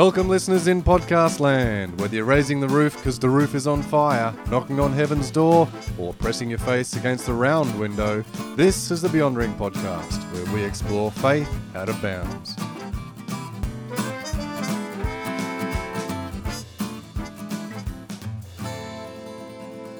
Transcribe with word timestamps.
Welcome, 0.00 0.30
listeners 0.30 0.66
in 0.66 0.82
podcast 0.82 1.40
land. 1.40 2.00
Whether 2.00 2.16
you're 2.16 2.24
raising 2.24 2.58
the 2.58 2.68
roof 2.70 2.96
because 2.96 3.18
the 3.18 3.28
roof 3.28 3.54
is 3.54 3.66
on 3.66 3.82
fire, 3.82 4.34
knocking 4.50 4.80
on 4.80 4.94
heaven's 4.94 5.30
door, 5.30 5.68
or 5.98 6.14
pressing 6.14 6.48
your 6.48 6.58
face 6.58 6.96
against 6.96 7.26
the 7.26 7.34
round 7.34 7.78
window, 7.78 8.24
this 8.56 8.90
is 8.90 9.02
the 9.02 9.08
Beyondering 9.08 9.54
podcast, 9.58 10.16
where 10.32 10.54
we 10.54 10.64
explore 10.64 11.10
faith 11.10 11.54
out 11.74 11.90
of 11.90 12.00
bounds. 12.00 12.56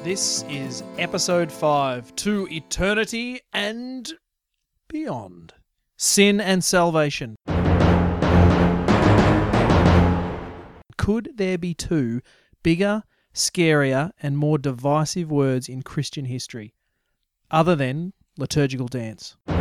This 0.03 0.47
is 0.49 0.83
episode 0.97 1.53
5 1.53 2.17
To 2.17 2.49
Eternity 2.51 3.43
and 3.53 4.11
Beyond 4.89 5.53
Sin 5.99 6.41
and 6.41 6.65
Salvation. 6.65 7.37
Could 11.01 11.33
there 11.37 11.57
be 11.57 11.73
two 11.73 12.21
bigger, 12.63 13.05
scarier, 13.33 14.11
and 14.23 14.37
more 14.37 14.59
divisive 14.59 15.31
words 15.31 15.67
in 15.67 15.81
Christian 15.81 16.27
history 16.27 16.75
other 17.51 17.75
than 17.75 18.13
liturgical 18.37 18.87
dance? 18.87 19.35
No 19.49 19.55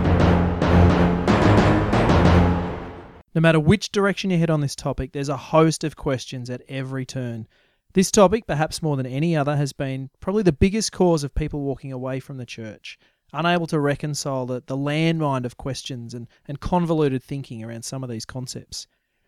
matter 3.35 3.57
which 3.57 3.93
direction 3.93 4.31
you 4.31 4.37
head 4.37 4.49
on 4.49 4.59
this 4.59 4.75
topic, 4.75 5.13
there's 5.13 5.29
a 5.29 5.37
host 5.37 5.85
of 5.85 5.95
questions 5.95 6.49
at 6.49 6.61
every 6.67 7.05
turn. 7.05 7.47
This 7.93 8.11
topic, 8.11 8.45
perhaps 8.45 8.81
more 8.81 8.97
than 8.97 9.05
any 9.05 9.37
other, 9.37 9.55
has 9.55 9.71
been 9.71 10.09
probably 10.19 10.43
the 10.43 10.51
biggest 10.51 10.91
cause 10.91 11.23
of 11.23 11.33
people 11.33 11.61
walking 11.61 11.93
away 11.93 12.19
from 12.19 12.35
the 12.35 12.45
church, 12.45 12.99
unable 13.31 13.67
to 13.67 13.79
reconcile 13.79 14.45
the, 14.45 14.61
the 14.65 14.75
landmine 14.75 15.45
of 15.45 15.55
questions 15.55 16.13
and, 16.13 16.27
and 16.49 16.59
convoluted 16.59 17.23
thinking 17.23 17.63
around 17.63 17.85
some 17.85 18.03
of 18.03 18.09
these 18.09 18.25
concepts. 18.25 18.87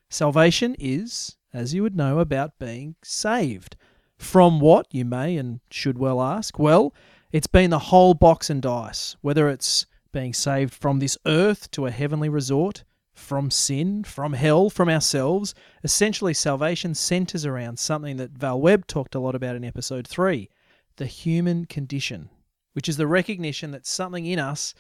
Salvation 0.09 0.75
is, 0.78 1.38
as 1.54 1.74
you 1.74 1.84
would 1.84 1.96
know, 1.96 2.20
about 2.20 2.60
being 2.60 2.96
saved. 3.04 3.76
From 4.18 4.60
what, 4.60 4.88
you 4.92 5.06
may 5.06 5.38
and 5.38 5.60
should 5.70 5.98
well 5.98 6.22
ask? 6.22 6.60
Well, 6.60 6.94
it's 7.32 7.48
been 7.48 7.70
the 7.70 7.80
whole 7.80 8.14
box 8.14 8.50
and 8.50 8.62
dice, 8.62 9.16
whether 9.22 9.50
it's 9.50 9.86
being 10.12 10.34
saved 10.34 10.74
from 10.74 11.00
this 11.00 11.18
earth 11.26 11.72
to 11.72 11.86
a 11.86 11.92
heavenly 11.92 12.30
resort, 12.30 12.84
from 13.14 13.52
sin, 13.52 14.04
from 14.04 14.34
hell, 14.34 14.70
from 14.70 14.90
ourselves. 14.90 15.54
Essentially, 15.84 16.34
salvation 16.34 16.94
centers 16.94 17.46
around 17.46 17.80
something 17.80 18.18
that 18.18 18.32
Val 18.32 18.60
Webb 18.60 18.88
talked 18.88 19.16
a 19.16 19.20
lot 19.20 19.36
about 19.36 19.56
in 19.56 19.64
episode 19.64 20.08
3 20.08 20.50
the 20.98 21.06
human 21.06 21.66
condition, 21.66 22.30
which 22.74 22.90
is 22.90 22.98
the 22.98 23.08
recognition 23.08 23.72
that 23.72 23.88
something 23.88 24.26
in 24.26 24.38
us 24.38 24.74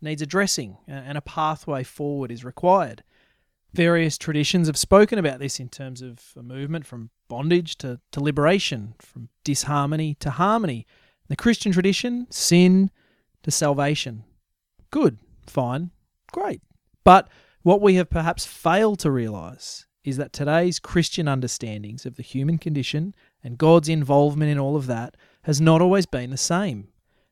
needs 0.00 0.22
addressing 0.22 0.76
and 0.86 1.16
a 1.16 1.22
pathway 1.22 1.82
forward 1.82 2.30
is 2.30 2.44
required. 2.44 3.02
Various 3.74 4.16
traditions 4.16 4.68
have 4.68 4.76
spoken 4.76 5.18
about 5.18 5.40
this 5.40 5.58
in 5.58 5.68
terms 5.68 6.00
of 6.00 6.20
a 6.36 6.42
movement 6.44 6.86
from 6.86 7.10
bondage 7.28 7.76
to, 7.78 8.00
to 8.12 8.20
liberation, 8.20 8.94
from 9.00 9.28
disharmony 9.42 10.14
to 10.20 10.30
harmony. 10.30 10.86
The 11.28 11.34
Christian 11.34 11.72
tradition, 11.72 12.28
sin 12.30 12.92
to 13.42 13.50
salvation. 13.50 14.22
Good, 14.92 15.18
fine, 15.44 15.90
great. 16.32 16.62
But 17.02 17.28
what 17.62 17.80
we 17.80 17.96
have 17.96 18.08
perhaps 18.08 18.46
failed 18.46 19.00
to 19.00 19.10
realize 19.10 19.86
is 20.04 20.18
that 20.18 20.32
today's 20.32 20.78
Christian 20.78 21.26
understandings 21.26 22.06
of 22.06 22.14
the 22.14 22.22
human 22.22 22.58
condition 22.58 23.12
and 23.42 23.58
God's 23.58 23.88
involvement 23.88 24.52
in 24.52 24.58
all 24.58 24.76
of 24.76 24.86
that 24.86 25.16
has 25.42 25.60
not 25.60 25.80
always 25.80 26.06
been 26.06 26.30
the 26.30 26.36
same. 26.36 26.88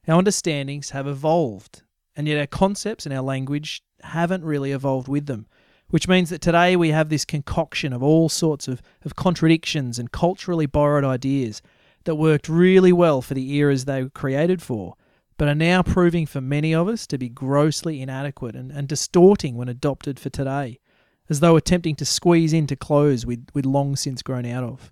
Our 0.08 0.18
understandings 0.18 0.90
have 0.90 1.06
evolved, 1.06 1.82
and 2.16 2.26
yet 2.26 2.40
our 2.40 2.46
concepts 2.48 3.06
and 3.06 3.14
our 3.14 3.22
language 3.22 3.82
haven't 4.02 4.42
really 4.42 4.72
evolved 4.72 5.06
with 5.06 5.26
them, 5.26 5.46
which 5.92 6.08
means 6.08 6.30
that 6.30 6.40
today 6.40 6.74
we 6.74 6.88
have 6.88 7.10
this 7.10 7.26
concoction 7.26 7.92
of 7.92 8.02
all 8.02 8.30
sorts 8.30 8.66
of, 8.66 8.80
of 9.04 9.14
contradictions 9.14 9.98
and 9.98 10.10
culturally 10.10 10.64
borrowed 10.64 11.04
ideas 11.04 11.60
that 12.04 12.14
worked 12.14 12.48
really 12.48 12.94
well 12.94 13.20
for 13.20 13.34
the 13.34 13.54
eras 13.56 13.84
they 13.84 14.02
were 14.02 14.08
created 14.08 14.62
for, 14.62 14.94
but 15.36 15.48
are 15.48 15.54
now 15.54 15.82
proving 15.82 16.24
for 16.24 16.40
many 16.40 16.74
of 16.74 16.88
us 16.88 17.06
to 17.06 17.18
be 17.18 17.28
grossly 17.28 18.00
inadequate 18.00 18.56
and, 18.56 18.72
and 18.72 18.88
distorting 18.88 19.54
when 19.54 19.68
adopted 19.68 20.18
for 20.18 20.30
today, 20.30 20.80
as 21.28 21.40
though 21.40 21.56
attempting 21.56 21.94
to 21.94 22.06
squeeze 22.06 22.54
into 22.54 22.74
clothes 22.74 23.26
we'd, 23.26 23.50
we'd 23.52 23.66
long 23.66 23.94
since 23.94 24.22
grown 24.22 24.46
out 24.46 24.64
of. 24.64 24.90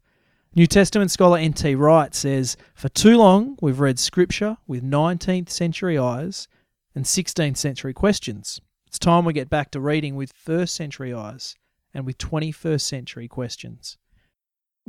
New 0.54 0.66
Testament 0.66 1.10
scholar 1.10 1.38
N.T. 1.38 1.76
Wright 1.76 2.14
says, 2.14 2.58
For 2.74 2.90
too 2.90 3.16
long 3.16 3.56
we've 3.62 3.80
read 3.80 3.98
Scripture 3.98 4.58
with 4.66 4.84
19th 4.84 5.48
century 5.48 5.96
eyes 5.96 6.46
and 6.94 7.06
16th 7.06 7.56
century 7.56 7.94
questions. 7.94 8.60
It's 8.90 8.98
time 8.98 9.24
we 9.24 9.32
get 9.32 9.48
back 9.48 9.70
to 9.70 9.78
reading 9.78 10.16
with 10.16 10.32
first 10.32 10.74
century 10.74 11.14
eyes 11.14 11.54
and 11.94 12.04
with 12.04 12.18
21st 12.18 12.80
century 12.80 13.28
questions. 13.28 13.98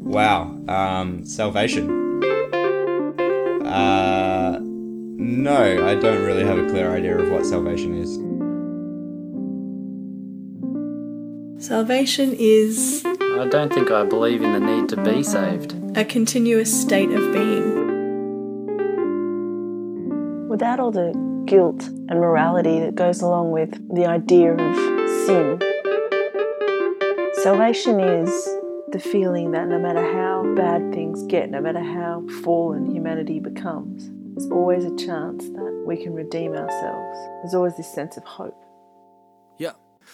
wow. 0.00 0.58
Um, 0.66 1.24
salvation. 1.24 2.24
Uh, 3.64 4.58
no, 4.60 5.86
I 5.86 5.94
don't 5.94 6.24
really 6.24 6.44
have 6.44 6.58
a 6.58 6.68
clear 6.68 6.90
idea 6.90 7.16
of 7.16 7.30
what 7.30 7.46
salvation 7.46 7.94
is. 8.02 8.16
Salvation 11.64 12.34
is 12.36 13.04
I 13.06 13.46
don't 13.48 13.72
think 13.72 13.92
I 13.92 14.04
believe 14.04 14.42
in 14.42 14.52
the 14.52 14.58
need 14.58 14.88
to 14.88 14.96
be 14.96 15.22
saved. 15.22 15.83
A 15.96 16.04
continuous 16.04 16.72
state 16.80 17.10
of 17.10 17.32
being. 17.32 17.84
without 20.54 20.78
all 20.78 20.92
the 20.92 21.12
guilt 21.46 21.82
and 21.88 22.20
morality 22.20 22.78
that 22.78 22.94
goes 22.94 23.20
along 23.22 23.50
with 23.50 23.72
the 23.92 24.06
idea 24.06 24.52
of 24.52 24.76
sin. 25.26 25.58
Salvation 27.42 27.98
is 27.98 28.30
the 28.92 29.00
feeling 29.00 29.50
that 29.50 29.66
no 29.66 29.76
matter 29.76 30.00
how 30.12 30.44
bad 30.54 30.94
things 30.94 31.24
get, 31.24 31.50
no 31.50 31.60
matter 31.60 31.82
how 31.82 32.24
fallen 32.44 32.88
humanity 32.88 33.40
becomes, 33.40 34.10
there's 34.36 34.48
always 34.52 34.84
a 34.84 34.94
chance 34.96 35.44
that 35.48 35.84
we 35.84 35.96
can 35.96 36.14
redeem 36.14 36.52
ourselves. 36.52 37.18
There's 37.42 37.54
always 37.54 37.76
this 37.76 37.92
sense 37.92 38.16
of 38.16 38.22
hope. 38.22 38.63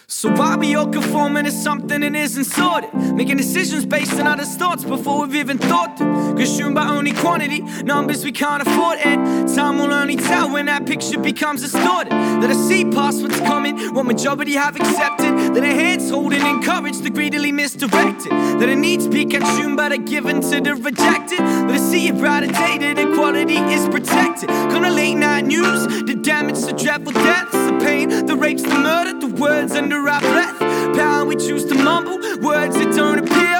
So 0.06 0.28
why 0.33 0.56
we 0.56 0.75
all 0.75 0.89
conforming 0.89 1.45
to 1.45 1.53
something 1.53 2.01
that 2.01 2.15
isn't 2.15 2.45
sorted? 2.45 2.93
Making 3.15 3.37
decisions 3.37 3.87
based 3.87 4.19
on 4.19 4.27
others' 4.27 4.56
thoughts 4.56 4.84
before 4.84 5.27
we've 5.27 5.37
even 5.37 5.56
thought 5.56 5.97
them. 5.99 6.37
Consumed 6.37 6.75
by 6.75 6.89
only 6.89 7.12
quantity, 7.12 7.61
numbers 7.83 8.25
we 8.25 8.33
can't 8.33 8.61
afford, 8.61 8.99
and 8.99 9.49
time 9.55 9.79
will 9.79 9.93
only 9.93 10.17
tell 10.17 10.50
when 10.50 10.67
that 10.67 10.84
picture 10.87 11.19
becomes 11.19 11.62
distorted. 11.62 12.12
Let 12.12 12.50
us 12.50 12.59
see 12.69 12.84
past 12.84 13.23
what's 13.23 13.39
coming, 13.41 13.79
what 13.95 14.05
majority 14.05 14.55
have 14.55 14.77
accepted. 14.77 15.19
Let 15.55 15.65
our 15.65 15.71
hands 15.71 16.11
holding 16.11 16.45
encouraged 16.45 17.03
the 17.05 17.11
greedily 17.11 17.53
misdirected. 17.53 18.33
That 18.33 18.69
our 18.69 18.77
needs 18.77 19.07
be 19.07 19.25
consumed 19.25 19.77
by 19.77 19.91
the 19.91 19.99
given 19.99 20.41
to 20.41 20.61
the 20.61 20.75
rejected. 20.75 21.41
Let 21.41 21.77
us 21.77 21.91
see 21.91 22.09
a 22.09 22.13
brighter 22.13 22.47
day 22.47 22.79
that 22.79 22.99
equality 22.99 23.57
is 23.57 23.89
protected. 23.89 24.49
Come 24.49 24.83
to 24.83 24.91
late 24.91 25.15
night 25.15 25.47
news, 25.47 25.87
the 26.05 26.15
damage, 26.15 26.61
the 26.61 26.73
dreadful 26.73 27.13
deaths, 27.13 27.53
the 27.53 27.79
pain, 27.83 28.27
the 28.27 28.37
rapes, 28.37 28.63
the 28.63 28.79
murder, 28.79 29.19
the 29.19 29.35
words 29.41 29.73
under 29.73 29.97
our 30.09 30.21
breath. 30.21 30.59
Power 30.97 31.25
we 31.25 31.37
choose 31.37 31.65
to 31.67 31.75
mumble, 31.75 32.19
words 32.41 32.75
that 32.77 32.95
don't 32.95 33.19
appear. 33.19 33.59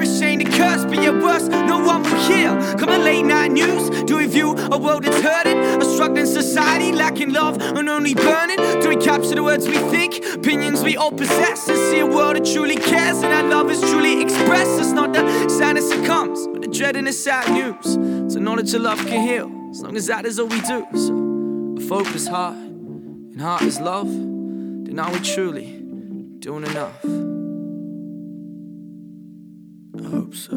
Ashamed 0.00 0.46
to 0.46 0.50
curse, 0.52 0.84
but 0.84 1.02
yet 1.02 1.14
worse, 1.14 1.48
no 1.48 1.78
one 1.84 2.02
will 2.02 2.20
hear. 2.28 2.50
Come 2.78 2.88
to 2.88 2.98
late 2.98 3.24
night 3.24 3.50
news, 3.50 3.90
do 4.04 4.16
we 4.18 4.26
view 4.26 4.52
a 4.56 4.78
world 4.78 5.04
that's 5.04 5.20
hurting? 5.20 5.58
A 5.58 5.84
struggling 5.84 6.26
society 6.26 6.92
lacking 6.92 7.32
love 7.32 7.60
and 7.60 7.88
only 7.88 8.14
burning? 8.14 8.56
Do 8.80 8.88
we 8.88 8.96
capture 8.96 9.34
the 9.34 9.42
words 9.42 9.66
we 9.66 9.76
think, 9.90 10.24
opinions 10.34 10.82
we 10.82 10.96
all 10.96 11.10
possess, 11.10 11.68
and 11.68 11.76
see 11.90 11.98
a 11.98 12.06
world 12.06 12.36
that 12.36 12.46
truly 12.46 12.76
cares 12.76 13.22
and 13.22 13.32
that 13.32 13.46
love 13.46 13.70
is 13.70 13.80
truly 13.80 14.22
expressed? 14.22 14.78
It's 14.80 14.92
not 14.92 15.12
the 15.12 15.48
sadness 15.48 15.88
that 15.90 16.06
comes, 16.06 16.46
but 16.46 16.62
the 16.62 16.68
dread 16.68 16.96
and 16.96 17.06
the 17.06 17.12
sad 17.12 17.50
news. 17.52 18.32
So 18.32 18.38
knowledge 18.38 18.72
of 18.74 18.82
love 18.82 18.98
can 18.98 19.26
heal, 19.26 19.50
as 19.70 19.82
long 19.82 19.96
as 19.96 20.06
that 20.06 20.24
is 20.24 20.38
all 20.38 20.46
we 20.46 20.60
do. 20.60 20.86
So 20.94 21.76
a 21.78 21.80
focus 21.88 22.28
heart, 22.28 22.54
and 22.56 23.40
heart 23.40 23.62
is 23.62 23.80
love. 23.80 24.08
Then 24.08 24.98
are 24.98 25.10
we 25.12 25.18
truly 25.18 25.82
doing 26.38 26.64
enough? 26.64 27.35
Hope 30.10 30.34
so. 30.34 30.56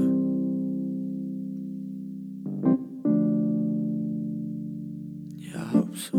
Yeah, 5.38 5.58
I 5.58 5.68
hope 5.74 5.98
so. 5.98 6.18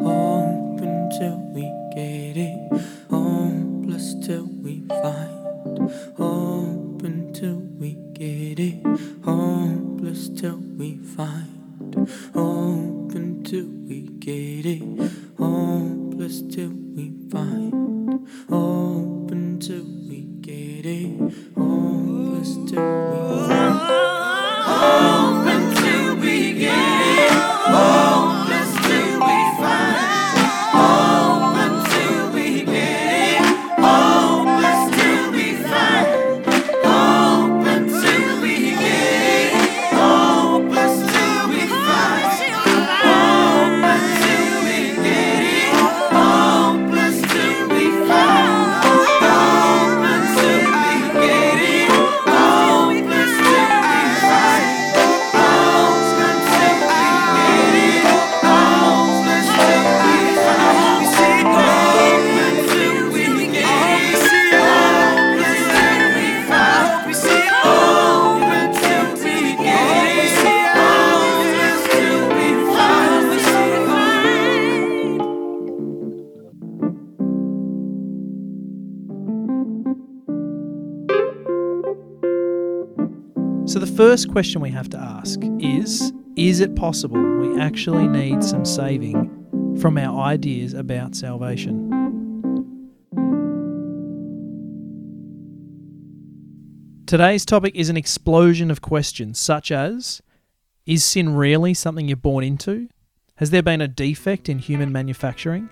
Open 0.00 0.88
until 0.88 1.36
we 1.52 1.62
get 1.94 2.36
it. 2.36 2.72
Hopeless 3.10 4.14
till 4.24 4.46
we 4.62 4.82
find. 5.02 5.90
Hope 6.16 7.02
until 7.02 7.56
we 7.78 7.96
get 8.14 8.60
it. 8.60 8.86
Hopeless 9.24 10.28
till 10.28 10.58
we 10.78 10.96
find. 10.98 12.08
Open 12.34 12.59
first 84.20 84.32
question 84.32 84.60
we 84.60 84.70
have 84.70 84.90
to 84.90 84.98
ask 84.98 85.40
is 85.60 86.12
Is 86.36 86.60
it 86.60 86.76
possible 86.76 87.18
we 87.38 87.58
actually 87.58 88.06
need 88.06 88.44
some 88.44 88.66
saving 88.66 89.78
from 89.80 89.96
our 89.96 90.20
ideas 90.20 90.74
about 90.74 91.14
salvation? 91.14 91.88
Today's 97.06 97.46
topic 97.46 97.74
is 97.74 97.88
an 97.88 97.96
explosion 97.96 98.70
of 98.70 98.82
questions, 98.82 99.38
such 99.38 99.72
as 99.72 100.20
Is 100.84 101.02
sin 101.02 101.34
really 101.34 101.72
something 101.72 102.06
you're 102.06 102.16
born 102.18 102.44
into? 102.44 102.88
Has 103.36 103.48
there 103.48 103.62
been 103.62 103.80
a 103.80 103.88
defect 103.88 104.50
in 104.50 104.58
human 104.58 104.92
manufacturing? 104.92 105.70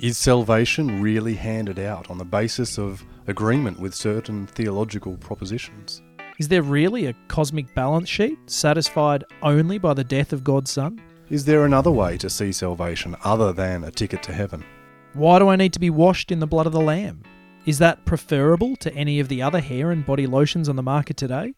Is 0.00 0.18
salvation 0.18 1.00
really 1.00 1.34
handed 1.34 1.78
out 1.78 2.10
on 2.10 2.18
the 2.18 2.24
basis 2.24 2.80
of 2.80 3.04
agreement 3.28 3.78
with 3.78 3.94
certain 3.94 4.48
theological 4.48 5.16
propositions? 5.18 6.02
Is 6.40 6.48
there 6.48 6.62
really 6.62 7.04
a 7.04 7.14
cosmic 7.28 7.74
balance 7.74 8.08
sheet 8.08 8.38
satisfied 8.46 9.24
only 9.42 9.76
by 9.76 9.92
the 9.92 10.02
death 10.02 10.32
of 10.32 10.42
God's 10.42 10.70
Son? 10.70 10.98
Is 11.28 11.44
there 11.44 11.66
another 11.66 11.90
way 11.90 12.16
to 12.16 12.30
see 12.30 12.50
salvation 12.50 13.14
other 13.24 13.52
than 13.52 13.84
a 13.84 13.90
ticket 13.90 14.22
to 14.22 14.32
heaven? 14.32 14.64
Why 15.12 15.38
do 15.38 15.48
I 15.48 15.56
need 15.56 15.74
to 15.74 15.78
be 15.78 15.90
washed 15.90 16.32
in 16.32 16.38
the 16.38 16.46
blood 16.46 16.66
of 16.66 16.72
the 16.72 16.80
Lamb? 16.80 17.24
Is 17.66 17.78
that 17.80 18.06
preferable 18.06 18.74
to 18.76 18.94
any 18.94 19.20
of 19.20 19.28
the 19.28 19.42
other 19.42 19.60
hair 19.60 19.90
and 19.90 20.06
body 20.06 20.26
lotions 20.26 20.70
on 20.70 20.76
the 20.76 20.82
market 20.82 21.18
today? 21.18 21.52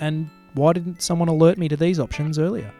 And 0.00 0.30
why 0.54 0.72
didn't 0.72 1.02
someone 1.02 1.28
alert 1.28 1.58
me 1.58 1.68
to 1.68 1.76
these 1.76 2.00
options 2.00 2.38
earlier? 2.38 2.72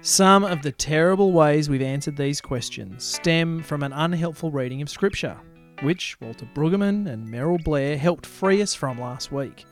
Some 0.00 0.42
of 0.42 0.62
the 0.62 0.72
terrible 0.72 1.30
ways 1.30 1.70
we've 1.70 1.82
answered 1.82 2.16
these 2.16 2.40
questions 2.40 3.04
stem 3.04 3.62
from 3.62 3.84
an 3.84 3.92
unhelpful 3.92 4.50
reading 4.50 4.82
of 4.82 4.90
Scripture, 4.90 5.36
which 5.82 6.20
Walter 6.20 6.48
Brueggemann 6.54 7.06
and 7.06 7.28
Merrill 7.28 7.58
Blair 7.58 7.96
helped 7.96 8.26
free 8.26 8.62
us 8.62 8.74
from 8.74 9.00
last 9.00 9.32
week. 9.32 9.64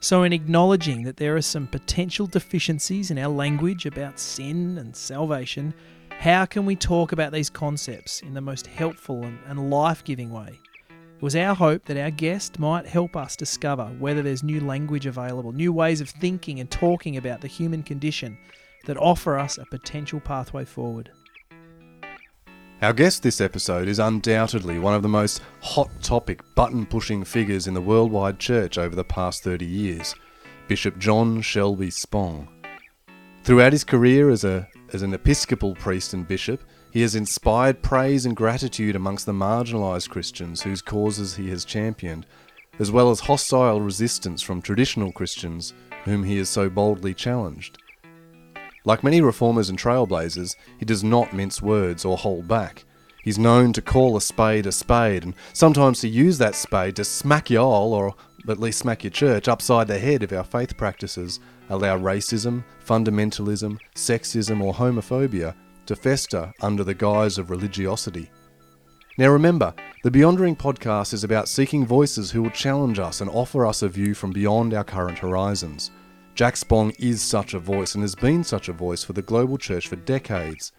So, 0.00 0.22
in 0.22 0.32
acknowledging 0.32 1.02
that 1.02 1.16
there 1.16 1.36
are 1.36 1.42
some 1.42 1.66
potential 1.66 2.26
deficiencies 2.26 3.10
in 3.10 3.18
our 3.18 3.28
language 3.28 3.84
about 3.84 4.20
sin 4.20 4.78
and 4.78 4.94
salvation, 4.94 5.74
how 6.10 6.46
can 6.46 6.66
we 6.66 6.76
talk 6.76 7.12
about 7.12 7.32
these 7.32 7.50
concepts 7.50 8.22
in 8.22 8.34
the 8.34 8.40
most 8.40 8.66
helpful 8.66 9.24
and, 9.24 9.70
life 9.70 10.04
giving 10.04 10.30
way? 10.30 10.58
It 10.90 11.22
was 11.22 11.34
our 11.34 11.54
hope 11.54 11.84
that 11.86 11.96
our 11.96 12.10
guest 12.12 12.60
might 12.60 12.86
help 12.86 13.16
us 13.16 13.34
discover 13.34 13.86
whether 13.98 14.22
there's 14.22 14.44
new 14.44 14.60
language 14.60 15.06
available, 15.06 15.50
new 15.50 15.72
ways 15.72 16.00
of 16.00 16.08
thinking 16.08 16.60
and 16.60 16.70
talking 16.70 17.16
about 17.16 17.40
the 17.40 17.48
human 17.48 17.82
condition 17.82 18.38
that 18.86 18.96
offer 18.96 19.36
us 19.36 19.58
a 19.58 19.64
potential 19.66 20.20
pathway 20.20 20.64
forward. 20.64 21.10
Our 22.80 22.92
guest 22.92 23.24
this 23.24 23.40
episode 23.40 23.88
is 23.88 23.98
undoubtedly 23.98 24.78
one 24.78 24.94
of 24.94 25.02
the 25.02 25.08
most 25.08 25.42
hot 25.60 25.90
topic, 26.00 26.42
button 26.54 26.86
pushing 26.86 27.24
figures 27.24 27.66
in 27.66 27.74
the 27.74 27.80
worldwide 27.80 28.38
church 28.38 28.78
over 28.78 28.94
the 28.94 29.02
past 29.02 29.42
30 29.42 29.66
years 29.66 30.14
Bishop 30.68 30.96
John 30.96 31.40
Shelby 31.40 31.90
Spong. 31.90 32.46
Throughout 33.42 33.72
his 33.72 33.82
career 33.82 34.30
as, 34.30 34.44
a, 34.44 34.68
as 34.92 35.02
an 35.02 35.12
Episcopal 35.12 35.74
priest 35.74 36.14
and 36.14 36.28
bishop, 36.28 36.62
he 36.92 37.02
has 37.02 37.16
inspired 37.16 37.82
praise 37.82 38.26
and 38.26 38.36
gratitude 38.36 38.94
amongst 38.94 39.26
the 39.26 39.32
marginalised 39.32 40.08
Christians 40.08 40.62
whose 40.62 40.80
causes 40.80 41.34
he 41.34 41.50
has 41.50 41.64
championed, 41.64 42.26
as 42.78 42.92
well 42.92 43.10
as 43.10 43.18
hostile 43.18 43.80
resistance 43.80 44.40
from 44.40 44.62
traditional 44.62 45.10
Christians 45.10 45.74
whom 46.04 46.22
he 46.22 46.38
has 46.38 46.48
so 46.48 46.70
boldly 46.70 47.12
challenged. 47.12 47.78
Like 48.84 49.04
many 49.04 49.20
reformers 49.20 49.68
and 49.68 49.78
trailblazers, 49.78 50.56
he 50.78 50.84
does 50.84 51.04
not 51.04 51.32
mince 51.32 51.60
words 51.60 52.04
or 52.04 52.16
hold 52.16 52.48
back. 52.48 52.84
He's 53.22 53.38
known 53.38 53.72
to 53.74 53.82
call 53.82 54.16
a 54.16 54.20
spade 54.20 54.66
a 54.66 54.72
spade, 54.72 55.24
and 55.24 55.34
sometimes 55.52 56.00
to 56.00 56.08
use 56.08 56.38
that 56.38 56.54
spade 56.54 56.96
to 56.96 57.04
smack 57.04 57.50
y'all, 57.50 57.92
or 57.92 58.14
at 58.48 58.60
least 58.60 58.78
smack 58.78 59.04
your 59.04 59.10
church, 59.10 59.48
upside 59.48 59.88
the 59.88 59.98
head 59.98 60.22
if 60.22 60.32
our 60.32 60.44
faith 60.44 60.76
practices 60.76 61.40
allow 61.68 61.98
racism, 61.98 62.64
fundamentalism, 62.86 63.78
sexism, 63.94 64.62
or 64.62 64.72
homophobia 64.72 65.54
to 65.86 65.96
fester 65.96 66.52
under 66.62 66.84
the 66.84 66.94
guise 66.94 67.38
of 67.38 67.50
religiosity. 67.50 68.30
Now 69.18 69.28
remember, 69.28 69.74
the 70.04 70.10
Beyondering 70.10 70.56
podcast 70.56 71.12
is 71.12 71.24
about 71.24 71.48
seeking 71.48 71.84
voices 71.84 72.30
who 72.30 72.42
will 72.42 72.50
challenge 72.50 72.98
us 72.98 73.20
and 73.20 73.28
offer 73.28 73.66
us 73.66 73.82
a 73.82 73.88
view 73.88 74.14
from 74.14 74.30
beyond 74.30 74.72
our 74.72 74.84
current 74.84 75.18
horizons. 75.18 75.90
Jack 76.38 76.56
Spong 76.56 76.92
is 77.00 77.20
such 77.20 77.52
a 77.54 77.58
voice 77.58 77.96
and 77.96 78.02
has 78.04 78.14
been 78.14 78.44
such 78.44 78.68
a 78.68 78.72
voice 78.72 79.02
for 79.02 79.12
the 79.12 79.22
global 79.22 79.58
church 79.58 79.88
for 79.88 79.96
decades. 79.96 80.70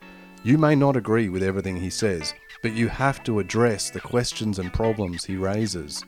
You 0.42 0.58
may 0.58 0.74
not 0.74 0.96
agree 0.96 1.28
with 1.28 1.44
everything 1.44 1.76
he 1.76 1.90
says, 1.90 2.34
but 2.62 2.72
you 2.72 2.88
have 2.88 3.22
to 3.26 3.40
address 3.40 3.90
the 3.90 4.00
questions 4.00 4.60
and 4.60 4.72
problems 4.72 5.26
he 5.26 5.36
raises. 5.36 6.06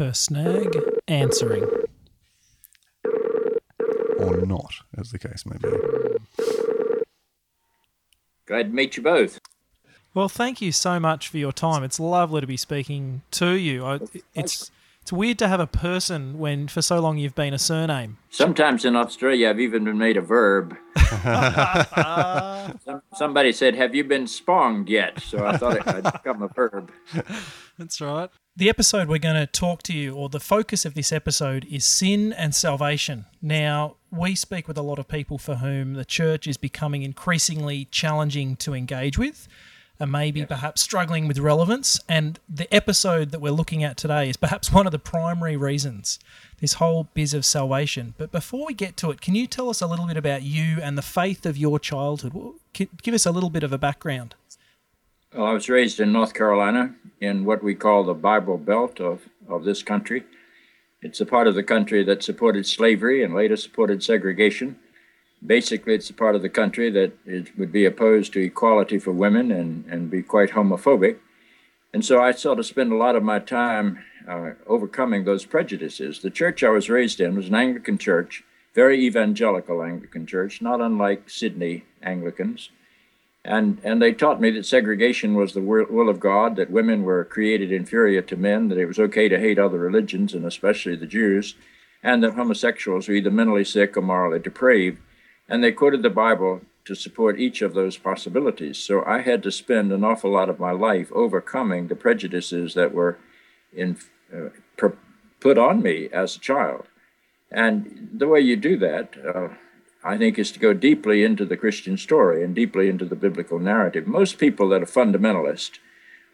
First 0.00 0.22
snag, 0.22 0.74
answering. 1.08 1.64
Or 4.18 4.46
not, 4.46 4.76
as 4.96 5.10
the 5.10 5.18
case 5.18 5.44
may 5.44 5.58
be. 5.58 5.68
Glad 8.46 8.62
to 8.62 8.68
meet 8.70 8.96
you 8.96 9.02
both. 9.02 9.40
Well, 10.14 10.30
thank 10.30 10.62
you 10.62 10.72
so 10.72 10.98
much 10.98 11.28
for 11.28 11.36
your 11.36 11.52
time. 11.52 11.84
It's 11.84 12.00
lovely 12.00 12.40
to 12.40 12.46
be 12.46 12.56
speaking 12.56 13.20
to 13.32 13.50
you. 13.50 13.84
I, 13.84 14.00
it's 14.34 14.70
it's 15.02 15.12
weird 15.12 15.38
to 15.40 15.48
have 15.48 15.60
a 15.60 15.66
person 15.66 16.38
when 16.38 16.68
for 16.68 16.80
so 16.80 16.98
long 17.00 17.18
you've 17.18 17.34
been 17.34 17.52
a 17.52 17.58
surname. 17.58 18.16
Sometimes 18.30 18.86
in 18.86 18.96
Australia, 18.96 19.50
I've 19.50 19.60
even 19.60 19.84
been 19.84 19.98
made 19.98 20.16
a 20.16 20.22
verb. 20.22 20.76
Some, 22.84 23.02
somebody 23.14 23.52
said, 23.52 23.74
"Have 23.74 23.94
you 23.94 24.04
been 24.04 24.26
sponged 24.26 24.88
yet?" 24.88 25.20
So 25.20 25.44
I 25.44 25.58
thought 25.58 25.76
it 25.76 25.82
had 25.82 26.04
become 26.12 26.42
a 26.42 26.48
verb. 26.48 26.90
That's 27.78 28.00
right. 28.00 28.30
The 28.60 28.68
episode 28.68 29.08
we're 29.08 29.16
going 29.16 29.36
to 29.36 29.46
talk 29.46 29.82
to 29.84 29.94
you, 29.94 30.14
or 30.14 30.28
the 30.28 30.38
focus 30.38 30.84
of 30.84 30.92
this 30.92 31.12
episode, 31.12 31.66
is 31.70 31.82
sin 31.82 32.34
and 32.34 32.54
salvation. 32.54 33.24
Now, 33.40 33.96
we 34.10 34.34
speak 34.34 34.68
with 34.68 34.76
a 34.76 34.82
lot 34.82 34.98
of 34.98 35.08
people 35.08 35.38
for 35.38 35.54
whom 35.54 35.94
the 35.94 36.04
church 36.04 36.46
is 36.46 36.58
becoming 36.58 37.02
increasingly 37.02 37.86
challenging 37.86 38.56
to 38.56 38.74
engage 38.74 39.16
with, 39.16 39.48
and 39.98 40.12
maybe 40.12 40.44
perhaps 40.44 40.82
struggling 40.82 41.26
with 41.26 41.38
relevance. 41.38 42.00
And 42.06 42.38
the 42.50 42.70
episode 42.70 43.30
that 43.30 43.40
we're 43.40 43.50
looking 43.50 43.82
at 43.82 43.96
today 43.96 44.28
is 44.28 44.36
perhaps 44.36 44.70
one 44.74 44.84
of 44.84 44.92
the 44.92 44.98
primary 44.98 45.56
reasons 45.56 46.18
this 46.60 46.74
whole 46.74 47.08
biz 47.14 47.32
of 47.32 47.46
salvation. 47.46 48.12
But 48.18 48.30
before 48.30 48.66
we 48.66 48.74
get 48.74 48.94
to 48.98 49.10
it, 49.10 49.22
can 49.22 49.34
you 49.34 49.46
tell 49.46 49.70
us 49.70 49.80
a 49.80 49.86
little 49.86 50.06
bit 50.06 50.18
about 50.18 50.42
you 50.42 50.80
and 50.82 50.98
the 50.98 51.02
faith 51.02 51.46
of 51.46 51.56
your 51.56 51.78
childhood? 51.78 52.34
Give 52.74 53.14
us 53.14 53.24
a 53.24 53.32
little 53.32 53.48
bit 53.48 53.62
of 53.62 53.72
a 53.72 53.78
background. 53.78 54.34
Well, 55.32 55.46
I 55.46 55.52
was 55.52 55.68
raised 55.68 56.00
in 56.00 56.10
North 56.10 56.34
Carolina 56.34 56.96
in 57.20 57.44
what 57.44 57.62
we 57.62 57.76
call 57.76 58.02
the 58.02 58.14
Bible 58.14 58.58
Belt 58.58 58.98
of, 58.98 59.28
of 59.48 59.62
this 59.62 59.80
country. 59.80 60.24
It's 61.02 61.20
a 61.20 61.26
part 61.26 61.46
of 61.46 61.54
the 61.54 61.62
country 61.62 62.02
that 62.02 62.24
supported 62.24 62.66
slavery 62.66 63.22
and 63.22 63.32
later 63.32 63.56
supported 63.56 64.02
segregation. 64.02 64.80
Basically, 65.46 65.94
it's 65.94 66.10
a 66.10 66.14
part 66.14 66.34
of 66.34 66.42
the 66.42 66.48
country 66.48 66.90
that 66.90 67.12
is, 67.24 67.46
would 67.56 67.70
be 67.70 67.84
opposed 67.84 68.32
to 68.32 68.40
equality 68.40 68.98
for 68.98 69.12
women 69.12 69.52
and, 69.52 69.84
and 69.86 70.10
be 70.10 70.20
quite 70.20 70.50
homophobic. 70.50 71.18
And 71.94 72.04
so 72.04 72.20
I 72.20 72.32
sort 72.32 72.58
of 72.58 72.66
spend 72.66 72.90
a 72.90 72.96
lot 72.96 73.14
of 73.14 73.22
my 73.22 73.38
time 73.38 74.02
uh, 74.28 74.54
overcoming 74.66 75.24
those 75.24 75.44
prejudices. 75.44 76.18
The 76.18 76.30
church 76.30 76.64
I 76.64 76.70
was 76.70 76.90
raised 76.90 77.20
in 77.20 77.36
was 77.36 77.46
an 77.46 77.54
Anglican 77.54 77.98
church, 77.98 78.42
very 78.74 79.00
evangelical 79.06 79.80
Anglican 79.80 80.26
church, 80.26 80.60
not 80.60 80.80
unlike 80.80 81.30
Sydney 81.30 81.84
Anglicans. 82.02 82.70
And, 83.44 83.80
and 83.82 84.02
they 84.02 84.12
taught 84.12 84.40
me 84.40 84.50
that 84.50 84.66
segregation 84.66 85.34
was 85.34 85.54
the 85.54 85.62
will 85.62 86.08
of 86.08 86.20
God, 86.20 86.56
that 86.56 86.70
women 86.70 87.02
were 87.02 87.24
created 87.24 87.72
inferior 87.72 88.20
to 88.22 88.36
men, 88.36 88.68
that 88.68 88.78
it 88.78 88.86
was 88.86 88.98
okay 88.98 89.28
to 89.28 89.40
hate 89.40 89.58
other 89.58 89.78
religions, 89.78 90.34
and 90.34 90.44
especially 90.44 90.94
the 90.94 91.06
Jews, 91.06 91.54
and 92.02 92.22
that 92.22 92.34
homosexuals 92.34 93.08
were 93.08 93.14
either 93.14 93.30
mentally 93.30 93.64
sick 93.64 93.96
or 93.96 94.02
morally 94.02 94.38
depraved. 94.38 95.00
And 95.48 95.64
they 95.64 95.72
quoted 95.72 96.02
the 96.02 96.10
Bible 96.10 96.60
to 96.84 96.94
support 96.94 97.40
each 97.40 97.62
of 97.62 97.74
those 97.74 97.96
possibilities. 97.96 98.78
So 98.78 99.04
I 99.04 99.20
had 99.20 99.42
to 99.44 99.50
spend 99.50 99.92
an 99.92 100.04
awful 100.04 100.32
lot 100.32 100.48
of 100.48 100.60
my 100.60 100.72
life 100.72 101.10
overcoming 101.12 101.88
the 101.88 101.96
prejudices 101.96 102.74
that 102.74 102.92
were 102.92 103.18
in, 103.72 103.96
uh, 104.34 104.50
pr- 104.76 104.98
put 105.40 105.56
on 105.56 105.82
me 105.82 106.08
as 106.12 106.36
a 106.36 106.40
child. 106.40 106.86
And 107.50 108.10
the 108.12 108.28
way 108.28 108.40
you 108.40 108.56
do 108.56 108.76
that, 108.78 109.14
uh, 109.24 109.48
I 110.02 110.16
think, 110.16 110.38
is 110.38 110.50
to 110.52 110.58
go 110.58 110.72
deeply 110.72 111.22
into 111.22 111.44
the 111.44 111.58
Christian 111.58 111.96
story 111.98 112.42
and 112.42 112.54
deeply 112.54 112.88
into 112.88 113.04
the 113.04 113.16
biblical 113.16 113.58
narrative. 113.58 114.06
Most 114.06 114.38
people 114.38 114.68
that 114.70 114.82
are 114.82 114.86
fundamentalist 114.86 115.78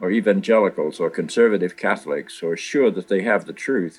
or 0.01 0.11
evangelicals 0.11 1.01
or 1.01 1.11
conservative 1.11 1.77
Catholics 1.77 2.43
are 2.43 2.57
sure 2.57 2.91
that 2.93 3.09
they 3.09 3.23
have 3.23 3.47
the 3.47 3.53
truth, 3.53 3.99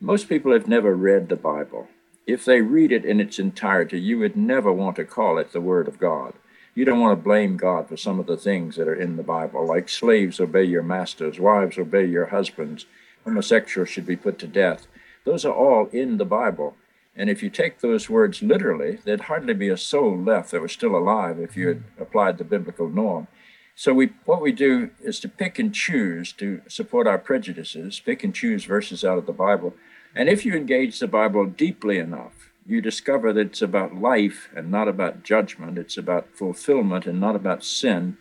most 0.00 0.28
people 0.28 0.52
have 0.52 0.66
never 0.66 0.94
read 0.94 1.28
the 1.28 1.36
Bible. 1.36 1.88
If 2.26 2.44
they 2.44 2.60
read 2.60 2.90
it 2.90 3.04
in 3.04 3.20
its 3.20 3.38
entirety, 3.38 4.00
you 4.00 4.18
would 4.20 4.36
never 4.36 4.72
want 4.72 4.96
to 4.96 5.04
call 5.04 5.38
it 5.38 5.52
the 5.52 5.60
Word 5.60 5.88
of 5.88 5.98
God. 5.98 6.34
you 6.74 6.84
don't 6.84 7.00
want 7.00 7.18
to 7.18 7.22
blame 7.22 7.56
God 7.56 7.88
for 7.88 7.96
some 7.96 8.18
of 8.18 8.26
the 8.26 8.36
things 8.36 8.76
that 8.76 8.88
are 8.88 8.94
in 8.94 9.16
the 9.16 9.22
Bible, 9.22 9.66
like 9.66 9.88
slaves 9.88 10.40
obey 10.40 10.64
your 10.64 10.82
masters, 10.82 11.38
wives 11.38 11.78
obey 11.78 12.06
your 12.06 12.26
husbands, 12.26 12.86
homosexuals 13.24 13.88
should 13.88 14.06
be 14.06 14.16
put 14.16 14.38
to 14.38 14.46
death. 14.46 14.86
Those 15.24 15.44
are 15.44 15.52
all 15.52 15.88
in 15.92 16.16
the 16.16 16.24
Bible. 16.24 16.76
And 17.14 17.28
if 17.28 17.42
you 17.42 17.50
take 17.50 17.80
those 17.80 18.08
words 18.08 18.42
literally, 18.42 18.98
there'd 19.04 19.22
hardly 19.22 19.54
be 19.54 19.68
a 19.68 19.76
soul 19.76 20.16
left 20.16 20.50
that 20.50 20.62
was 20.62 20.72
still 20.72 20.96
alive 20.96 21.38
if 21.38 21.56
you 21.56 21.68
had 21.68 21.84
applied 21.98 22.38
the 22.38 22.44
biblical 22.44 22.88
norm. 22.88 23.28
So 23.74 23.92
we, 23.92 24.10
what 24.24 24.40
we 24.40 24.52
do 24.52 24.90
is 25.00 25.20
to 25.20 25.28
pick 25.28 25.58
and 25.58 25.74
choose 25.74 26.32
to 26.34 26.62
support 26.68 27.06
our 27.06 27.18
prejudices, 27.18 28.00
pick 28.00 28.22
and 28.24 28.34
choose 28.34 28.64
verses 28.64 29.04
out 29.04 29.18
of 29.18 29.26
the 29.26 29.32
Bible. 29.32 29.74
And 30.14 30.28
if 30.28 30.44
you 30.44 30.54
engage 30.54 30.98
the 30.98 31.06
Bible 31.06 31.46
deeply 31.46 31.98
enough, 31.98 32.50
you 32.66 32.80
discover 32.80 33.32
that 33.32 33.46
it's 33.46 33.62
about 33.62 33.94
life 33.94 34.48
and 34.54 34.70
not 34.70 34.88
about 34.88 35.22
judgment. 35.22 35.78
It's 35.78 35.96
about 35.96 36.28
fulfillment 36.34 37.06
and 37.06 37.20
not 37.20 37.34
about 37.34 37.64
sin. 37.64 38.16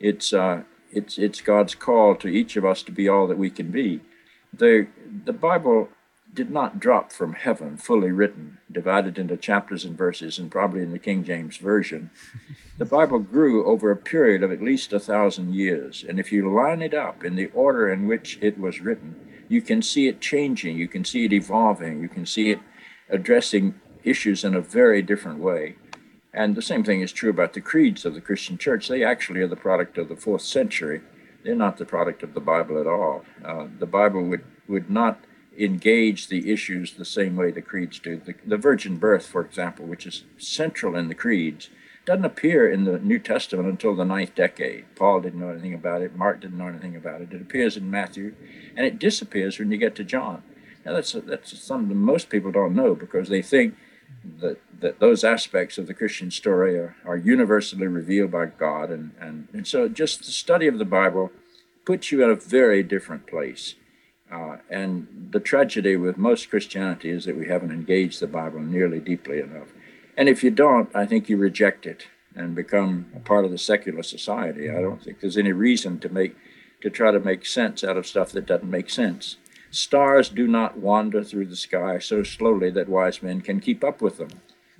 It's 0.00 0.32
uh, 0.32 0.62
it's 0.90 1.18
it's 1.18 1.40
God's 1.40 1.74
call 1.74 2.16
to 2.16 2.28
each 2.28 2.56
of 2.56 2.64
us 2.64 2.82
to 2.84 2.92
be 2.92 3.08
all 3.08 3.26
that 3.28 3.38
we 3.38 3.50
can 3.50 3.70
be. 3.70 4.00
The 4.52 4.88
the 5.24 5.32
Bible 5.32 5.90
did 6.38 6.50
not 6.52 6.78
drop 6.78 7.10
from 7.10 7.32
heaven 7.32 7.76
fully 7.76 8.12
written, 8.12 8.58
divided 8.70 9.18
into 9.18 9.36
chapters 9.36 9.84
and 9.84 9.98
verses, 9.98 10.38
and 10.38 10.52
probably 10.52 10.82
in 10.82 10.92
the 10.92 10.98
King 11.00 11.24
James 11.24 11.56
Version. 11.56 12.10
The 12.78 12.84
Bible 12.84 13.18
grew 13.18 13.66
over 13.66 13.90
a 13.90 13.96
period 13.96 14.44
of 14.44 14.52
at 14.52 14.62
least 14.62 14.92
a 14.92 15.00
thousand 15.00 15.56
years, 15.56 16.04
and 16.08 16.20
if 16.20 16.30
you 16.30 16.48
line 16.48 16.80
it 16.80 16.94
up 16.94 17.24
in 17.24 17.34
the 17.34 17.46
order 17.46 17.88
in 17.88 18.06
which 18.06 18.38
it 18.40 18.56
was 18.56 18.80
written, 18.80 19.16
you 19.48 19.60
can 19.60 19.82
see 19.82 20.06
it 20.06 20.20
changing, 20.20 20.78
you 20.78 20.86
can 20.86 21.04
see 21.04 21.24
it 21.24 21.32
evolving, 21.32 22.00
you 22.00 22.08
can 22.08 22.24
see 22.24 22.50
it 22.50 22.60
addressing 23.10 23.74
issues 24.04 24.44
in 24.44 24.54
a 24.54 24.60
very 24.60 25.02
different 25.02 25.40
way. 25.40 25.74
And 26.32 26.54
the 26.54 26.62
same 26.62 26.84
thing 26.84 27.00
is 27.00 27.10
true 27.10 27.30
about 27.30 27.54
the 27.54 27.60
creeds 27.60 28.04
of 28.04 28.14
the 28.14 28.20
Christian 28.20 28.58
church. 28.58 28.86
They 28.86 29.02
actually 29.02 29.40
are 29.40 29.48
the 29.48 29.56
product 29.56 29.98
of 29.98 30.08
the 30.08 30.14
fourth 30.14 30.42
century. 30.42 31.00
They're 31.42 31.56
not 31.56 31.78
the 31.78 31.84
product 31.84 32.22
of 32.22 32.34
the 32.34 32.40
Bible 32.40 32.80
at 32.80 32.86
all. 32.86 33.24
Uh, 33.44 33.66
the 33.80 33.86
Bible 33.86 34.22
would, 34.22 34.44
would 34.68 34.88
not 34.88 35.18
engage 35.58 36.28
the 36.28 36.52
issues 36.52 36.92
the 36.92 37.04
same 37.04 37.36
way 37.36 37.50
the 37.50 37.62
creeds 37.62 37.98
do. 37.98 38.16
The, 38.16 38.34
the 38.46 38.56
virgin 38.56 38.96
birth, 38.96 39.26
for 39.26 39.40
example, 39.40 39.86
which 39.86 40.06
is 40.06 40.24
central 40.38 40.94
in 40.96 41.08
the 41.08 41.14
creeds, 41.14 41.70
doesn't 42.04 42.24
appear 42.24 42.70
in 42.70 42.84
the 42.84 42.98
New 42.98 43.18
Testament 43.18 43.68
until 43.68 43.94
the 43.94 44.04
ninth 44.04 44.34
decade. 44.34 44.86
Paul 44.96 45.20
didn't 45.20 45.40
know 45.40 45.50
anything 45.50 45.74
about 45.74 46.00
it. 46.00 46.16
Mark 46.16 46.40
didn't 46.40 46.56
know 46.56 46.68
anything 46.68 46.96
about 46.96 47.20
it. 47.20 47.32
It 47.32 47.42
appears 47.42 47.76
in 47.76 47.90
Matthew, 47.90 48.34
and 48.76 48.86
it 48.86 48.98
disappears 48.98 49.58
when 49.58 49.70
you 49.70 49.76
get 49.76 49.94
to 49.96 50.04
John. 50.04 50.42
Now, 50.86 50.94
that's, 50.94 51.12
that's 51.12 51.58
something 51.58 51.94
most 51.96 52.30
people 52.30 52.50
don't 52.50 52.74
know 52.74 52.94
because 52.94 53.28
they 53.28 53.42
think 53.42 53.76
that, 54.40 54.58
that 54.80 55.00
those 55.00 55.22
aspects 55.22 55.76
of 55.76 55.86
the 55.86 55.92
Christian 55.92 56.30
story 56.30 56.78
are, 56.78 56.96
are 57.04 57.16
universally 57.16 57.86
revealed 57.86 58.30
by 58.30 58.46
God. 58.46 58.90
And, 58.90 59.12
and, 59.20 59.48
and 59.52 59.66
so 59.66 59.88
just 59.88 60.20
the 60.20 60.32
study 60.32 60.66
of 60.66 60.78
the 60.78 60.84
Bible 60.84 61.30
puts 61.84 62.10
you 62.10 62.24
in 62.24 62.30
a 62.30 62.34
very 62.34 62.82
different 62.82 63.26
place. 63.26 63.74
Uh, 64.30 64.58
and 64.68 65.28
the 65.30 65.40
tragedy 65.40 65.96
with 65.96 66.18
most 66.18 66.50
Christianity 66.50 67.10
is 67.10 67.24
that 67.24 67.36
we 67.36 67.48
haven't 67.48 67.72
engaged 67.72 68.20
the 68.20 68.26
Bible 68.26 68.60
nearly 68.60 69.00
deeply 69.00 69.40
enough. 69.40 69.68
And 70.16 70.28
if 70.28 70.44
you 70.44 70.50
don't, 70.50 70.94
I 70.94 71.06
think 71.06 71.28
you 71.28 71.36
reject 71.36 71.86
it 71.86 72.08
and 72.34 72.54
become 72.54 73.06
a 73.16 73.20
part 73.20 73.44
of 73.44 73.50
the 73.50 73.58
secular 73.58 74.02
society. 74.02 74.70
I 74.70 74.80
don't 74.80 75.02
think 75.02 75.20
there's 75.20 75.38
any 75.38 75.52
reason 75.52 75.98
to 76.00 76.08
make 76.08 76.36
to 76.80 76.90
try 76.90 77.10
to 77.10 77.18
make 77.18 77.44
sense 77.44 77.82
out 77.82 77.96
of 77.96 78.06
stuff 78.06 78.30
that 78.32 78.46
doesn't 78.46 78.70
make 78.70 78.88
sense. 78.88 79.36
Stars 79.70 80.28
do 80.28 80.46
not 80.46 80.78
wander 80.78 81.22
through 81.24 81.46
the 81.46 81.56
sky 81.56 81.98
so 81.98 82.22
slowly 82.22 82.70
that 82.70 82.88
wise 82.88 83.22
men 83.22 83.40
can 83.40 83.60
keep 83.60 83.82
up 83.82 84.00
with 84.00 84.18
them. 84.18 84.28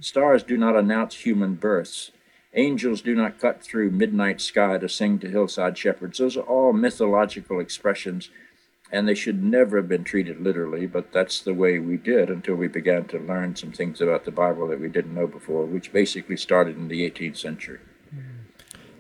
Stars 0.01 0.43
do 0.45 0.57
not 0.57 0.77
announce 0.77 1.17
human 1.17 1.55
births. 1.55 2.13
Angels 2.55 3.03
do 3.03 3.15
not 3.15 3.41
cut 3.41 3.63
through 3.63 3.91
midnight 3.91 4.41
sky 4.41 4.79
to 4.79 4.89
sing 4.89 5.19
to 5.19 5.29
hillside 5.29 5.77
shepherds. 5.77 6.19
Those 6.19 6.37
are 6.37 6.43
all 6.43 6.73
mythological 6.73 7.61
expressions, 7.61 8.31
and 8.91 9.07
they 9.07 9.15
should 9.15 9.43
never 9.43 9.77
have 9.77 9.89
been 9.89 10.05
treated 10.05 10.41
literally, 10.41 10.87
but 10.87 11.13
that's 11.13 11.41
the 11.41 11.55
way 11.55 11.79
we 11.79 11.97
did 11.97 12.31
until 12.31 12.55
we 12.55 12.69
began 12.69 13.05
to 13.07 13.19
learn 13.19 13.55
some 13.55 13.73
things 13.73 14.01
about 14.01 14.25
the 14.25 14.31
Bible 14.31 14.67
that 14.69 14.81
we 14.81 14.89
didn't 14.89 15.15
know 15.15 15.27
before, 15.27 15.67
which 15.67 15.93
basically 15.93 16.37
started 16.37 16.77
in 16.77 16.89
the 16.89 17.09
18th 17.11 17.37
century. 17.37 17.81
Mm. 18.15 18.47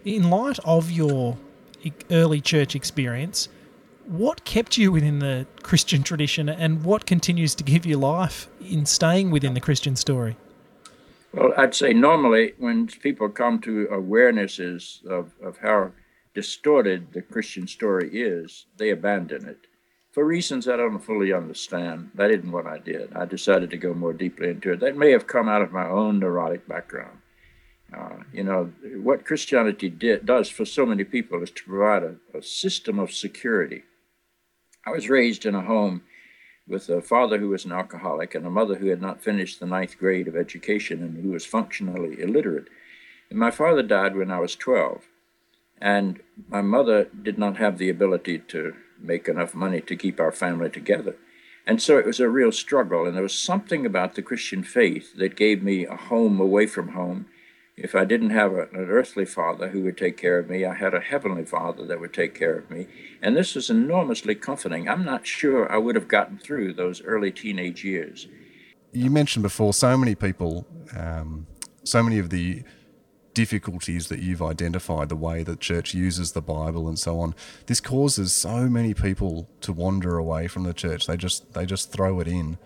In 0.04 0.30
light 0.30 0.58
of 0.64 0.90
your 0.90 1.38
early 2.10 2.40
church 2.40 2.74
experience, 2.74 3.48
what 4.06 4.44
kept 4.44 4.76
you 4.76 4.90
within 4.92 5.18
the 5.18 5.46
Christian 5.62 6.02
tradition 6.02 6.48
and 6.48 6.84
what 6.84 7.06
continues 7.06 7.54
to 7.54 7.64
give 7.64 7.86
you 7.86 7.98
life 7.98 8.48
in 8.60 8.86
staying 8.86 9.30
within 9.30 9.54
the 9.54 9.60
Christian 9.60 9.96
story? 9.96 10.36
Well, 11.32 11.52
I'd 11.56 11.74
say 11.74 11.92
normally 11.92 12.54
when 12.58 12.86
people 12.86 13.28
come 13.28 13.60
to 13.60 13.86
awarenesses 13.92 15.04
of, 15.06 15.32
of 15.42 15.58
how 15.58 15.92
distorted 16.34 17.12
the 17.12 17.20
Christian 17.22 17.66
story 17.66 18.08
is, 18.12 18.66
they 18.76 18.90
abandon 18.90 19.46
it. 19.46 19.66
For 20.18 20.24
reasons 20.24 20.66
I 20.66 20.76
don't 20.76 20.98
fully 20.98 21.32
understand, 21.32 22.10
that 22.16 22.32
isn't 22.32 22.50
what 22.50 22.66
I 22.66 22.78
did. 22.78 23.14
I 23.14 23.24
decided 23.24 23.70
to 23.70 23.76
go 23.76 23.94
more 23.94 24.12
deeply 24.12 24.50
into 24.50 24.72
it. 24.72 24.80
That 24.80 24.96
may 24.96 25.12
have 25.12 25.28
come 25.28 25.48
out 25.48 25.62
of 25.62 25.70
my 25.70 25.88
own 25.88 26.18
neurotic 26.18 26.66
background. 26.66 27.18
Uh, 27.96 28.24
you 28.32 28.42
know, 28.42 28.72
what 28.96 29.24
Christianity 29.24 29.88
did, 29.88 30.26
does 30.26 30.48
for 30.48 30.64
so 30.64 30.84
many 30.84 31.04
people 31.04 31.40
is 31.40 31.52
to 31.52 31.62
provide 31.62 32.02
a, 32.02 32.16
a 32.36 32.42
system 32.42 32.98
of 32.98 33.12
security 33.12 33.84
I 34.84 34.90
was 34.90 35.08
raised 35.08 35.46
in 35.46 35.54
a 35.54 35.62
home 35.62 36.02
with 36.66 36.88
a 36.88 37.00
father 37.00 37.38
who 37.38 37.50
was 37.50 37.64
an 37.64 37.70
alcoholic 37.70 38.34
and 38.34 38.44
a 38.44 38.50
mother 38.50 38.74
who 38.74 38.88
had 38.88 39.00
not 39.00 39.22
finished 39.22 39.60
the 39.60 39.66
ninth 39.66 39.98
grade 39.98 40.26
of 40.26 40.34
education 40.34 41.00
and 41.00 41.22
who 41.22 41.30
was 41.30 41.46
functionally 41.46 42.20
illiterate. 42.20 42.66
And 43.30 43.38
my 43.38 43.52
father 43.52 43.84
died 43.84 44.16
when 44.16 44.32
I 44.32 44.40
was 44.40 44.56
12. 44.56 45.04
And 45.80 46.18
my 46.48 46.60
mother 46.60 47.04
did 47.04 47.38
not 47.38 47.58
have 47.58 47.78
the 47.78 47.88
ability 47.88 48.40
to 48.48 48.74
make 49.00 49.28
enough 49.28 49.54
money 49.54 49.80
to 49.80 49.96
keep 49.96 50.20
our 50.20 50.32
family 50.32 50.70
together. 50.70 51.16
And 51.66 51.82
so 51.82 51.98
it 51.98 52.06
was 52.06 52.20
a 52.20 52.28
real 52.28 52.52
struggle. 52.52 53.06
And 53.06 53.14
there 53.14 53.22
was 53.22 53.38
something 53.38 53.84
about 53.84 54.14
the 54.14 54.22
Christian 54.22 54.62
faith 54.62 55.14
that 55.16 55.36
gave 55.36 55.62
me 55.62 55.84
a 55.84 55.96
home 55.96 56.40
away 56.40 56.66
from 56.66 56.88
home 56.88 57.26
if 57.80 57.94
I 57.94 58.04
didn't 58.04 58.30
have 58.30 58.52
a, 58.52 58.62
an 58.72 58.88
earthly 58.90 59.24
father 59.24 59.68
who 59.68 59.82
would 59.82 59.96
take 59.96 60.16
care 60.16 60.38
of 60.38 60.50
me, 60.50 60.64
I 60.64 60.74
had 60.74 60.94
a 60.94 61.00
heavenly 61.00 61.44
father 61.44 61.86
that 61.86 62.00
would 62.00 62.12
take 62.12 62.34
care 62.34 62.56
of 62.56 62.68
me. 62.70 62.88
And 63.22 63.36
this 63.36 63.54
was 63.54 63.70
enormously 63.70 64.34
comforting. 64.34 64.88
I'm 64.88 65.04
not 65.04 65.26
sure 65.26 65.70
I 65.70 65.78
would 65.78 65.94
have 65.94 66.08
gotten 66.08 66.38
through 66.38 66.74
those 66.74 67.02
early 67.02 67.30
teenage 67.30 67.84
years. 67.84 68.26
You 68.92 69.10
mentioned 69.10 69.44
before 69.44 69.72
so 69.72 69.96
many 69.96 70.14
people, 70.14 70.66
um, 70.96 71.46
so 71.84 72.02
many 72.02 72.18
of 72.18 72.30
the 72.30 72.64
difficulties 73.38 74.08
that 74.08 74.18
you've 74.18 74.42
identified, 74.42 75.08
the 75.08 75.14
way 75.14 75.44
that 75.44 75.60
church 75.60 75.94
uses 75.94 76.32
the 76.32 76.42
Bible 76.42 76.88
and 76.88 76.98
so 76.98 77.20
on. 77.20 77.36
This 77.66 77.80
causes 77.80 78.32
so 78.32 78.68
many 78.68 78.94
people 78.94 79.48
to 79.60 79.72
wander 79.72 80.18
away 80.18 80.48
from 80.48 80.64
the 80.64 80.74
church. 80.74 81.06
They 81.06 81.16
just 81.16 81.54
they 81.54 81.64
just 81.64 81.92
throw 81.92 82.18
it 82.18 82.26
in 82.26 82.58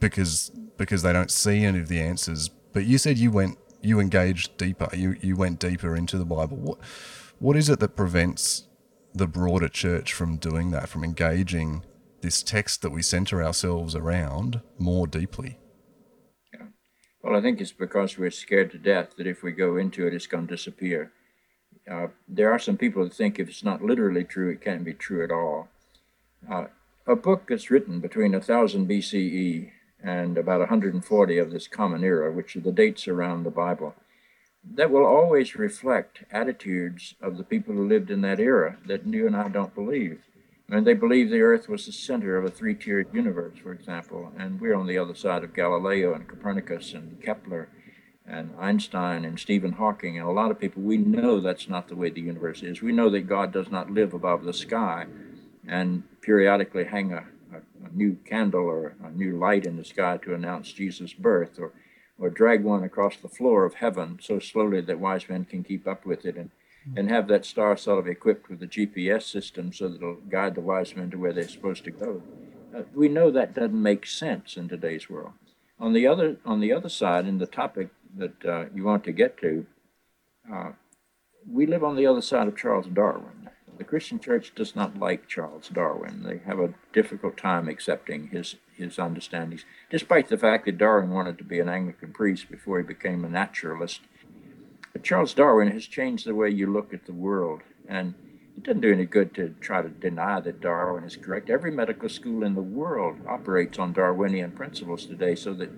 because 0.00 0.50
because 0.78 1.02
they 1.02 1.12
don't 1.12 1.30
see 1.30 1.62
any 1.62 1.78
of 1.78 1.88
the 1.88 2.00
answers. 2.00 2.48
But 2.72 2.86
you 2.86 2.96
said 2.96 3.18
you 3.18 3.30
went 3.30 3.58
you 3.82 4.00
engaged 4.00 4.56
deeper. 4.56 4.88
You 4.96 5.16
you 5.20 5.36
went 5.36 5.58
deeper 5.58 5.94
into 5.94 6.16
the 6.16 6.24
Bible. 6.24 6.56
What 6.56 6.78
what 7.38 7.54
is 7.54 7.68
it 7.68 7.78
that 7.80 7.94
prevents 7.94 8.68
the 9.12 9.26
broader 9.26 9.68
church 9.68 10.14
from 10.14 10.38
doing 10.38 10.70
that, 10.70 10.88
from 10.88 11.04
engaging 11.04 11.84
this 12.22 12.42
text 12.42 12.80
that 12.80 12.92
we 12.92 13.02
center 13.02 13.44
ourselves 13.44 13.94
around 13.94 14.62
more 14.78 15.06
deeply? 15.06 15.58
Well, 17.22 17.36
I 17.36 17.40
think 17.40 17.60
it's 17.60 17.72
because 17.72 18.18
we're 18.18 18.32
scared 18.32 18.72
to 18.72 18.78
death 18.78 19.16
that 19.16 19.28
if 19.28 19.44
we 19.44 19.52
go 19.52 19.76
into 19.76 20.06
it, 20.06 20.14
it's 20.14 20.26
going 20.26 20.48
to 20.48 20.54
disappear. 20.54 21.12
Uh, 21.88 22.08
there 22.28 22.52
are 22.52 22.58
some 22.58 22.76
people 22.76 23.04
that 23.04 23.14
think 23.14 23.38
if 23.38 23.48
it's 23.48 23.62
not 23.62 23.82
literally 23.82 24.24
true, 24.24 24.50
it 24.50 24.60
can't 24.60 24.84
be 24.84 24.92
true 24.92 25.22
at 25.22 25.30
all. 25.30 25.68
Uh, 26.50 26.66
a 27.06 27.14
book 27.14 27.46
that's 27.48 27.70
written 27.70 28.00
between 28.00 28.32
1000 28.32 28.88
BCE 28.88 29.70
and 30.02 30.36
about 30.36 30.60
140 30.60 31.38
of 31.38 31.52
this 31.52 31.68
common 31.68 32.02
era, 32.02 32.32
which 32.32 32.56
are 32.56 32.60
the 32.60 32.72
dates 32.72 33.06
around 33.06 33.44
the 33.44 33.50
Bible, 33.50 33.94
that 34.74 34.90
will 34.90 35.04
always 35.06 35.54
reflect 35.54 36.24
attitudes 36.32 37.14
of 37.20 37.36
the 37.36 37.44
people 37.44 37.74
who 37.74 37.88
lived 37.88 38.10
in 38.10 38.20
that 38.22 38.40
era 38.40 38.78
that 38.86 39.06
you 39.06 39.28
and 39.28 39.36
I 39.36 39.48
don't 39.48 39.74
believe. 39.74 40.22
And 40.72 40.86
they 40.86 40.94
believe 40.94 41.28
the 41.28 41.42
earth 41.42 41.68
was 41.68 41.84
the 41.84 41.92
center 41.92 42.38
of 42.38 42.46
a 42.46 42.50
three 42.50 42.74
tiered 42.74 43.08
universe, 43.12 43.58
for 43.62 43.72
example, 43.72 44.32
and 44.38 44.58
we're 44.58 44.74
on 44.74 44.86
the 44.86 44.96
other 44.96 45.14
side 45.14 45.44
of 45.44 45.52
Galileo 45.52 46.14
and 46.14 46.26
Copernicus 46.26 46.94
and 46.94 47.22
Kepler 47.22 47.68
and 48.26 48.54
Einstein 48.58 49.26
and 49.26 49.38
Stephen 49.38 49.72
Hawking 49.72 50.18
and 50.18 50.26
a 50.26 50.32
lot 50.32 50.50
of 50.50 50.58
people. 50.58 50.82
We 50.82 50.96
know 50.96 51.40
that's 51.40 51.68
not 51.68 51.88
the 51.88 51.94
way 51.96 52.08
the 52.08 52.22
universe 52.22 52.62
is. 52.62 52.80
We 52.80 52.92
know 52.92 53.10
that 53.10 53.28
God 53.28 53.52
does 53.52 53.70
not 53.70 53.90
live 53.90 54.14
above 54.14 54.44
the 54.44 54.54
sky 54.54 55.06
and 55.68 56.04
periodically 56.22 56.84
hang 56.84 57.12
a 57.12 57.26
a, 57.52 57.86
a 57.86 57.90
new 57.94 58.16
candle 58.24 58.64
or 58.64 58.94
a 59.04 59.10
new 59.10 59.38
light 59.38 59.66
in 59.66 59.76
the 59.76 59.84
sky 59.84 60.16
to 60.18 60.34
announce 60.34 60.72
Jesus' 60.72 61.12
birth, 61.12 61.58
or 61.58 61.72
or 62.18 62.30
drag 62.30 62.62
one 62.62 62.84
across 62.84 63.16
the 63.16 63.28
floor 63.28 63.64
of 63.64 63.74
heaven 63.74 64.18
so 64.22 64.38
slowly 64.38 64.80
that 64.80 65.00
wise 65.00 65.28
men 65.28 65.44
can 65.44 65.64
keep 65.64 65.86
up 65.86 66.06
with 66.06 66.24
it 66.24 66.36
and 66.36 66.50
and 66.96 67.08
have 67.08 67.28
that 67.28 67.44
star 67.44 67.76
sort 67.76 67.98
of 67.98 68.08
equipped 68.08 68.48
with 68.48 68.62
a 68.62 68.66
GPS 68.66 69.22
system 69.22 69.72
so 69.72 69.88
that 69.88 69.96
it'll 69.96 70.14
guide 70.14 70.54
the 70.54 70.60
wise 70.60 70.96
men 70.96 71.10
to 71.10 71.18
where 71.18 71.32
they're 71.32 71.48
supposed 71.48 71.84
to 71.84 71.90
go. 71.90 72.22
Uh, 72.76 72.82
we 72.94 73.08
know 73.08 73.30
that 73.30 73.54
doesn't 73.54 73.80
make 73.80 74.06
sense 74.06 74.56
in 74.56 74.68
today's 74.68 75.08
world. 75.08 75.32
On 75.78 75.92
the 75.92 76.06
other 76.06 76.36
on 76.44 76.60
the 76.60 76.72
other 76.72 76.88
side, 76.88 77.26
in 77.26 77.38
the 77.38 77.46
topic 77.46 77.90
that 78.16 78.44
uh, 78.44 78.64
you 78.74 78.84
want 78.84 79.04
to 79.04 79.12
get 79.12 79.38
to, 79.38 79.66
uh, 80.52 80.72
we 81.50 81.66
live 81.66 81.82
on 81.82 81.96
the 81.96 82.06
other 82.06 82.22
side 82.22 82.48
of 82.48 82.56
Charles 82.56 82.86
Darwin. 82.86 83.50
The 83.78 83.84
Christian 83.84 84.20
church 84.20 84.54
does 84.54 84.76
not 84.76 84.98
like 84.98 85.26
Charles 85.26 85.68
Darwin. 85.68 86.22
They 86.22 86.38
have 86.46 86.60
a 86.60 86.74
difficult 86.92 87.36
time 87.36 87.68
accepting 87.68 88.28
his, 88.28 88.56
his 88.74 88.98
understandings, 88.98 89.64
despite 89.90 90.28
the 90.28 90.38
fact 90.38 90.66
that 90.66 90.78
Darwin 90.78 91.10
wanted 91.10 91.38
to 91.38 91.44
be 91.44 91.58
an 91.58 91.68
Anglican 91.68 92.12
priest 92.12 92.50
before 92.50 92.78
he 92.78 92.84
became 92.84 93.24
a 93.24 93.28
naturalist. 93.28 94.02
But 94.92 95.02
Charles 95.02 95.34
Darwin 95.34 95.68
has 95.68 95.86
changed 95.86 96.26
the 96.26 96.34
way 96.34 96.50
you 96.50 96.66
look 96.66 96.92
at 96.92 97.06
the 97.06 97.12
world, 97.12 97.62
and 97.88 98.14
it 98.56 98.62
doesn't 98.62 98.82
do 98.82 98.92
any 98.92 99.06
good 99.06 99.34
to 99.34 99.54
try 99.60 99.82
to 99.82 99.88
deny 99.88 100.40
that 100.40 100.60
Darwin 100.60 101.04
is 101.04 101.16
correct. 101.16 101.50
Every 101.50 101.70
medical 101.70 102.08
school 102.08 102.44
in 102.44 102.54
the 102.54 102.62
world 102.62 103.18
operates 103.26 103.78
on 103.78 103.92
Darwinian 103.92 104.52
principles 104.52 105.06
today, 105.06 105.34
so 105.34 105.54
that 105.54 105.70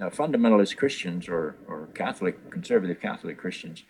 uh, 0.00 0.10
fundamentalist 0.10 0.76
Christians 0.76 1.28
or, 1.28 1.56
or 1.68 1.88
Catholic, 1.94 2.50
conservative 2.50 3.00
Catholic 3.00 3.38
Christians 3.38 3.84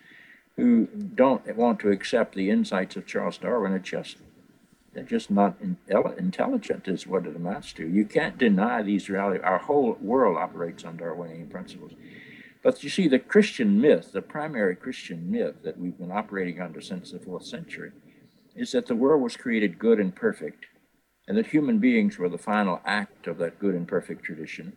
who 0.56 0.86
don't 0.86 1.56
want 1.56 1.80
to 1.80 1.90
accept 1.90 2.34
the 2.34 2.50
insights 2.50 2.96
of 2.96 3.06
Charles 3.06 3.38
Darwin 3.38 3.72
are 3.72 3.78
just 3.78 4.18
they're 4.92 5.02
just 5.02 5.30
not 5.30 5.56
in, 5.62 5.78
intelligent 6.18 6.86
is 6.86 7.06
what 7.06 7.26
it 7.26 7.34
amounts 7.34 7.72
to. 7.74 7.88
You 7.88 8.04
can't 8.04 8.36
deny 8.36 8.82
these 8.82 9.08
realities. 9.08 9.40
Our 9.42 9.58
whole 9.58 9.96
world 10.02 10.36
operates 10.36 10.84
on 10.84 10.98
Darwinian 10.98 11.48
principles. 11.48 11.92
But 12.62 12.84
you 12.84 12.90
see, 12.90 13.08
the 13.08 13.18
Christian 13.18 13.80
myth, 13.80 14.12
the 14.12 14.22
primary 14.22 14.76
Christian 14.76 15.30
myth 15.30 15.56
that 15.64 15.78
we've 15.78 15.98
been 15.98 16.12
operating 16.12 16.60
under 16.60 16.80
since 16.80 17.10
the 17.10 17.18
fourth 17.18 17.44
century, 17.44 17.90
is 18.54 18.72
that 18.72 18.86
the 18.86 18.94
world 18.94 19.22
was 19.22 19.36
created 19.36 19.78
good 19.78 19.98
and 19.98 20.14
perfect, 20.14 20.66
and 21.26 21.36
that 21.36 21.48
human 21.48 21.78
beings 21.78 22.18
were 22.18 22.28
the 22.28 22.38
final 22.38 22.80
act 22.84 23.26
of 23.26 23.38
that 23.38 23.58
good 23.58 23.74
and 23.74 23.88
perfect 23.88 24.24
tradition, 24.24 24.74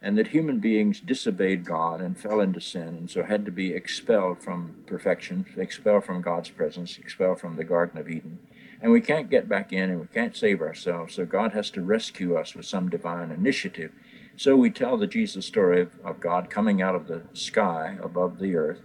and 0.00 0.16
that 0.16 0.28
human 0.28 0.58
beings 0.58 1.00
disobeyed 1.00 1.64
God 1.64 2.00
and 2.00 2.18
fell 2.18 2.40
into 2.40 2.60
sin, 2.60 2.88
and 2.88 3.10
so 3.10 3.22
had 3.22 3.44
to 3.44 3.52
be 3.52 3.72
expelled 3.72 4.42
from 4.42 4.82
perfection, 4.86 5.46
expelled 5.56 6.04
from 6.04 6.22
God's 6.22 6.50
presence, 6.50 6.98
expelled 6.98 7.40
from 7.40 7.56
the 7.56 7.64
Garden 7.64 8.00
of 8.00 8.08
Eden. 8.08 8.38
And 8.80 8.92
we 8.92 9.00
can't 9.00 9.30
get 9.30 9.48
back 9.48 9.72
in 9.72 9.90
and 9.90 10.00
we 10.00 10.06
can't 10.06 10.36
save 10.36 10.60
ourselves, 10.60 11.14
so 11.14 11.24
God 11.24 11.52
has 11.52 11.70
to 11.70 11.82
rescue 11.82 12.36
us 12.36 12.54
with 12.54 12.66
some 12.66 12.88
divine 12.88 13.30
initiative. 13.30 13.92
So 14.38 14.54
we 14.54 14.70
tell 14.70 14.96
the 14.96 15.08
Jesus 15.08 15.46
story 15.46 15.80
of, 15.80 15.90
of 16.04 16.20
God 16.20 16.48
coming 16.48 16.80
out 16.80 16.94
of 16.94 17.08
the 17.08 17.22
sky 17.32 17.98
above 18.00 18.38
the 18.38 18.54
earth, 18.54 18.80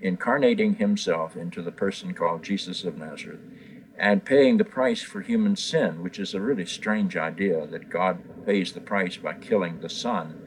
incarnating 0.00 0.74
himself 0.74 1.36
into 1.36 1.62
the 1.62 1.70
person 1.70 2.14
called 2.14 2.42
Jesus 2.42 2.82
of 2.82 2.98
Nazareth 2.98 3.38
and 3.96 4.24
paying 4.24 4.56
the 4.56 4.64
price 4.64 5.00
for 5.00 5.20
human 5.20 5.54
sin, 5.54 6.02
which 6.02 6.18
is 6.18 6.34
a 6.34 6.40
really 6.40 6.66
strange 6.66 7.16
idea 7.16 7.64
that 7.68 7.90
God 7.90 8.18
pays 8.44 8.72
the 8.72 8.80
price 8.80 9.16
by 9.16 9.34
killing 9.34 9.80
the 9.80 9.88
Son. 9.88 10.40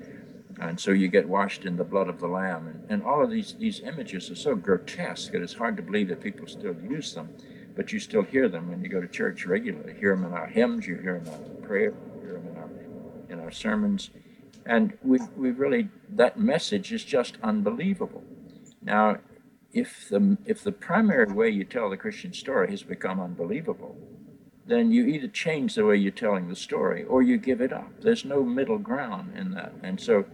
And 0.60 0.80
so 0.80 0.92
you 0.92 1.08
get 1.08 1.30
washed 1.30 1.64
in 1.64 1.78
the 1.78 1.86
blood 1.86 2.10
of 2.10 2.20
the 2.20 2.28
Lamb. 2.28 2.68
And, 2.68 2.92
and 2.92 3.04
all 3.04 3.24
of 3.24 3.32
these, 3.32 3.56
these 3.58 3.80
images 3.80 4.30
are 4.30 4.36
so 4.36 4.56
grotesque 4.56 5.32
that 5.32 5.42
it's 5.42 5.54
hard 5.54 5.78
to 5.78 5.84
believe 5.84 6.10
that 6.10 6.22
people 6.22 6.48
still 6.48 6.76
use 6.76 7.14
them. 7.14 7.30
But 7.74 7.94
you 7.94 8.00
still 8.00 8.24
hear 8.24 8.50
them 8.50 8.70
when 8.70 8.84
you 8.84 8.90
go 8.90 9.00
to 9.00 9.08
church 9.08 9.46
regularly. 9.46 9.94
You 9.94 10.00
hear 10.00 10.16
them 10.16 10.26
in 10.26 10.34
our 10.34 10.48
hymns, 10.48 10.88
you 10.88 10.98
hear 10.98 11.20
them 11.20 11.34
in 11.34 11.40
our 11.40 11.68
prayer, 11.68 11.94
you 12.16 12.22
hear 12.22 12.34
them 12.34 12.48
in 12.48 12.58
our, 12.58 12.70
in 13.30 13.40
our 13.40 13.52
sermons. 13.52 14.12
And 14.65 14.97
we, 15.04 15.19
we 15.36 15.52
really, 15.52 15.89
that 16.10 16.39
message 16.39 16.91
is 16.91 17.04
just 17.04 17.38
unbelievable. 17.41 18.24
Now, 18.82 19.17
if 19.74 20.10
the 20.10 20.38
if 20.45 20.63
the 20.63 20.71
primary 20.71 21.32
way 21.32 21.50
you 21.50 21.63
tell 21.63 21.89
the 21.89 21.97
Christian 21.97 22.34
story 22.34 22.71
has 22.71 22.84
become 22.84 23.19
unbelievable, 23.19 23.95
then 24.65 24.91
you 24.91 25.06
either 25.06 25.28
change 25.28 25.76
the 25.76 25.86
way 25.86 25.95
you're 25.95 26.12
telling 26.12 26.50
the 26.50 26.56
story 26.56 27.04
or 27.04 27.21
you 27.21 27.38
give 27.38 27.62
it 27.62 27.74
up. 27.74 27.89
There's 28.02 28.26
no 28.26 28.43
middle 28.43 28.78
ground 28.78 29.38
in 29.38 29.52
that. 29.52 29.74
And 29.82 30.00
so, 30.00 30.26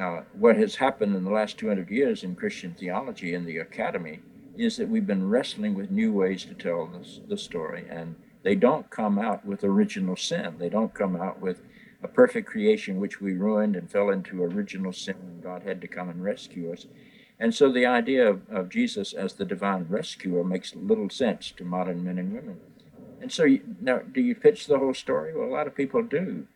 uh, 0.00 0.22
what 0.32 0.56
has 0.56 0.76
happened 0.76 1.14
in 1.14 1.24
the 1.24 1.30
last 1.30 1.58
200 1.58 1.90
years 1.90 2.24
in 2.24 2.34
Christian 2.34 2.74
theology 2.74 3.34
in 3.34 3.44
the 3.44 3.58
academy 3.58 4.20
is 4.56 4.76
that 4.76 4.88
we've 4.88 5.06
been 5.06 5.28
wrestling 5.28 5.74
with 5.74 5.90
new 5.90 6.12
ways 6.12 6.44
to 6.44 6.54
tell 6.54 6.86
the, 6.86 7.06
the 7.28 7.38
story, 7.38 7.86
and 7.88 8.14
they 8.42 8.54
don't 8.54 8.90
come 8.90 9.18
out 9.18 9.44
with 9.44 9.64
original 9.64 10.16
sin. 10.16 10.56
They 10.58 10.68
don't 10.68 10.94
come 10.94 11.16
out 11.16 11.40
with 11.40 11.62
a 12.02 12.08
perfect 12.08 12.48
creation 12.48 12.98
which 12.98 13.20
we 13.20 13.32
ruined 13.32 13.76
and 13.76 13.90
fell 13.90 14.10
into 14.10 14.42
original 14.42 14.92
sin, 14.92 15.16
and 15.20 15.42
God 15.42 15.62
had 15.62 15.80
to 15.80 15.88
come 15.88 16.08
and 16.08 16.24
rescue 16.24 16.72
us. 16.72 16.86
And 17.38 17.54
so 17.54 17.72
the 17.72 17.86
idea 17.86 18.28
of, 18.28 18.42
of 18.50 18.68
Jesus 18.68 19.12
as 19.12 19.34
the 19.34 19.44
divine 19.44 19.86
rescuer 19.88 20.44
makes 20.44 20.74
little 20.74 21.08
sense 21.08 21.50
to 21.52 21.64
modern 21.64 22.04
men 22.04 22.18
and 22.18 22.32
women. 22.32 22.60
And 23.20 23.32
so, 23.32 23.44
you, 23.44 23.60
now, 23.80 23.98
do 23.98 24.20
you 24.20 24.34
pitch 24.34 24.66
the 24.66 24.78
whole 24.78 24.94
story? 24.94 25.34
Well, 25.34 25.48
a 25.48 25.50
lot 25.50 25.66
of 25.66 25.74
people 25.74 26.02
do. 26.02 26.46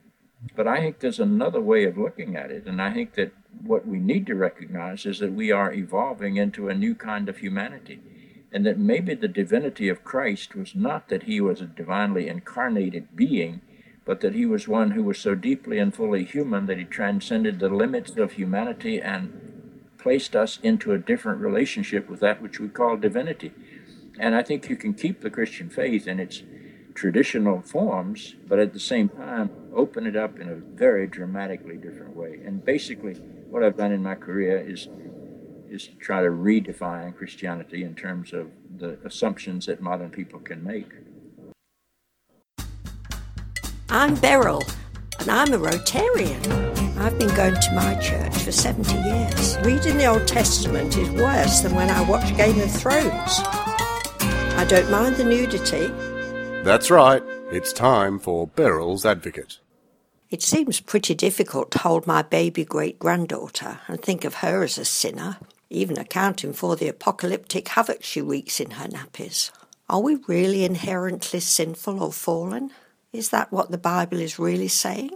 But 0.54 0.68
I 0.68 0.80
think 0.80 0.98
there's 0.98 1.20
another 1.20 1.60
way 1.60 1.84
of 1.84 1.96
looking 1.96 2.36
at 2.36 2.50
it. 2.50 2.66
And 2.66 2.80
I 2.80 2.92
think 2.92 3.14
that 3.14 3.32
what 3.62 3.86
we 3.86 3.98
need 3.98 4.26
to 4.26 4.34
recognize 4.34 5.06
is 5.06 5.18
that 5.20 5.32
we 5.32 5.50
are 5.50 5.72
evolving 5.72 6.36
into 6.36 6.68
a 6.68 6.74
new 6.74 6.94
kind 6.94 7.28
of 7.28 7.38
humanity. 7.38 8.00
And 8.52 8.64
that 8.66 8.78
maybe 8.78 9.14
the 9.14 9.28
divinity 9.28 9.88
of 9.88 10.04
Christ 10.04 10.54
was 10.54 10.74
not 10.74 11.08
that 11.08 11.24
he 11.24 11.40
was 11.40 11.60
a 11.60 11.66
divinely 11.66 12.28
incarnated 12.28 13.16
being, 13.16 13.62
but 14.04 14.20
that 14.20 14.34
he 14.34 14.44
was 14.44 14.68
one 14.68 14.92
who 14.92 15.02
was 15.02 15.18
so 15.18 15.34
deeply 15.34 15.78
and 15.78 15.94
fully 15.94 16.24
human 16.24 16.66
that 16.66 16.78
he 16.78 16.84
transcended 16.84 17.58
the 17.58 17.68
limits 17.68 18.16
of 18.16 18.32
humanity 18.32 19.00
and 19.00 19.84
placed 19.98 20.36
us 20.36 20.58
into 20.62 20.92
a 20.92 20.98
different 20.98 21.40
relationship 21.40 22.08
with 22.10 22.20
that 22.20 22.42
which 22.42 22.60
we 22.60 22.68
call 22.68 22.96
divinity. 22.96 23.52
And 24.18 24.34
I 24.34 24.42
think 24.42 24.68
you 24.68 24.76
can 24.76 24.94
keep 24.94 25.20
the 25.20 25.30
Christian 25.30 25.70
faith 25.70 26.06
in 26.06 26.20
its 26.20 26.42
traditional 26.94 27.62
forms, 27.62 28.34
but 28.46 28.58
at 28.58 28.72
the 28.72 28.80
same 28.80 29.08
time 29.08 29.50
open 29.74 30.06
it 30.06 30.14
up 30.14 30.38
in 30.38 30.48
a 30.48 30.54
very 30.54 31.06
dramatically 31.06 31.76
different 31.76 32.14
way. 32.14 32.40
And 32.44 32.64
basically, 32.64 33.14
what 33.50 33.64
I've 33.64 33.76
done 33.76 33.92
in 33.92 34.02
my 34.02 34.14
career 34.14 34.58
is 34.58 34.88
is 35.68 35.88
to 35.88 35.94
try 35.96 36.22
to 36.22 36.28
redefine 36.28 37.16
Christianity 37.16 37.82
in 37.82 37.94
terms 37.96 38.32
of 38.32 38.50
the 38.78 38.96
assumptions 39.04 39.66
that 39.66 39.80
modern 39.80 40.10
people 40.10 40.38
can 40.38 40.62
make. 40.62 40.88
I'm 43.90 44.14
Beryl, 44.16 44.62
and 45.20 45.30
I'm 45.30 45.52
a 45.52 45.58
Rotarian. 45.58 46.96
I've 46.96 47.18
been 47.18 47.34
going 47.34 47.54
to 47.54 47.72
my 47.74 47.94
church 47.96 48.34
for 48.38 48.50
70 48.50 48.94
years. 48.94 49.58
Reading 49.58 49.98
the 49.98 50.06
Old 50.06 50.26
Testament 50.26 50.96
is 50.96 51.10
worse 51.10 51.60
than 51.60 51.74
when 51.74 51.90
I 51.90 52.00
watch 52.08 52.34
Game 52.36 52.58
of 52.60 52.70
Thrones. 52.70 53.40
I 54.56 54.64
don't 54.68 54.90
mind 54.90 55.16
the 55.16 55.24
nudity. 55.24 55.88
That's 56.64 56.90
right. 56.90 57.22
It's 57.52 57.72
time 57.72 58.18
for 58.18 58.46
Beryl's 58.46 59.04
Advocate. 59.04 59.58
It 60.30 60.42
seems 60.42 60.80
pretty 60.80 61.14
difficult 61.14 61.70
to 61.72 61.78
hold 61.78 62.06
my 62.06 62.22
baby 62.22 62.64
great 62.64 62.98
granddaughter 62.98 63.80
and 63.86 64.00
think 64.00 64.24
of 64.24 64.36
her 64.36 64.64
as 64.64 64.78
a 64.78 64.84
sinner, 64.84 65.36
even 65.68 65.98
accounting 65.98 66.54
for 66.54 66.74
the 66.74 66.88
apocalyptic 66.88 67.68
havoc 67.68 68.02
she 68.02 68.22
wreaks 68.22 68.60
in 68.60 68.72
her 68.72 68.88
nappies. 68.88 69.50
Are 69.90 70.00
we 70.00 70.16
really 70.26 70.64
inherently 70.64 71.40
sinful 71.40 72.02
or 72.02 72.12
fallen? 72.12 72.70
Is 73.14 73.30
that 73.30 73.52
what 73.52 73.70
the 73.70 73.78
Bible 73.78 74.20
is 74.20 74.38
really 74.38 74.68
saying? 74.68 75.12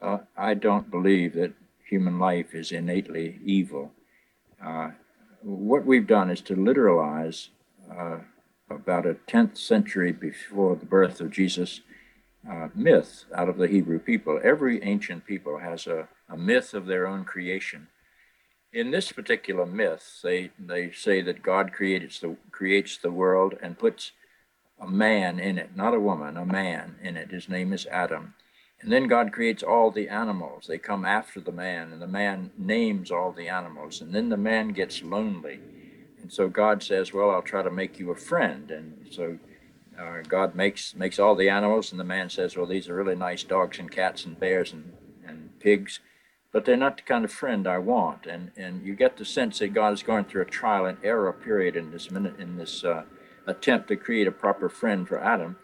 uh, 0.00 0.18
I 0.36 0.54
don't 0.54 0.90
believe 0.90 1.34
that 1.34 1.52
human 1.88 2.18
life 2.18 2.54
is 2.54 2.72
innately 2.72 3.38
evil. 3.44 3.92
Uh, 4.64 4.90
what 5.42 5.86
we've 5.86 6.06
done 6.06 6.30
is 6.30 6.40
to 6.42 6.56
literalize 6.56 7.48
uh, 7.90 8.18
about 8.70 9.06
a 9.06 9.14
10th 9.14 9.56
century 9.56 10.12
before 10.12 10.76
the 10.76 10.86
birth 10.86 11.20
of 11.20 11.30
Jesus 11.30 11.80
uh, 12.48 12.68
myth 12.74 13.24
out 13.34 13.48
of 13.48 13.56
the 13.56 13.68
Hebrew 13.68 13.98
people. 13.98 14.40
Every 14.42 14.82
ancient 14.82 15.24
people 15.24 15.58
has 15.58 15.86
a, 15.86 16.08
a 16.28 16.36
myth 16.36 16.74
of 16.74 16.86
their 16.86 17.06
own 17.06 17.24
creation. 17.24 17.88
In 18.72 18.90
this 18.90 19.12
particular 19.12 19.64
myth, 19.64 20.20
they, 20.22 20.50
they 20.58 20.90
say 20.90 21.22
that 21.22 21.42
God 21.42 21.72
creates 21.72 22.20
the, 22.20 22.36
creates 22.50 22.98
the 22.98 23.10
world 23.10 23.54
and 23.62 23.78
puts 23.78 24.12
a 24.80 24.86
man 24.86 25.38
in 25.38 25.58
it, 25.58 25.76
not 25.76 25.94
a 25.94 26.00
woman, 26.00 26.36
a 26.36 26.46
man 26.46 26.96
in 27.02 27.16
it. 27.16 27.30
His 27.30 27.48
name 27.48 27.72
is 27.72 27.86
Adam. 27.86 28.34
And 28.80 28.92
then 28.92 29.08
God 29.08 29.32
creates 29.32 29.62
all 29.62 29.90
the 29.90 30.08
animals. 30.08 30.66
They 30.68 30.78
come 30.78 31.04
after 31.04 31.40
the 31.40 31.52
man, 31.52 31.92
and 31.92 32.00
the 32.00 32.06
man 32.06 32.52
names 32.56 33.10
all 33.10 33.32
the 33.32 33.48
animals. 33.48 34.00
And 34.00 34.14
then 34.14 34.28
the 34.28 34.36
man 34.36 34.68
gets 34.68 35.02
lonely. 35.02 35.60
And 36.22 36.32
so 36.32 36.48
God 36.48 36.82
says, 36.82 37.12
Well, 37.12 37.30
I'll 37.30 37.42
try 37.42 37.62
to 37.62 37.70
make 37.70 37.98
you 37.98 38.10
a 38.10 38.16
friend. 38.16 38.70
And 38.70 39.08
so 39.10 39.38
uh, 39.98 40.22
God 40.28 40.54
makes 40.54 40.94
makes 40.94 41.18
all 41.18 41.34
the 41.34 41.48
animals, 41.48 41.90
and 41.90 41.98
the 41.98 42.04
man 42.04 42.30
says, 42.30 42.56
Well, 42.56 42.66
these 42.66 42.88
are 42.88 42.94
really 42.94 43.16
nice 43.16 43.42
dogs 43.42 43.78
and 43.80 43.90
cats 43.90 44.24
and 44.24 44.38
bears 44.38 44.72
and, 44.72 44.92
and 45.26 45.58
pigs, 45.58 45.98
but 46.52 46.64
they're 46.64 46.76
not 46.76 46.98
the 46.98 47.02
kind 47.02 47.24
of 47.24 47.32
friend 47.32 47.66
I 47.66 47.78
want. 47.78 48.26
And 48.26 48.52
and 48.56 48.86
you 48.86 48.94
get 48.94 49.16
the 49.16 49.24
sense 49.24 49.58
that 49.58 49.74
God 49.74 49.92
is 49.92 50.04
going 50.04 50.26
through 50.26 50.42
a 50.42 50.46
trial 50.46 50.86
and 50.86 50.98
error 51.02 51.32
period 51.32 51.74
in 51.74 51.90
this 51.90 52.12
minute 52.12 52.38
in 52.38 52.58
this 52.58 52.84
uh, 52.84 53.02
attempt 53.48 53.88
to 53.88 53.96
create 53.96 54.28
a 54.28 54.32
proper 54.32 54.68
friend 54.68 55.08
for 55.08 55.18
Adam. 55.18 55.56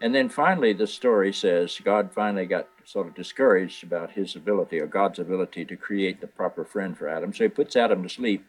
And 0.00 0.14
then 0.14 0.28
finally, 0.28 0.72
the 0.72 0.86
story 0.86 1.32
says 1.32 1.80
God 1.82 2.12
finally 2.12 2.46
got 2.46 2.68
sort 2.84 3.06
of 3.06 3.14
discouraged 3.14 3.82
about 3.82 4.12
his 4.12 4.36
ability 4.36 4.78
or 4.80 4.86
God's 4.86 5.18
ability 5.18 5.64
to 5.64 5.76
create 5.76 6.20
the 6.20 6.26
proper 6.26 6.64
friend 6.64 6.96
for 6.96 7.08
Adam. 7.08 7.32
So 7.32 7.44
he 7.44 7.48
puts 7.48 7.76
Adam 7.76 8.02
to 8.02 8.08
sleep 8.08 8.44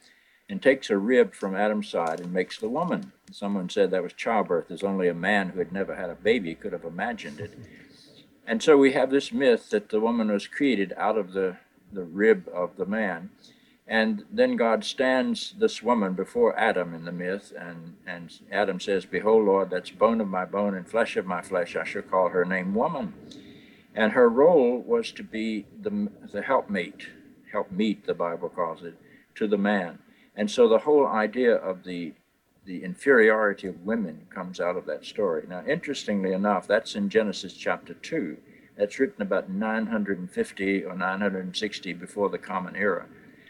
and 0.50 0.62
takes 0.62 0.90
a 0.90 0.98
rib 0.98 1.34
from 1.34 1.56
Adam's 1.56 1.90
side 1.90 2.20
and 2.20 2.34
makes 2.34 2.60
the 2.60 2.70
woman. 2.70 3.12
Someone 3.32 3.70
said 3.70 3.92
that 3.92 4.04
was 4.04 4.14
childbirth, 4.14 4.72
as 4.72 4.84
only 4.84 5.08
a 5.08 5.14
man 5.14 5.50
who 5.50 5.60
had 5.60 5.72
never 5.72 5.96
had 5.96 6.10
a 6.10 6.16
baby 6.16 6.56
could 6.56 6.74
have 6.74 6.84
imagined 6.84 7.40
it. 7.40 7.54
And 8.48 8.64
so 8.64 8.78
we 8.78 8.94
have 8.94 9.12
this 9.12 9.32
myth 9.32 9.70
that 9.70 9.90
the 9.90 10.00
woman 10.00 10.32
was 10.32 10.48
created 10.48 10.94
out 10.98 11.18
of 11.18 11.34
the, 11.34 11.58
the 11.94 12.04
rib 12.04 12.50
of 12.52 12.78
the 12.78 12.86
man. 12.88 13.30
And 13.90 14.24
then 14.32 14.56
God 14.56 14.86
stands 14.86 15.56
this 15.58 15.82
woman 15.82 16.14
before 16.14 16.58
Adam 16.60 16.94
in 16.94 17.06
the 17.06 17.12
myth, 17.12 17.52
and, 17.58 17.96
and 18.06 18.32
Adam 18.52 18.80
says, 18.80 19.04
Behold, 19.04 19.46
Lord, 19.46 19.72
that's 19.72 19.90
bone 19.90 20.22
of 20.22 20.28
my 20.28 20.46
bone 20.46 20.76
and 20.76 20.88
flesh 20.88 21.18
of 21.18 21.26
my 21.26 21.42
flesh. 21.42 21.76
I 21.76 21.84
shall 21.86 22.04
call 22.04 22.30
her 22.30 22.46
name 22.46 22.76
woman. 22.76 23.16
And 23.96 24.12
her 24.12 24.30
role 24.30 24.78
was 24.80 25.12
to 25.14 25.24
be 25.24 25.66
the, 25.82 26.08
the 26.32 26.44
helpmate, 26.44 27.08
helpmeet, 27.52 28.06
the 28.06 28.14
Bible 28.14 28.50
calls 28.50 28.84
it, 28.84 28.96
to 29.34 29.48
the 29.48 29.58
man. 29.58 29.98
And 30.36 30.52
so 30.52 30.70
the 30.70 30.78
whole 30.78 31.08
idea 31.08 31.56
of 31.56 31.84
the 31.84 32.14
the 32.66 32.84
inferiority 32.84 33.68
of 33.68 33.84
women 33.84 34.28
comes 34.30 34.60
out 34.60 34.78
of 34.78 34.86
that 34.86 35.04
story. 35.04 35.44
Now, 35.50 35.64
interestingly 35.66 36.34
enough, 36.34 36.68
that's 36.68 36.94
in 36.94 37.10
Genesis 37.10 37.54
chapter 37.54 37.96
2. 37.96 38.38
That's 38.78 39.00
written 39.00 39.24
about 39.24 39.50
950 39.50 40.84
or 40.84 40.96
960 40.96 41.94
before 41.94 42.30
the 42.30 42.38
Common 42.38 42.76
Era. 42.76 43.08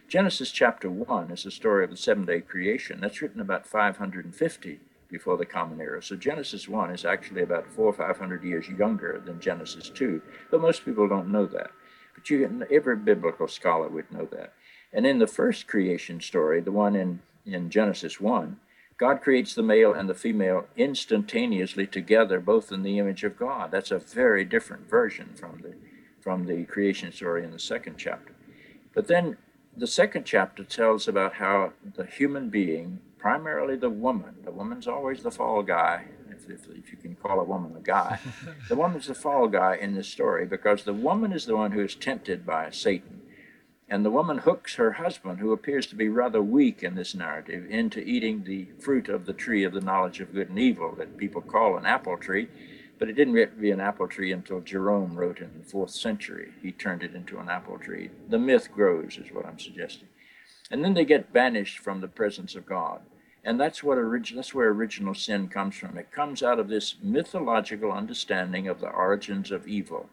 Genesis 0.10 0.52
chapter 0.52 0.90
1 0.90 1.30
is 1.30 1.44
the 1.44 1.52
story 1.52 1.84
of 1.84 1.92
the 1.92 1.96
seven 1.96 2.26
day 2.26 2.42
creation. 2.42 3.00
That's 3.00 3.22
written 3.22 3.40
about 3.40 3.68
550 3.68 4.80
before 5.08 5.38
the 5.38 5.46
Common 5.46 5.80
Era. 5.80 6.02
So 6.02 6.16
Genesis 6.16 6.68
1 6.68 6.90
is 6.90 7.06
actually 7.06 7.44
about 7.44 7.68
four 7.68 7.86
or 7.86 7.94
500 7.94 8.44
years 8.44 8.68
younger 8.70 9.22
than 9.24 9.40
Genesis 9.40 9.92
2. 9.92 10.20
But 10.50 10.62
most 10.62 10.84
people 10.84 11.08
don't 11.08 11.32
know 11.32 11.46
that. 11.46 11.70
But 12.16 12.28
you, 12.28 12.66
every 12.72 12.96
biblical 12.96 13.48
scholar 13.48 13.88
would 13.88 14.12
know 14.12 14.28
that. 14.32 14.54
And 14.92 15.06
in 15.06 15.20
the 15.20 15.28
first 15.28 15.68
creation 15.68 16.22
story, 16.22 16.60
the 16.60 16.72
one 16.72 16.96
in, 16.96 17.22
in 17.46 17.70
Genesis 17.70 18.20
1, 18.20 18.58
God 18.98 19.22
creates 19.22 19.54
the 19.54 19.62
male 19.62 19.94
and 19.94 20.10
the 20.10 20.16
female 20.16 20.66
instantaneously 20.76 21.86
together, 21.86 22.40
both 22.40 22.72
in 22.72 22.82
the 22.82 22.98
image 22.98 23.24
of 23.24 23.38
God. 23.38 23.70
That's 23.70 23.92
a 23.92 24.00
very 24.00 24.44
different 24.44 24.90
version 24.90 25.36
from 25.36 25.60
the 25.62 25.76
from 26.20 26.48
the 26.48 26.66
creation 26.66 27.14
story 27.14 27.46
in 27.46 27.52
the 27.52 27.60
second 27.60 27.96
chapter. 27.98 28.36
But 28.94 29.08
then 29.08 29.38
the 29.80 29.88
second 29.88 30.26
chapter 30.26 30.64
tells 30.64 31.08
about 31.08 31.36
how 31.36 31.74
the 31.96 32.06
human 32.06 32.50
being, 32.50 33.00
primarily 33.18 33.76
the 33.76 33.90
woman, 33.90 34.36
the 34.44 34.52
woman's 34.52 34.88
always 34.88 35.24
the 35.24 35.32
fall 35.32 35.64
guy, 35.64 36.06
if, 36.30 36.50
if, 36.50 36.68
if 36.70 36.92
you 36.92 36.98
can 36.98 37.16
call 37.16 37.40
a 37.40 37.44
woman 37.44 37.76
a 37.78 37.82
guy, 37.82 38.20
the 38.68 38.76
woman's 38.76 39.08
the 39.08 39.16
fall 39.16 39.48
guy 39.48 39.76
in 39.76 39.96
this 39.96 40.08
story 40.08 40.46
because 40.46 40.84
the 40.84 40.94
woman 40.94 41.32
is 41.32 41.46
the 41.46 41.56
one 41.56 41.72
who 41.72 41.84
is 41.84 41.96
tempted 41.96 42.46
by 42.46 42.70
Satan. 42.72 43.22
And 43.92 44.06
the 44.06 44.12
woman 44.12 44.40
hooks 44.40 44.76
her 44.76 44.94
husband, 44.94 45.40
who 45.40 45.52
appears 45.52 45.88
to 45.88 45.96
be 45.96 46.10
rather 46.10 46.44
weak 46.44 46.84
in 46.84 46.94
this 46.94 47.16
narrative, 47.16 47.66
into 47.72 48.00
eating 48.02 48.44
the 48.44 48.68
fruit 48.78 49.10
of 49.10 49.26
the 49.26 49.34
tree 49.34 49.64
of 49.64 49.74
the 49.74 49.82
knowledge 49.82 50.20
of 50.20 50.34
good 50.34 50.50
and 50.50 50.60
evil 50.60 50.94
that 50.98 51.18
people 51.18 51.42
call 51.42 51.76
an 51.76 51.88
apple 51.88 52.18
tree 52.18 52.50
but 53.00 53.10
it 53.10 53.14
didn't 53.14 53.36
get 53.36 53.56
to 53.56 53.62
be 53.62 53.72
an 53.72 53.80
apple 53.80 54.08
tree 54.08 54.32
until 54.32 54.60
Jerome 54.60 55.16
wrote 55.16 55.40
in 55.40 55.52
the 55.58 55.66
fourth 55.66 55.92
century. 55.92 56.52
He 56.62 56.72
turned 56.72 57.02
it 57.02 57.16
into 57.16 57.40
an 57.40 57.50
apple 57.50 57.80
tree. 57.80 58.10
The 58.28 58.38
myth 58.38 58.70
grows, 58.72 59.18
is 59.18 59.32
what 59.32 59.46
I'm 59.46 59.58
suggesting. 59.58 60.10
And 60.70 60.84
then 60.84 60.94
they 60.94 61.06
get 61.06 61.34
banished 61.34 61.80
from 61.80 62.02
the 62.02 62.08
presence 62.08 62.56
of 62.56 62.66
God. 62.66 63.02
And 63.44 63.60
that's 63.60 63.82
what 63.82 63.98
orig- 63.98 64.36
that's 64.36 64.54
where 64.54 64.70
original 64.70 65.14
sin 65.16 65.48
comes 65.48 65.78
from. 65.78 65.98
It 65.98 66.12
comes 66.12 66.44
out 66.44 66.60
of 66.60 66.68
this 66.68 66.96
mythological 67.02 67.92
understanding 67.92 68.68
of 68.68 68.82
the 68.82 68.90
origins 68.90 69.50
of 69.50 69.66
evil. 69.66 70.10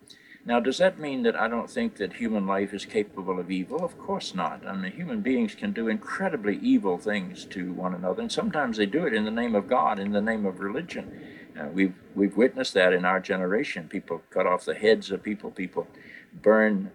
Now, 0.46 0.60
does 0.60 0.78
that 0.78 1.00
mean 1.00 1.24
that 1.24 1.34
I 1.34 1.48
don't 1.48 1.68
think 1.68 1.96
that 1.96 2.14
human 2.14 2.46
life 2.46 2.72
is 2.72 2.84
capable 2.84 3.40
of 3.40 3.50
evil? 3.50 3.84
Of 3.84 3.98
course 3.98 4.32
not. 4.32 4.64
I 4.64 4.76
mean, 4.76 4.92
human 4.92 5.20
beings 5.20 5.56
can 5.56 5.72
do 5.72 5.88
incredibly 5.88 6.56
evil 6.58 6.98
things 6.98 7.44
to 7.46 7.72
one 7.72 7.94
another, 7.94 8.22
and 8.22 8.30
sometimes 8.30 8.76
they 8.76 8.86
do 8.86 9.06
it 9.06 9.12
in 9.12 9.24
the 9.24 9.32
name 9.32 9.56
of 9.56 9.66
God, 9.66 9.98
in 9.98 10.12
the 10.12 10.20
name 10.20 10.46
of 10.46 10.60
religion. 10.60 11.35
Uh, 11.58 11.68
we've 11.72 11.94
we've 12.14 12.36
witnessed 12.36 12.74
that 12.74 12.92
in 12.92 13.04
our 13.04 13.20
generation. 13.20 13.88
People 13.88 14.22
cut 14.30 14.46
off 14.46 14.64
the 14.64 14.74
heads 14.74 15.10
of 15.10 15.22
people. 15.22 15.50
People 15.50 15.86
burn 16.32 16.92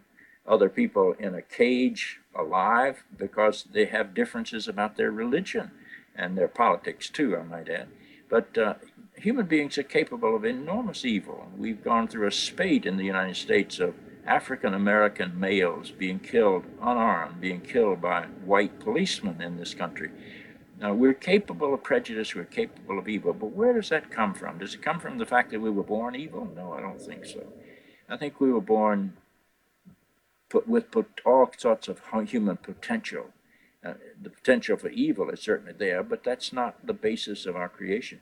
other 0.47 0.69
people 0.69 1.13
in 1.19 1.36
a 1.36 1.41
cage 1.41 2.19
alive 2.36 3.04
because 3.17 3.65
they 3.71 3.86
have 3.86 4.13
differences 4.13 4.67
about 4.67 4.97
their 4.97 5.12
religion 5.12 5.71
and 6.15 6.38
their 6.38 6.47
politics 6.47 7.10
too. 7.10 7.36
I 7.38 7.43
might 7.43 7.69
add. 7.69 7.88
But 8.30 8.58
uh, 8.58 8.76
human 9.15 9.45
beings 9.45 9.78
are 9.78 9.84
capable 9.84 10.36
of 10.36 10.45
enormous 10.45 11.06
evil. 11.06 11.47
We've 11.58 11.84
gone 11.84 12.08
through 12.08 12.28
a 12.28 12.32
spate 12.32 12.86
in 12.86 12.97
the 12.97 13.06
United 13.06 13.36
States 13.36 13.80
of 13.80 13.95
African 14.26 14.74
American 14.74 15.39
males 15.39 15.91
being 15.91 16.19
killed 16.19 16.65
unarmed, 16.82 17.41
being 17.41 17.62
killed 17.62 18.02
by 18.02 18.26
white 18.45 18.80
policemen 18.80 19.41
in 19.41 19.58
this 19.58 19.74
country. 19.74 20.12
Now, 20.82 20.96
we're 20.96 21.13
capable 21.13 21.76
of 21.76 21.84
prejudice, 21.84 22.34
we're 22.34 22.44
capable 22.46 22.98
of 22.98 23.08
evil, 23.08 23.34
but 23.34 23.52
where 23.52 23.72
does 23.72 23.89
that 23.89 24.10
come 24.10 24.34
from? 24.34 24.58
Does 24.58 24.74
it 24.74 24.82
come 24.82 25.00
from 25.00 25.20
the 25.20 25.28
fact 25.28 25.52
that 25.52 25.62
we 25.62 25.70
were 25.70 25.84
born 25.84 26.15
evil? 26.15 26.52
No, 26.56 26.74
I 26.74 26.82
don't 26.82 27.00
think 27.00 27.24
so. 27.24 27.44
I 28.10 28.17
think 28.17 28.41
we 28.41 28.52
were 28.52 28.62
born 28.62 29.13
put, 30.50 30.67
with 30.67 30.89
put, 30.89 31.22
all 31.24 31.52
sorts 31.56 31.88
of 31.88 32.02
human 32.28 32.58
potential. 32.58 33.28
Uh, 33.86 33.94
the 34.20 34.32
potential 34.32 34.76
for 34.76 34.89
evil 34.89 35.30
is 35.30 35.39
certainly 35.39 35.74
there, 35.78 36.02
but 36.02 36.24
that's 36.24 36.52
not 36.52 36.88
the 36.88 36.94
basis 36.94 37.46
of 37.46 37.56
our 37.56 37.70
creation. 37.70 38.20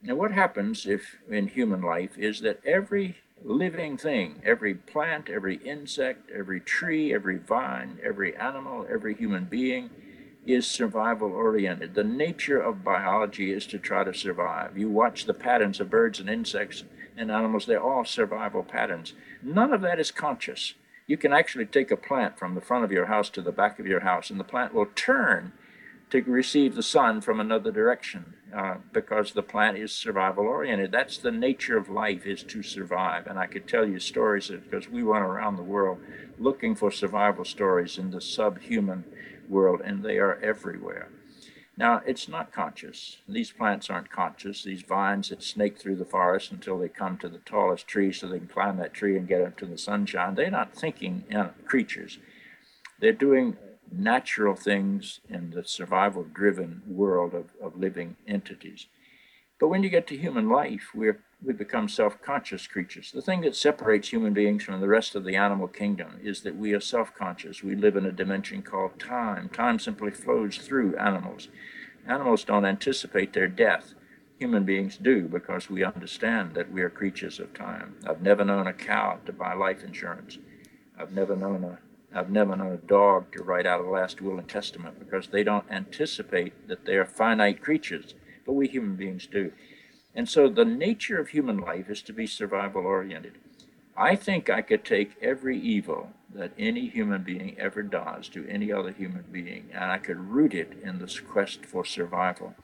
Now, 0.00 0.14
what 0.14 0.30
happens 0.30 0.86
if 0.86 1.16
in 1.28 1.48
human 1.48 1.82
life 1.82 2.16
is 2.16 2.40
that 2.42 2.60
every 2.64 3.16
living 3.42 3.96
thing, 3.96 4.40
every 4.44 4.74
plant, 4.74 5.28
every 5.28 5.56
insect, 5.56 6.30
every 6.30 6.60
tree, 6.60 7.12
every 7.12 7.38
vine, 7.38 7.98
every 8.00 8.36
animal, 8.36 8.86
every 8.88 9.14
human 9.14 9.46
being, 9.46 9.90
is 10.46 10.66
survival 10.66 11.32
oriented. 11.32 11.94
The 11.94 12.04
nature 12.04 12.60
of 12.60 12.84
biology 12.84 13.52
is 13.52 13.66
to 13.66 13.78
try 13.78 14.04
to 14.04 14.14
survive. 14.14 14.78
You 14.78 14.88
watch 14.88 15.24
the 15.24 15.34
patterns 15.34 15.80
of 15.80 15.90
birds 15.90 16.20
and 16.20 16.30
insects 16.30 16.84
and 17.16 17.30
animals, 17.30 17.66
they're 17.66 17.82
all 17.82 18.04
survival 18.04 18.62
patterns. 18.62 19.14
None 19.42 19.72
of 19.72 19.80
that 19.80 19.98
is 19.98 20.10
conscious. 20.10 20.74
You 21.06 21.16
can 21.16 21.32
actually 21.32 21.66
take 21.66 21.90
a 21.90 21.96
plant 21.96 22.38
from 22.38 22.54
the 22.54 22.60
front 22.60 22.84
of 22.84 22.92
your 22.92 23.06
house 23.06 23.30
to 23.30 23.40
the 23.40 23.52
back 23.52 23.78
of 23.78 23.86
your 23.86 24.00
house, 24.00 24.28
and 24.28 24.38
the 24.38 24.44
plant 24.44 24.74
will 24.74 24.88
turn 24.94 25.52
to 26.10 26.22
receive 26.22 26.74
the 26.74 26.82
sun 26.82 27.20
from 27.20 27.40
another 27.40 27.72
direction 27.72 28.34
uh, 28.54 28.76
because 28.92 29.32
the 29.32 29.42
plant 29.42 29.76
is 29.76 29.92
survival 29.92 30.44
oriented. 30.44 30.92
That's 30.92 31.18
the 31.18 31.32
nature 31.32 31.76
of 31.76 31.88
life 31.88 32.26
is 32.26 32.42
to 32.44 32.62
survive. 32.62 33.26
And 33.26 33.38
I 33.38 33.46
could 33.46 33.66
tell 33.66 33.86
you 33.86 33.98
stories 33.98 34.48
because 34.48 34.88
we 34.88 35.02
went 35.02 35.24
around 35.24 35.56
the 35.56 35.62
world 35.62 35.98
looking 36.38 36.74
for 36.74 36.90
survival 36.90 37.44
stories 37.44 37.98
in 37.98 38.10
the 38.10 38.20
subhuman 38.20 39.04
world, 39.50 39.80
and 39.84 40.02
they 40.02 40.18
are 40.18 40.38
everywhere. 40.42 41.08
Now, 41.78 42.00
it's 42.06 42.26
not 42.26 42.52
conscious. 42.52 43.18
These 43.28 43.50
plants 43.50 43.90
aren't 43.90 44.10
conscious. 44.10 44.62
These 44.62 44.82
vines 44.82 45.28
that 45.28 45.42
snake 45.42 45.78
through 45.78 45.96
the 45.96 46.06
forest 46.06 46.50
until 46.50 46.78
they 46.78 46.88
come 46.88 47.18
to 47.18 47.28
the 47.28 47.38
tallest 47.38 47.86
tree 47.86 48.12
so 48.12 48.26
they 48.26 48.38
can 48.38 48.48
climb 48.48 48.78
that 48.78 48.94
tree 48.94 49.16
and 49.16 49.28
get 49.28 49.42
up 49.42 49.58
to 49.58 49.66
the 49.66 49.76
sunshine, 49.76 50.34
they're 50.34 50.50
not 50.50 50.74
thinking 50.74 51.24
uh, 51.34 51.48
creatures. 51.66 52.18
They're 52.98 53.12
doing 53.12 53.58
natural 53.92 54.54
things 54.54 55.20
in 55.28 55.50
the 55.50 55.64
survival 55.64 56.24
driven 56.24 56.82
world 56.86 57.34
of, 57.34 57.50
of 57.62 57.78
living 57.78 58.16
entities. 58.26 58.86
But 59.60 59.68
when 59.68 59.82
you 59.82 59.90
get 59.90 60.06
to 60.08 60.16
human 60.16 60.48
life, 60.48 60.90
we're 60.94 61.20
we 61.42 61.52
become 61.52 61.88
self 61.88 62.20
conscious 62.22 62.66
creatures. 62.66 63.12
The 63.12 63.22
thing 63.22 63.42
that 63.42 63.54
separates 63.54 64.08
human 64.08 64.32
beings 64.32 64.64
from 64.64 64.80
the 64.80 64.88
rest 64.88 65.14
of 65.14 65.24
the 65.24 65.36
animal 65.36 65.68
kingdom 65.68 66.18
is 66.22 66.40
that 66.42 66.56
we 66.56 66.72
are 66.72 66.80
self 66.80 67.14
conscious. 67.14 67.62
We 67.62 67.74
live 67.74 67.96
in 67.96 68.06
a 68.06 68.12
dimension 68.12 68.62
called 68.62 68.98
time. 68.98 69.48
Time 69.50 69.78
simply 69.78 70.10
flows 70.10 70.56
through 70.58 70.96
animals. 70.96 71.48
Animals 72.06 72.44
don't 72.44 72.64
anticipate 72.64 73.32
their 73.32 73.48
death. 73.48 73.94
Human 74.38 74.64
beings 74.64 74.96
do 74.96 75.28
because 75.28 75.70
we 75.70 75.84
understand 75.84 76.54
that 76.54 76.70
we 76.70 76.82
are 76.82 76.90
creatures 76.90 77.38
of 77.40 77.54
time. 77.54 77.96
I've 78.06 78.22
never 78.22 78.44
known 78.44 78.66
a 78.66 78.72
cow 78.72 79.18
to 79.24 79.32
buy 79.32 79.54
life 79.54 79.82
insurance. 79.82 80.38
I've 80.98 81.12
never 81.12 81.36
known 81.36 81.64
a 81.64 81.78
I've 82.14 82.30
never 82.30 82.56
known 82.56 82.72
a 82.72 82.76
dog 82.78 83.32
to 83.32 83.42
write 83.42 83.66
out 83.66 83.84
a 83.84 83.88
last 83.88 84.22
will 84.22 84.38
and 84.38 84.48
testament 84.48 84.98
because 84.98 85.26
they 85.26 85.42
don't 85.42 85.70
anticipate 85.70 86.66
that 86.68 86.86
they 86.86 86.94
are 86.94 87.04
finite 87.04 87.60
creatures, 87.60 88.14
but 88.46 88.54
we 88.54 88.68
human 88.68 88.96
beings 88.96 89.26
do. 89.26 89.52
And 90.16 90.28
so 90.28 90.48
the 90.48 90.64
nature 90.64 91.20
of 91.20 91.28
human 91.28 91.58
life 91.58 91.90
is 91.90 92.00
to 92.02 92.12
be 92.12 92.26
survival 92.26 92.86
oriented. 92.86 93.34
I 93.96 94.16
think 94.16 94.48
I 94.48 94.62
could 94.62 94.84
take 94.84 95.22
every 95.22 95.58
evil 95.60 96.08
that 96.34 96.52
any 96.58 96.88
human 96.88 97.22
being 97.22 97.54
ever 97.58 97.82
does 97.82 98.28
to 98.30 98.46
any 98.48 98.72
other 98.72 98.92
human 98.92 99.24
being, 99.30 99.68
and 99.72 99.84
I 99.84 99.98
could 99.98 100.18
root 100.18 100.54
it 100.54 100.72
in 100.82 100.98
this 100.98 101.20
quest 101.20 101.64
for 101.64 101.84
survival. 101.84 102.54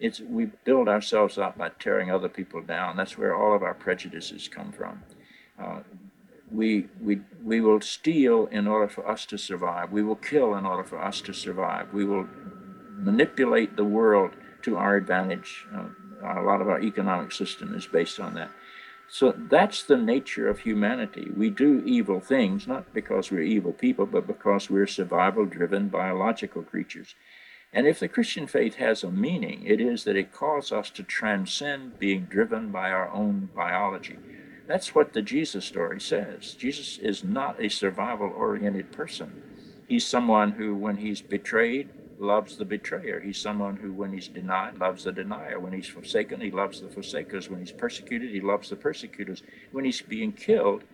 It's 0.00 0.20
we 0.20 0.46
build 0.64 0.88
ourselves 0.88 1.38
up 1.38 1.56
by 1.56 1.70
tearing 1.70 2.10
other 2.10 2.28
people 2.28 2.60
down. 2.62 2.96
That's 2.96 3.16
where 3.16 3.34
all 3.34 3.54
of 3.54 3.62
our 3.62 3.74
prejudices 3.74 4.48
come 4.48 4.72
from. 4.72 5.02
Uh, 5.58 5.80
we, 6.50 6.88
we, 7.00 7.20
we 7.42 7.60
will 7.60 7.80
steal 7.80 8.46
in 8.46 8.66
order 8.66 8.88
for 8.88 9.08
us 9.08 9.26
to 9.26 9.38
survive. 9.38 9.90
We 9.90 10.02
will 10.02 10.16
kill 10.16 10.54
in 10.54 10.64
order 10.64 10.84
for 10.84 11.02
us 11.02 11.20
to 11.22 11.32
survive. 11.32 11.92
We 11.92 12.04
will 12.04 12.28
manipulate 12.98 13.76
the 13.76 13.84
world 13.84 14.32
to 14.62 14.76
our 14.76 14.96
advantage. 14.96 15.66
Uh, 15.74 15.86
a 16.34 16.42
lot 16.42 16.60
of 16.60 16.68
our 16.68 16.80
economic 16.80 17.32
system 17.32 17.74
is 17.74 17.86
based 17.86 18.18
on 18.20 18.34
that. 18.34 18.50
So 19.08 19.32
that's 19.36 19.82
the 19.84 19.96
nature 19.96 20.48
of 20.48 20.60
humanity. 20.60 21.30
We 21.34 21.50
do 21.50 21.82
evil 21.86 22.20
things, 22.20 22.66
not 22.66 22.92
because 22.92 23.30
we're 23.30 23.42
evil 23.42 23.72
people, 23.72 24.06
but 24.06 24.26
because 24.26 24.68
we're 24.68 24.88
survival 24.88 25.44
driven 25.46 25.88
biological 25.88 26.62
creatures. 26.62 27.14
And 27.72 27.86
if 27.86 28.00
the 28.00 28.08
Christian 28.08 28.46
faith 28.46 28.76
has 28.76 29.04
a 29.04 29.10
meaning, 29.10 29.64
it 29.64 29.80
is 29.80 30.04
that 30.04 30.16
it 30.16 30.32
calls 30.32 30.72
us 30.72 30.90
to 30.90 31.02
transcend 31.02 31.98
being 31.98 32.24
driven 32.24 32.72
by 32.72 32.90
our 32.90 33.10
own 33.10 33.50
biology. 33.54 34.18
That's 34.66 34.94
what 34.94 35.12
the 35.12 35.22
Jesus 35.22 35.64
story 35.64 36.00
says. 36.00 36.54
Jesus 36.54 36.98
is 36.98 37.22
not 37.22 37.62
a 37.62 37.68
survival 37.68 38.32
oriented 38.34 38.90
person. 38.90 39.42
He's 39.86 40.04
someone 40.04 40.52
who, 40.52 40.74
when 40.74 40.96
he's 40.96 41.22
betrayed, 41.22 41.90
loves 42.18 42.56
the 42.56 42.64
betrayer. 42.64 43.20
He's 43.20 43.40
someone 43.40 43.76
who, 43.76 43.92
when 43.92 44.12
he's 44.12 44.28
denied, 44.28 44.78
loves 44.78 45.04
the 45.04 45.12
denier. 45.12 45.58
When 45.58 45.72
he's 45.72 45.88
forsaken, 45.88 46.40
he 46.40 46.50
loves 46.50 46.80
the 46.80 46.88
forsakers. 46.88 47.48
When 47.48 47.60
he's 47.60 47.72
persecuted, 47.72 48.30
he 48.30 48.40
loves 48.40 48.70
the 48.70 48.76
persecutors. 48.76 49.42
When 49.72 49.84
he's 49.84 50.02
being 50.02 50.32
killed, 50.32 50.84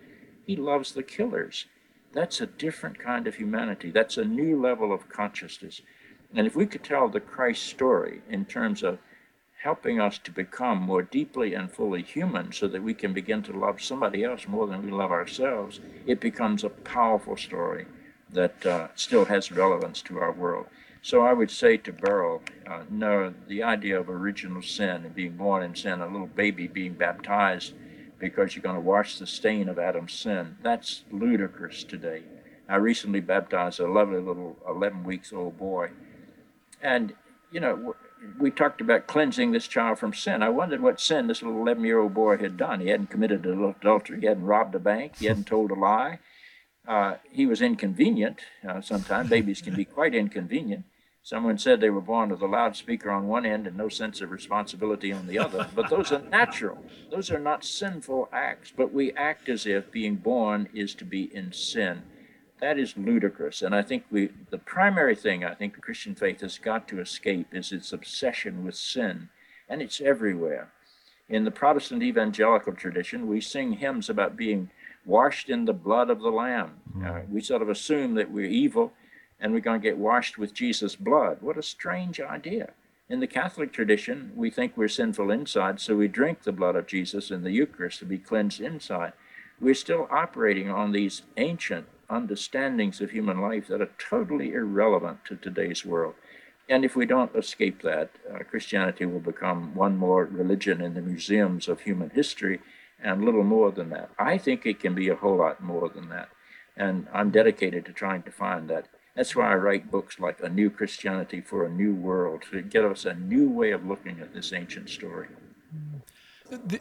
he 0.45 0.55
loves 0.55 0.93
the 0.93 1.03
killers. 1.03 1.65
That's 2.13 2.41
a 2.41 2.47
different 2.47 2.99
kind 2.99 3.27
of 3.27 3.35
humanity. 3.35 3.89
That's 3.89 4.17
a 4.17 4.25
new 4.25 4.61
level 4.61 4.93
of 4.93 5.09
consciousness. 5.09 5.81
And 6.35 6.45
if 6.47 6.55
we 6.55 6.65
could 6.65 6.83
tell 6.83 7.09
the 7.09 7.19
Christ 7.19 7.63
story 7.63 8.21
in 8.29 8.45
terms 8.45 8.83
of 8.83 8.99
helping 9.63 9.99
us 9.99 10.17
to 10.17 10.31
become 10.31 10.81
more 10.81 11.01
deeply 11.01 11.53
and 11.53 11.71
fully 11.71 12.03
human 12.03 12.51
so 12.51 12.67
that 12.67 12.83
we 12.83 12.93
can 12.93 13.13
begin 13.13 13.41
to 13.41 13.57
love 13.57 13.81
somebody 13.81 14.23
else 14.23 14.45
more 14.47 14.67
than 14.67 14.83
we 14.83 14.91
love 14.91 15.11
ourselves, 15.11 15.79
it 16.05 16.19
becomes 16.19 16.63
a 16.63 16.69
powerful 16.69 17.37
story 17.37 17.85
that 18.29 18.65
uh, 18.65 18.87
still 18.95 19.25
has 19.25 19.51
relevance 19.51 20.01
to 20.01 20.19
our 20.19 20.33
world. 20.33 20.65
So 21.03 21.21
I 21.21 21.33
would 21.33 21.51
say 21.51 21.75
to 21.75 21.91
Beryl, 21.91 22.41
uh, 22.65 22.83
no, 22.89 23.33
the 23.49 23.61
idea 23.61 23.99
of 23.99 24.07
original 24.07 24.61
sin 24.61 25.03
and 25.03 25.13
being 25.13 25.35
born 25.35 25.61
in 25.61 25.75
sin, 25.75 25.99
a 25.99 26.07
little 26.07 26.27
baby 26.27 26.65
being 26.65 26.93
baptized 26.93 27.73
because 28.19 28.55
you're 28.55 28.63
going 28.63 28.75
to 28.75 28.81
wash 28.81 29.19
the 29.19 29.27
stain 29.27 29.67
of 29.67 29.77
Adam's 29.77 30.13
sin, 30.13 30.55
that's 30.61 31.03
ludicrous 31.11 31.83
today. 31.83 32.23
I 32.69 32.77
recently 32.77 33.19
baptized 33.19 33.81
a 33.81 33.91
lovely 33.91 34.21
little 34.21 34.55
11 34.65 35.03
weeks 35.03 35.33
old 35.33 35.57
boy. 35.57 35.89
And, 36.81 37.13
you 37.51 37.59
know, 37.59 37.95
we 38.39 38.49
talked 38.49 38.79
about 38.79 39.05
cleansing 39.05 39.51
this 39.51 39.67
child 39.67 39.99
from 39.99 40.13
sin. 40.13 40.41
I 40.41 40.47
wondered 40.47 40.81
what 40.81 41.01
sin 41.01 41.27
this 41.27 41.41
little 41.41 41.59
11 41.59 41.83
year 41.83 41.99
old 41.99 42.13
boy 42.13 42.37
had 42.37 42.55
done. 42.55 42.79
He 42.79 42.87
hadn't 42.87 43.09
committed 43.09 43.45
adultery, 43.45 44.21
he 44.21 44.27
hadn't 44.27 44.45
robbed 44.45 44.73
a 44.73 44.79
bank, 44.79 45.17
he 45.17 45.25
hadn't 45.25 45.47
told 45.47 45.69
a 45.71 45.75
lie. 45.75 46.19
Uh, 46.87 47.15
he 47.29 47.45
was 47.45 47.61
inconvenient. 47.61 48.39
Uh, 48.67 48.79
sometimes 48.79 49.29
babies 49.29 49.61
can 49.61 49.75
be 49.75 49.83
quite 49.85 50.15
inconvenient. 50.15 50.85
Someone 51.25 51.57
said 51.57 51.79
they 51.79 51.89
were 51.89 52.01
born 52.01 52.29
with 52.29 52.41
a 52.41 52.47
loudspeaker 52.47 53.09
on 53.09 53.27
one 53.27 53.45
end 53.45 53.65
and 53.65 53.77
no 53.77 53.87
sense 53.87 54.19
of 54.19 54.29
responsibility 54.29 55.13
on 55.13 55.25
the 55.25 55.39
other. 55.39 55.69
But 55.73 55.89
those 55.89 56.11
are 56.11 56.21
natural. 56.21 56.83
Those 57.11 57.31
are 57.31 57.39
not 57.39 57.63
sinful 57.63 58.27
acts. 58.33 58.73
But 58.75 58.93
we 58.93 59.13
act 59.13 59.47
as 59.47 59.65
if 59.65 59.89
being 59.89 60.17
born 60.17 60.67
is 60.73 60.93
to 60.95 61.05
be 61.05 61.33
in 61.33 61.53
sin. 61.53 62.01
That 62.59 62.77
is 62.77 62.97
ludicrous. 62.97 63.61
And 63.61 63.73
I 63.73 63.83
think 63.83 64.03
we, 64.11 64.31
the 64.49 64.57
primary 64.57 65.15
thing 65.15 65.45
I 65.45 65.53
think 65.53 65.75
the 65.75 65.81
Christian 65.81 66.13
faith 66.13 66.41
has 66.41 66.57
got 66.57 66.89
to 66.89 66.99
escape 66.99 67.47
is 67.53 67.71
its 67.71 67.93
obsession 67.93 68.65
with 68.65 68.75
sin. 68.75 69.29
And 69.69 69.81
it's 69.81 70.01
everywhere. 70.01 70.73
In 71.29 71.45
the 71.45 71.51
Protestant 71.51 72.03
evangelical 72.03 72.73
tradition, 72.73 73.27
we 73.27 73.39
sing 73.39 73.73
hymns 73.73 74.09
about 74.09 74.35
being 74.35 74.71
washed 75.05 75.49
in 75.49 75.63
the 75.63 75.73
blood 75.73 76.09
of 76.09 76.19
the 76.19 76.29
Lamb. 76.29 76.81
Uh, 77.03 77.21
we 77.29 77.39
sort 77.39 77.61
of 77.61 77.69
assume 77.69 78.15
that 78.15 78.29
we're 78.29 78.45
evil 78.45 78.91
and 79.43 79.51
we're 79.51 79.59
going 79.59 79.81
to 79.81 79.87
get 79.87 79.97
washed 79.97 80.37
with 80.37 80.53
Jesus' 80.53 80.95
blood. 80.95 81.39
What 81.41 81.57
a 81.57 81.63
strange 81.63 82.21
idea. 82.21 82.71
In 83.09 83.19
the 83.19 83.27
Catholic 83.27 83.73
tradition, 83.73 84.31
we 84.37 84.49
think 84.49 84.77
we're 84.77 84.87
sinful 84.87 85.29
inside, 85.29 85.81
so 85.81 85.97
we 85.97 86.07
drink 86.07 86.43
the 86.43 86.53
blood 86.53 86.77
of 86.77 86.87
Jesus 86.87 87.29
in 87.29 87.43
the 87.43 87.51
Eucharist 87.51 87.99
to 87.99 88.05
be 88.05 88.17
cleansed 88.17 88.61
inside. 88.61 89.11
We're 89.59 89.73
still 89.73 90.07
operating 90.09 90.69
on 90.69 90.93
these 90.93 91.23
ancient 91.35 91.87
understandings 92.09 93.01
of 93.01 93.11
human 93.11 93.41
life 93.41 93.67
that 93.67 93.81
are 93.81 93.89
totally 93.97 94.53
irrelevant 94.53 95.25
to 95.25 95.35
today's 95.35 95.83
world. 95.83 96.15
And 96.69 96.85
if 96.85 96.95
we 96.95 97.05
don't 97.05 97.35
escape 97.35 97.81
that, 97.81 98.11
uh, 98.33 98.39
Christianity 98.49 99.05
will 99.05 99.19
become 99.19 99.75
one 99.75 99.97
more 99.97 100.23
religion 100.23 100.79
in 100.79 100.93
the 100.93 101.01
museums 101.01 101.67
of 101.67 101.81
human 101.81 102.11
history 102.11 102.61
and 103.03 103.25
little 103.25 103.43
more 103.43 103.71
than 103.71 103.89
that. 103.89 104.09
I 104.17 104.37
think 104.37 104.65
it 104.65 104.79
can 104.79 104.95
be 104.95 105.09
a 105.09 105.15
whole 105.15 105.35
lot 105.35 105.61
more 105.61 105.89
than 105.89 106.07
that. 106.09 106.29
And 106.77 107.07
I'm 107.13 107.29
dedicated 107.29 107.85
to 107.85 107.91
trying 107.91 108.23
to 108.23 108.31
find 108.31 108.69
that 108.69 108.87
that's 109.15 109.35
why 109.35 109.51
I 109.51 109.55
write 109.55 109.91
books 109.91 110.19
like 110.19 110.41
A 110.41 110.49
New 110.49 110.69
Christianity 110.69 111.41
for 111.41 111.65
a 111.65 111.69
New 111.69 111.93
World, 111.93 112.43
to 112.51 112.61
give 112.61 112.85
us 112.85 113.05
a 113.05 113.13
new 113.13 113.49
way 113.49 113.71
of 113.71 113.85
looking 113.85 114.19
at 114.19 114.33
this 114.33 114.53
ancient 114.53 114.89
story. 114.89 115.27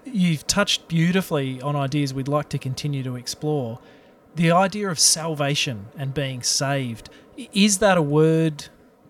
You've 0.05 0.47
touched 0.47 0.89
beautifully 0.89 1.61
on 1.61 1.77
ideas 1.77 2.13
we'd 2.13 2.29
like 2.29 2.49
to 2.51 2.59
continue 2.59 3.03
to 3.03 3.17
explore. 3.17 3.81
The 4.35 4.51
idea 4.51 4.89
of 4.91 4.99
salvation 4.99 5.87
and 5.97 6.15
being 6.15 6.43
saved, 6.43 7.11
is 7.37 7.79
that 7.79 7.99
a 7.99 8.03
word 8.03 8.69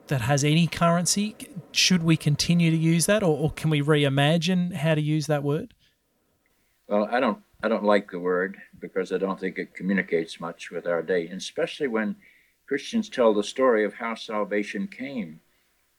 that 0.08 0.22
has 0.22 0.44
any 0.44 0.66
currency? 0.66 1.36
Should 1.70 2.02
we 2.02 2.16
continue 2.16 2.70
to 2.70 2.76
use 2.76 3.06
that, 3.06 3.22
or, 3.22 3.36
or 3.38 3.50
can 3.50 3.70
we 3.70 3.80
reimagine 3.80 4.72
how 4.72 4.94
to 4.94 5.00
use 5.00 5.26
that 5.28 5.42
word? 5.42 5.74
Well, 6.88 7.08
I 7.10 7.20
don't. 7.20 7.38
I 7.64 7.68
don't 7.68 7.84
like 7.84 8.10
the 8.10 8.18
word 8.18 8.58
because 8.80 9.12
I 9.12 9.18
don't 9.18 9.38
think 9.38 9.56
it 9.56 9.72
communicates 9.72 10.40
much 10.40 10.72
with 10.72 10.84
our 10.84 11.00
day, 11.00 11.28
especially 11.28 11.86
when 11.86 12.16
Christians 12.72 13.10
tell 13.10 13.34
the 13.34 13.44
story 13.44 13.84
of 13.84 13.92
how 13.92 14.14
salvation 14.14 14.88
came. 14.88 15.40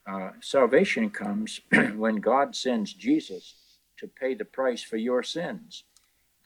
Uh, 0.07 0.31
salvation 0.41 1.11
comes 1.11 1.61
when 1.95 2.15
God 2.15 2.55
sends 2.55 2.93
Jesus 2.93 3.53
to 3.99 4.07
pay 4.07 4.33
the 4.33 4.43
price 4.43 4.81
for 4.81 4.97
your 4.97 5.21
sins. 5.21 5.83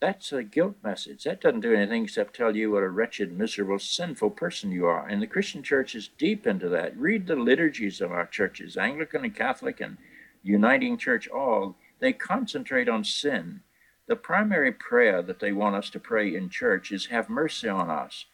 That's 0.02 0.34
a 0.34 0.44
guilt 0.44 0.76
message. 0.84 1.24
That 1.24 1.40
doesn't 1.40 1.62
do 1.62 1.74
anything 1.74 2.04
except 2.04 2.36
tell 2.36 2.58
you 2.58 2.72
what 2.72 2.84
a 2.84 2.90
wretched, 2.90 3.32
miserable, 3.32 3.80
sinful 3.80 4.32
person 4.32 4.70
you 4.70 4.86
are. 4.86 5.08
And 5.08 5.22
the 5.22 5.28
Christian 5.28 5.64
church 5.64 5.96
is 5.96 6.10
deep 6.18 6.46
into 6.46 6.68
that. 6.68 6.98
Read 6.98 7.26
the 7.26 7.38
liturgies 7.38 8.02
of 8.02 8.12
our 8.12 8.28
churches, 8.28 8.76
Anglican 8.76 9.24
and 9.24 9.34
Catholic 9.34 9.80
and 9.80 9.96
Uniting 10.44 10.98
Church, 10.98 11.30
all. 11.30 11.78
They 12.00 12.12
concentrate 12.12 12.90
on 12.90 13.06
sin. 13.06 13.62
The 14.08 14.18
primary 14.18 14.74
prayer 14.74 15.22
that 15.22 15.40
they 15.40 15.54
want 15.54 15.78
us 15.78 15.90
to 15.92 16.02
pray 16.02 16.36
in 16.36 16.50
church 16.50 16.92
is, 16.92 17.06
Have 17.06 17.30
mercy 17.30 17.70
on 17.70 17.90
us. 17.90 18.26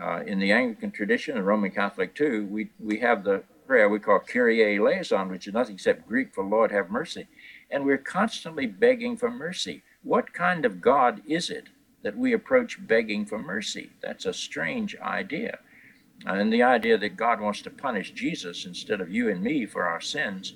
Uh, 0.00 0.22
in 0.26 0.38
the 0.38 0.52
Anglican 0.52 0.90
tradition 0.90 1.36
and 1.36 1.46
Roman 1.46 1.70
Catholic 1.70 2.14
too, 2.14 2.46
we, 2.50 2.70
we 2.80 2.98
have 3.00 3.24
the 3.24 3.44
prayer 3.66 3.88
we 3.88 3.98
call 3.98 4.18
Kyrie 4.18 4.76
eleison, 4.76 5.28
which 5.30 5.46
is 5.46 5.54
nothing 5.54 5.74
except 5.74 6.08
Greek 6.08 6.34
for 6.34 6.44
Lord 6.44 6.70
have 6.72 6.90
mercy. 6.90 7.26
And 7.70 7.84
we're 7.84 7.98
constantly 7.98 8.66
begging 8.66 9.16
for 9.16 9.30
mercy. 9.30 9.82
What 10.02 10.32
kind 10.32 10.64
of 10.64 10.80
God 10.80 11.22
is 11.26 11.50
it 11.50 11.68
that 12.02 12.16
we 12.16 12.32
approach 12.32 12.86
begging 12.86 13.24
for 13.24 13.38
mercy? 13.38 13.90
That's 14.02 14.26
a 14.26 14.32
strange 14.32 14.96
idea. 14.96 15.58
And 16.26 16.52
the 16.52 16.62
idea 16.62 16.98
that 16.98 17.16
God 17.16 17.40
wants 17.40 17.62
to 17.62 17.70
punish 17.70 18.12
Jesus 18.12 18.64
instead 18.64 19.00
of 19.00 19.10
you 19.10 19.28
and 19.28 19.42
me 19.42 19.66
for 19.66 19.84
our 19.84 20.00
sins 20.00 20.54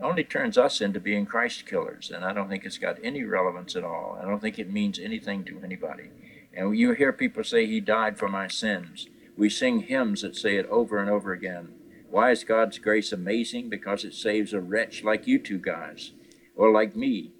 only 0.00 0.24
turns 0.24 0.58
us 0.58 0.80
into 0.80 1.00
being 1.00 1.24
Christ 1.24 1.66
killers. 1.66 2.10
And 2.10 2.24
I 2.24 2.32
don't 2.32 2.48
think 2.48 2.64
it's 2.64 2.78
got 2.78 2.98
any 3.04 3.22
relevance 3.22 3.76
at 3.76 3.84
all. 3.84 4.18
I 4.20 4.24
don't 4.24 4.40
think 4.40 4.58
it 4.58 4.72
means 4.72 4.98
anything 4.98 5.44
to 5.44 5.60
anybody. 5.62 6.10
And 6.56 6.76
you 6.76 6.92
hear 6.92 7.12
people 7.12 7.44
say, 7.44 7.66
He 7.66 7.80
died 7.80 8.18
for 8.18 8.28
my 8.28 8.48
sins. 8.48 9.08
We 9.36 9.50
sing 9.50 9.80
hymns 9.80 10.22
that 10.22 10.36
say 10.36 10.56
it 10.56 10.66
over 10.66 10.98
and 10.98 11.10
over 11.10 11.32
again. 11.32 11.74
Why 12.10 12.30
is 12.30 12.44
God's 12.44 12.78
grace 12.78 13.12
amazing? 13.12 13.68
Because 13.68 14.04
it 14.04 14.14
saves 14.14 14.52
a 14.52 14.60
wretch 14.60 15.02
like 15.02 15.26
you 15.26 15.38
two 15.38 15.58
guys, 15.58 16.12
or 16.54 16.70
like 16.70 16.94
me. 16.94 17.32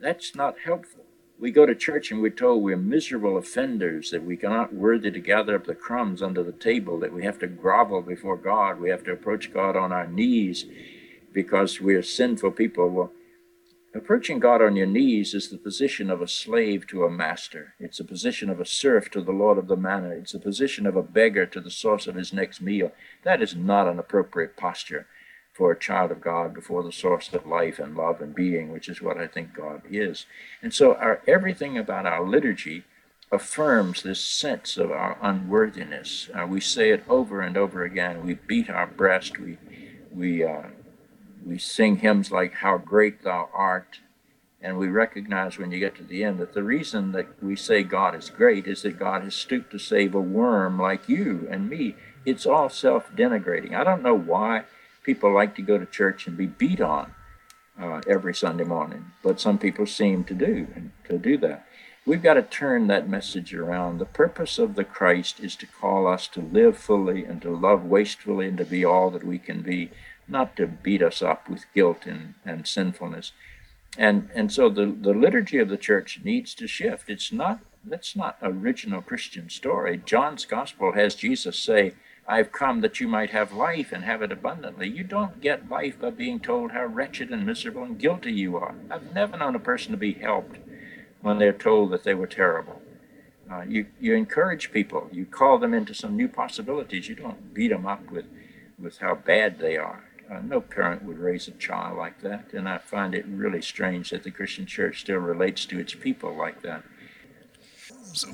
That's 0.00 0.34
not 0.34 0.56
helpful. 0.64 1.04
We 1.38 1.50
go 1.50 1.64
to 1.64 1.74
church 1.74 2.10
and 2.10 2.20
we're 2.20 2.30
told 2.30 2.62
we're 2.62 2.76
miserable 2.76 3.38
offenders, 3.38 4.10
that 4.10 4.24
we 4.24 4.36
are 4.38 4.50
not 4.50 4.74
worthy 4.74 5.10
to 5.10 5.20
gather 5.20 5.54
up 5.54 5.66
the 5.66 5.74
crumbs 5.74 6.20
under 6.20 6.42
the 6.42 6.52
table, 6.52 6.98
that 6.98 7.12
we 7.12 7.24
have 7.24 7.38
to 7.38 7.46
grovel 7.46 8.02
before 8.02 8.36
God, 8.36 8.80
we 8.80 8.90
have 8.90 9.04
to 9.04 9.12
approach 9.12 9.52
God 9.52 9.76
on 9.76 9.92
our 9.92 10.06
knees 10.06 10.66
because 11.32 11.80
we're 11.80 12.02
sinful 12.02 12.50
people. 12.50 12.88
Well, 12.88 13.12
Approaching 13.94 14.38
God 14.38 14.60
on 14.60 14.76
your 14.76 14.86
knees 14.86 15.32
is 15.32 15.48
the 15.48 15.56
position 15.56 16.10
of 16.10 16.20
a 16.20 16.28
slave 16.28 16.86
to 16.88 17.04
a 17.04 17.10
master. 17.10 17.74
It's 17.80 17.98
the 17.98 18.04
position 18.04 18.50
of 18.50 18.60
a 18.60 18.66
serf 18.66 19.10
to 19.12 19.22
the 19.22 19.32
Lord 19.32 19.56
of 19.56 19.66
the 19.66 19.76
manor. 19.76 20.12
It's 20.12 20.32
the 20.32 20.38
position 20.38 20.86
of 20.86 20.94
a 20.94 21.02
beggar 21.02 21.46
to 21.46 21.60
the 21.60 21.70
source 21.70 22.06
of 22.06 22.14
his 22.14 22.32
next 22.32 22.60
meal. 22.60 22.92
That 23.24 23.40
is 23.40 23.56
not 23.56 23.88
an 23.88 23.98
appropriate 23.98 24.58
posture 24.58 25.06
for 25.54 25.72
a 25.72 25.78
child 25.78 26.10
of 26.10 26.20
God 26.20 26.52
before 26.52 26.82
the 26.82 26.92
source 26.92 27.32
of 27.32 27.46
life 27.46 27.78
and 27.78 27.96
love 27.96 28.20
and 28.20 28.34
being, 28.34 28.70
which 28.72 28.90
is 28.90 29.00
what 29.00 29.16
I 29.16 29.26
think 29.26 29.54
God 29.54 29.82
is. 29.90 30.26
And 30.62 30.74
so 30.74 30.94
our 30.94 31.22
everything 31.26 31.78
about 31.78 32.04
our 32.04 32.24
liturgy 32.24 32.84
affirms 33.32 34.02
this 34.02 34.20
sense 34.20 34.76
of 34.76 34.90
our 34.90 35.18
unworthiness. 35.22 36.28
Uh, 36.34 36.46
we 36.46 36.60
say 36.60 36.90
it 36.90 37.04
over 37.08 37.40
and 37.40 37.56
over 37.56 37.84
again. 37.84 38.24
We 38.24 38.34
beat 38.34 38.68
our 38.68 38.86
breast. 38.86 39.38
We 39.38 39.56
we 40.12 40.44
uh, 40.44 40.64
we 41.48 41.58
sing 41.58 41.96
hymns 41.96 42.30
like 42.30 42.54
How 42.54 42.76
Great 42.76 43.22
Thou 43.22 43.48
Art, 43.54 44.00
and 44.60 44.76
we 44.76 44.88
recognize 44.88 45.56
when 45.56 45.72
you 45.72 45.78
get 45.78 45.96
to 45.96 46.04
the 46.04 46.22
end 46.22 46.38
that 46.38 46.52
the 46.52 46.62
reason 46.62 47.12
that 47.12 47.42
we 47.42 47.56
say 47.56 47.82
God 47.82 48.14
is 48.14 48.28
great 48.28 48.66
is 48.66 48.82
that 48.82 48.98
God 48.98 49.22
has 49.22 49.34
stooped 49.34 49.70
to 49.70 49.78
save 49.78 50.14
a 50.14 50.20
worm 50.20 50.78
like 50.78 51.08
you 51.08 51.48
and 51.50 51.70
me. 51.70 51.94
It's 52.26 52.44
all 52.44 52.68
self 52.68 53.10
denigrating. 53.16 53.74
I 53.74 53.84
don't 53.84 54.02
know 54.02 54.18
why 54.18 54.64
people 55.02 55.32
like 55.32 55.54
to 55.56 55.62
go 55.62 55.78
to 55.78 55.86
church 55.86 56.26
and 56.26 56.36
be 56.36 56.46
beat 56.46 56.80
on 56.80 57.14
uh, 57.80 58.02
every 58.06 58.34
Sunday 58.34 58.64
morning, 58.64 59.06
but 59.22 59.40
some 59.40 59.58
people 59.58 59.86
seem 59.86 60.24
to 60.24 60.34
do 60.34 60.66
to 61.08 61.18
do 61.18 61.38
that. 61.38 61.66
We've 62.04 62.22
got 62.22 62.34
to 62.34 62.42
turn 62.42 62.86
that 62.86 63.08
message 63.08 63.54
around. 63.54 63.98
The 63.98 64.06
purpose 64.06 64.58
of 64.58 64.74
the 64.74 64.84
Christ 64.84 65.40
is 65.40 65.54
to 65.56 65.66
call 65.66 66.06
us 66.06 66.26
to 66.28 66.40
live 66.40 66.76
fully 66.76 67.24
and 67.24 67.40
to 67.42 67.54
love 67.54 67.84
wastefully 67.84 68.48
and 68.48 68.58
to 68.58 68.64
be 68.64 68.84
all 68.84 69.10
that 69.10 69.24
we 69.24 69.38
can 69.38 69.62
be 69.62 69.90
not 70.28 70.56
to 70.56 70.66
beat 70.66 71.02
us 71.02 71.22
up 71.22 71.48
with 71.48 71.66
guilt 71.74 72.06
and, 72.06 72.34
and 72.44 72.66
sinfulness. 72.66 73.32
And 73.96 74.28
and 74.34 74.52
so 74.52 74.68
the, 74.68 74.86
the 74.86 75.14
liturgy 75.14 75.58
of 75.58 75.68
the 75.68 75.76
church 75.76 76.20
needs 76.22 76.54
to 76.54 76.66
shift. 76.66 77.08
It's 77.08 77.32
not 77.32 77.60
that's 77.84 78.14
not 78.14 78.36
original 78.42 79.00
Christian 79.00 79.48
story. 79.48 80.02
John's 80.04 80.44
gospel 80.44 80.92
has 80.92 81.14
Jesus 81.14 81.58
say, 81.58 81.94
I've 82.26 82.52
come 82.52 82.82
that 82.82 83.00
you 83.00 83.08
might 83.08 83.30
have 83.30 83.52
life 83.54 83.90
and 83.90 84.04
have 84.04 84.20
it 84.20 84.30
abundantly. 84.30 84.88
You 84.88 85.02
don't 85.02 85.40
get 85.40 85.70
life 85.70 85.98
by 85.98 86.10
being 86.10 86.40
told 86.40 86.72
how 86.72 86.84
wretched 86.84 87.30
and 87.30 87.46
miserable 87.46 87.84
and 87.84 87.98
guilty 87.98 88.32
you 88.32 88.56
are. 88.56 88.74
I've 88.90 89.14
never 89.14 89.38
known 89.38 89.54
a 89.54 89.60
person 89.60 89.92
to 89.92 89.96
be 89.96 90.12
helped 90.12 90.58
when 91.22 91.38
they're 91.38 91.54
told 91.54 91.90
that 91.92 92.04
they 92.04 92.14
were 92.14 92.26
terrible. 92.26 92.82
Uh, 93.50 93.62
you, 93.62 93.86
you 93.98 94.14
encourage 94.14 94.72
people. 94.72 95.08
You 95.10 95.24
call 95.24 95.58
them 95.58 95.72
into 95.72 95.94
some 95.94 96.16
new 96.16 96.28
possibilities. 96.28 97.08
You 97.08 97.14
don't 97.14 97.54
beat 97.54 97.68
them 97.68 97.86
up 97.86 98.10
with, 98.10 98.26
with 98.78 98.98
how 98.98 99.14
bad 99.14 99.58
they 99.58 99.78
are. 99.78 100.04
Uh, 100.30 100.40
no 100.40 100.60
parent 100.60 101.02
would 101.04 101.18
raise 101.18 101.48
a 101.48 101.52
child 101.52 101.96
like 101.96 102.20
that, 102.20 102.52
and 102.52 102.68
I 102.68 102.78
find 102.78 103.14
it 103.14 103.24
really 103.26 103.62
strange 103.62 104.10
that 104.10 104.24
the 104.24 104.30
Christian 104.30 104.66
church 104.66 105.00
still 105.00 105.18
relates 105.18 105.64
to 105.66 105.78
its 105.78 105.94
people 105.94 106.34
like 106.34 106.60
that. 106.62 106.84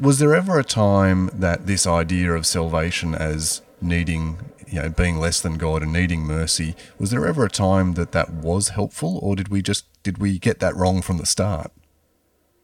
Was 0.01 0.19
there 0.19 0.35
ever 0.35 0.59
a 0.59 0.65
time 0.65 1.31
that 1.33 1.67
this 1.67 1.87
idea 1.87 2.33
of 2.33 2.47
salvation 2.47 3.15
as 3.15 3.63
needing, 3.81 4.39
you 4.67 4.83
know, 4.83 4.89
being 4.89 5.19
less 5.19 5.41
than 5.41 5.57
God 5.57 5.83
and 5.83 5.93
needing 5.93 6.23
mercy, 6.23 6.75
was 6.99 7.11
there 7.11 7.27
ever 7.27 7.45
a 7.45 7.51
time 7.51 7.95
that 7.95 8.13
that 8.13 8.33
was 8.33 8.71
helpful, 8.71 9.19
or 9.23 9.37
did 9.37 9.49
we 9.49 9.63
just 9.63 9.87
did 10.03 10.19
we 10.19 10.39
get 10.39 10.59
that 10.59 10.75
wrong 10.75 11.01
from 11.01 11.19
the 11.19 11.27
start? 11.27 11.71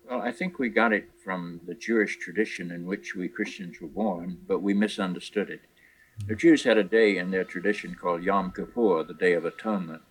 Well, 0.09 0.23
I 0.23 0.33
think 0.33 0.59
we 0.59 0.71
got 0.71 0.93
it 0.93 1.09
from 1.25 1.61
the 1.66 1.75
Jewish 1.75 2.19
tradition 2.19 2.73
in 2.73 2.85
which 2.85 3.14
we 3.14 3.29
Christians 3.29 3.81
were 3.81 3.88
born, 3.88 4.38
but 4.49 4.61
we 4.61 4.75
misunderstood 4.75 5.51
it. 5.51 5.61
The 6.26 6.37
Jews 6.37 6.64
had 6.64 6.78
a 6.78 6.85
day 6.85 7.16
in 7.16 7.30
their 7.30 7.44
tradition 7.44 7.94
called 7.94 8.22
Yom 8.22 8.52
Kippur, 8.52 9.02
the 9.02 9.14
Day 9.14 9.33
of 9.33 9.44
Atonement, 9.44 10.02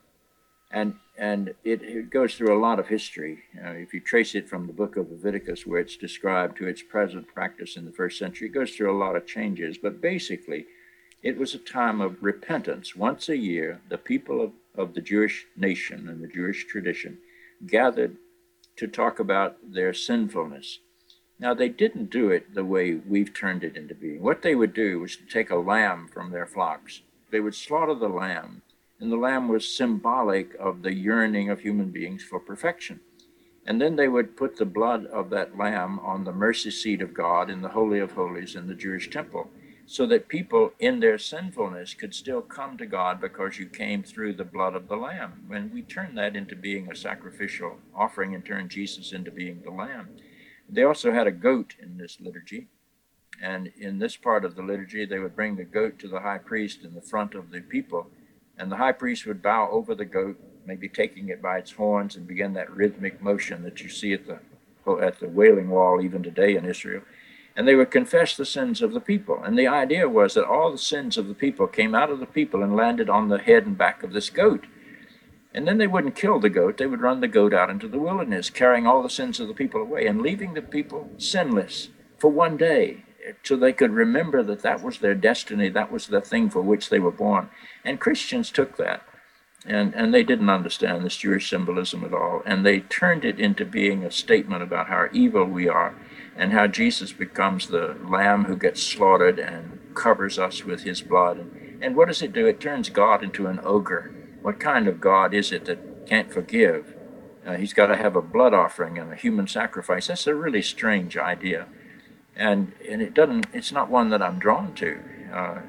and 0.72 0.96
and 1.18 1.50
it, 1.64 1.82
it 1.82 2.10
goes 2.10 2.36
through 2.36 2.58
a 2.58 2.60
lot 2.60 2.80
of 2.80 2.88
history. 2.88 3.44
Uh, 3.58 3.72
if 3.72 3.94
you 3.94 4.00
trace 4.00 4.36
it 4.36 4.48
from 4.48 4.68
the 4.68 4.74
book 4.74 4.96
of 4.96 5.12
Leviticus, 5.12 5.66
where 5.66 5.82
it's 5.82 5.98
described 5.98 6.58
to 6.58 6.68
its 6.68 6.82
present 6.82 7.28
practice 7.28 7.76
in 7.76 7.86
the 7.86 7.92
first 7.92 8.18
century, 8.18 8.48
it 8.48 8.54
goes 8.54 8.72
through 8.72 8.92
a 8.92 8.98
lot 8.98 9.18
of 9.18 9.28
changes. 9.28 9.78
But 9.78 10.02
basically, 10.02 10.66
it 11.22 11.38
was 11.38 11.54
a 11.54 11.60
time 11.60 12.00
of 12.00 12.24
repentance. 12.24 12.96
Once 12.96 13.28
a 13.28 13.36
year, 13.36 13.82
the 13.90 13.98
people 13.98 14.42
of, 14.42 14.52
of 14.76 14.94
the 14.94 15.02
Jewish 15.02 15.46
nation 15.58 16.08
and 16.08 16.24
the 16.24 16.28
Jewish 16.28 16.66
tradition 16.68 17.18
gathered 17.68 18.16
to 18.78 18.88
talk 18.88 19.20
about 19.20 19.58
their 19.62 19.94
sinfulness. 19.94 20.80
Now, 21.40 21.54
they 21.54 21.70
didn't 21.70 22.10
do 22.10 22.30
it 22.30 22.54
the 22.54 22.66
way 22.66 22.96
we've 22.96 23.34
turned 23.34 23.64
it 23.64 23.78
into 23.78 23.96
being. 23.96 24.22
What 24.22 24.42
they 24.42 24.56
would 24.56 24.74
do 24.74 25.00
was 25.00 25.16
to 25.16 25.26
take 25.26 25.50
a 25.50 25.56
lamb 25.56 26.10
from 26.14 26.32
their 26.32 26.46
flocks. 26.46 27.02
They 27.32 27.40
would 27.40 27.56
slaughter 27.56 27.96
the 27.96 28.10
lamb, 28.10 28.62
and 29.00 29.12
the 29.12 29.18
lamb 29.18 29.48
was 29.48 29.74
symbolic 29.74 30.54
of 30.56 30.82
the 30.82 30.94
yearning 30.94 31.50
of 31.50 31.62
human 31.62 31.92
beings 31.92 32.24
for 32.24 32.40
perfection. 32.40 33.00
And 33.66 33.80
then 33.80 33.96
they 33.96 34.08
would 34.08 34.36
put 34.36 34.58
the 34.58 34.66
blood 34.66 35.06
of 35.06 35.30
that 35.30 35.58
lamb 35.58 36.00
on 36.00 36.24
the 36.24 36.34
mercy 36.34 36.72
seat 36.72 37.02
of 37.02 37.14
God 37.14 37.50
in 37.50 37.62
the 37.62 37.70
Holy 37.70 38.00
of 38.00 38.12
Holies 38.12 38.56
in 38.56 38.68
the 38.68 38.76
Jewish 38.76 39.10
temple 39.10 39.50
so 39.90 40.06
that 40.06 40.28
people 40.28 40.72
in 40.78 41.00
their 41.00 41.18
sinfulness 41.18 41.96
could 41.96 42.14
still 42.14 42.42
come 42.42 42.78
to 42.78 42.86
God 42.86 43.20
because 43.20 43.58
you 43.58 43.66
came 43.66 44.04
through 44.04 44.34
the 44.34 44.44
blood 44.44 44.76
of 44.76 44.88
the 44.88 44.96
Lamb. 44.96 45.44
When 45.48 45.72
we 45.74 45.82
turn 45.82 46.14
that 46.14 46.36
into 46.36 46.56
being 46.56 46.92
a 46.92 46.96
sacrificial 46.96 47.78
offering 47.96 48.36
and 48.36 48.46
turn 48.46 48.70
Jesus 48.70 49.14
into 49.14 49.32
being 49.32 49.62
the 49.64 49.72
Lamb. 49.72 50.10
They 50.70 50.84
also 50.84 51.12
had 51.12 51.28
a 51.28 51.32
goat 51.32 51.76
in 51.82 51.98
this 51.98 52.18
liturgy. 52.20 52.68
And 53.42 53.72
in 53.80 54.00
this 54.00 54.18
part 54.18 54.44
of 54.44 54.56
the 54.56 54.62
liturgy, 54.62 55.06
they 55.06 55.20
would 55.20 55.36
bring 55.36 55.56
the 55.56 55.64
goat 55.64 55.98
to 56.00 56.08
the 56.08 56.20
high 56.20 56.38
priest 56.38 56.84
in 56.84 56.94
the 56.94 57.02
front 57.02 57.36
of 57.36 57.52
the 57.52 57.62
people. 57.62 58.08
And 58.58 58.72
the 58.72 58.78
high 58.78 58.92
priest 58.92 59.26
would 59.26 59.42
bow 59.42 59.70
over 59.72 59.96
the 59.96 60.06
goat, 60.06 60.38
maybe 60.66 60.90
taking 60.90 61.30
it 61.30 61.42
by 61.42 61.58
its 61.58 61.72
horns, 61.72 62.16
and 62.16 62.28
begin 62.28 62.54
that 62.54 62.70
rhythmic 62.70 63.22
motion 63.22 63.64
that 63.64 63.82
you 63.82 63.90
see 63.90 64.14
at 64.14 64.28
the, 64.28 64.40
at 65.02 65.20
the 65.20 65.30
Wailing 65.30 65.70
Wall 65.70 66.02
even 66.02 66.22
today 66.22 66.56
in 66.56 66.66
Israel 66.66 67.02
and 67.60 67.68
they 67.68 67.76
would 67.76 67.92
confess 67.92 68.38
the 68.38 68.46
sins 68.46 68.82
of 68.82 68.94
the 68.94 69.02
people. 69.02 69.44
And 69.44 69.60
the 69.60 69.68
idea 69.68 70.08
was 70.08 70.34
that 70.36 70.46
all 70.46 70.72
the 70.72 70.78
sins 70.78 71.18
of 71.18 71.28
the 71.28 71.34
people 71.34 71.68
came 71.68 71.94
out 71.94 72.10
of 72.10 72.22
the 72.22 72.26
people 72.26 72.64
and 72.64 72.74
landed 72.74 73.10
on 73.10 73.28
the 73.28 73.38
head 73.38 73.66
and 73.66 73.78
back 73.78 74.02
of 74.02 74.14
this 74.14 74.30
goat. 74.30 74.66
And 75.54 75.68
then 75.68 75.80
they 75.80 75.88
wouldn't 75.88 76.16
kill 76.16 76.40
the 76.40 76.50
goat, 76.50 76.78
they 76.78 76.86
would 76.86 77.02
run 77.02 77.22
the 77.22 77.28
goat 77.28 77.54
out 77.54 77.70
into 77.70 77.88
the 77.88 78.00
wilderness, 78.00 78.50
carrying 78.50 78.86
all 78.86 79.02
the 79.02 79.10
sins 79.10 79.40
of 79.40 79.48
the 79.48 79.54
people 79.54 79.82
away 79.82 80.06
and 80.06 80.22
leaving 80.22 80.54
the 80.54 80.62
people 80.62 81.10
sinless 81.18 81.90
for 82.18 82.30
one 82.30 82.56
day 82.56 83.04
so 83.44 83.56
they 83.56 83.74
could 83.74 83.92
remember 83.92 84.44
that 84.44 84.62
that 84.62 84.84
was 84.84 85.00
their 85.00 85.16
destiny, 85.16 85.70
that 85.70 85.92
was 85.92 86.08
the 86.08 86.22
thing 86.22 86.50
for 86.50 86.62
which 86.62 86.90
they 86.90 87.00
were 87.00 87.12
born. 87.12 87.50
And 87.84 88.00
Christians 88.00 88.52
took 88.52 88.78
that. 88.78 89.04
And, 89.66 89.94
and 89.94 90.14
they 90.14 90.24
didn't 90.24 90.50
understand 90.50 91.04
this 91.04 91.18
Jewish 91.18 91.50
symbolism 91.50 92.04
at 92.06 92.14
all. 92.14 92.42
And 92.46 92.66
they 92.66 92.80
turned 92.80 93.26
it 93.26 93.40
into 93.40 93.66
being 93.66 94.04
a 94.04 94.12
statement 94.12 94.64
about 94.64 94.88
how 94.88 95.08
evil 95.12 95.46
we 95.46 95.68
are 95.68 95.96
and 96.38 96.54
how 96.54 96.68
Jesus 96.68 97.12
becomes 97.12 97.68
the 97.68 97.98
lamb 98.08 98.46
who 98.46 98.56
gets 98.56 98.82
slaughtered 98.82 99.38
and 99.38 99.80
covers 99.94 100.40
us 100.40 100.64
with 100.64 100.84
his 100.84 101.02
blood. 101.02 101.38
And, 101.38 101.84
and 101.84 101.96
what 101.96 102.08
does 102.08 102.22
it 102.22 102.32
do? 102.32 102.48
It 102.48 102.62
turns 102.62 102.90
God 102.90 103.22
into 103.22 103.48
an 103.48 103.60
ogre. 103.64 104.14
What 104.42 104.60
kind 104.60 104.88
of 104.88 105.02
God 105.02 105.34
is 105.34 105.52
it 105.52 105.66
that 105.66 106.08
can't 106.08 106.32
forgive? 106.32 106.96
Uh, 107.46 107.56
he's 107.56 107.74
got 107.74 107.88
to 107.88 107.96
have 107.96 108.16
a 108.16 108.22
blood 108.22 108.54
offering 108.54 108.98
and 108.98 109.12
a 109.12 109.16
human 109.16 109.48
sacrifice. 109.48 110.08
That's 110.08 110.28
a 110.28 110.36
really 110.36 110.62
strange 110.62 111.18
idea. 111.18 111.68
And, 112.36 112.74
and 112.90 113.02
it 113.02 113.14
doesn't, 113.14 113.48
it's 113.54 113.72
not 113.72 113.90
one 113.90 114.10
that 114.10 114.22
I'm 114.22 114.40
drawn 114.40 114.74
to. 114.76 115.00
Uh, 115.34 115.62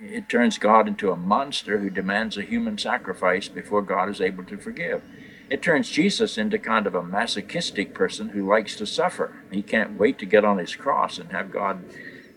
it 0.00 0.28
turns 0.28 0.58
God 0.58 0.86
into 0.86 1.10
a 1.10 1.16
monster 1.16 1.78
who 1.78 1.90
demands 1.90 2.36
a 2.36 2.42
human 2.42 2.78
sacrifice 2.78 3.48
before 3.48 3.82
God 3.82 4.08
is 4.08 4.20
able 4.20 4.44
to 4.44 4.56
forgive. 4.56 5.02
It 5.50 5.62
turns 5.62 5.90
Jesus 5.90 6.38
into 6.38 6.58
kind 6.58 6.86
of 6.86 6.94
a 6.94 7.02
masochistic 7.02 7.94
person 7.94 8.30
who 8.30 8.46
likes 8.46 8.76
to 8.76 8.86
suffer. 8.86 9.34
He 9.50 9.62
can't 9.62 9.98
wait 9.98 10.18
to 10.18 10.26
get 10.26 10.44
on 10.44 10.58
his 10.58 10.74
cross 10.76 11.18
and 11.18 11.32
have 11.32 11.50
God 11.50 11.84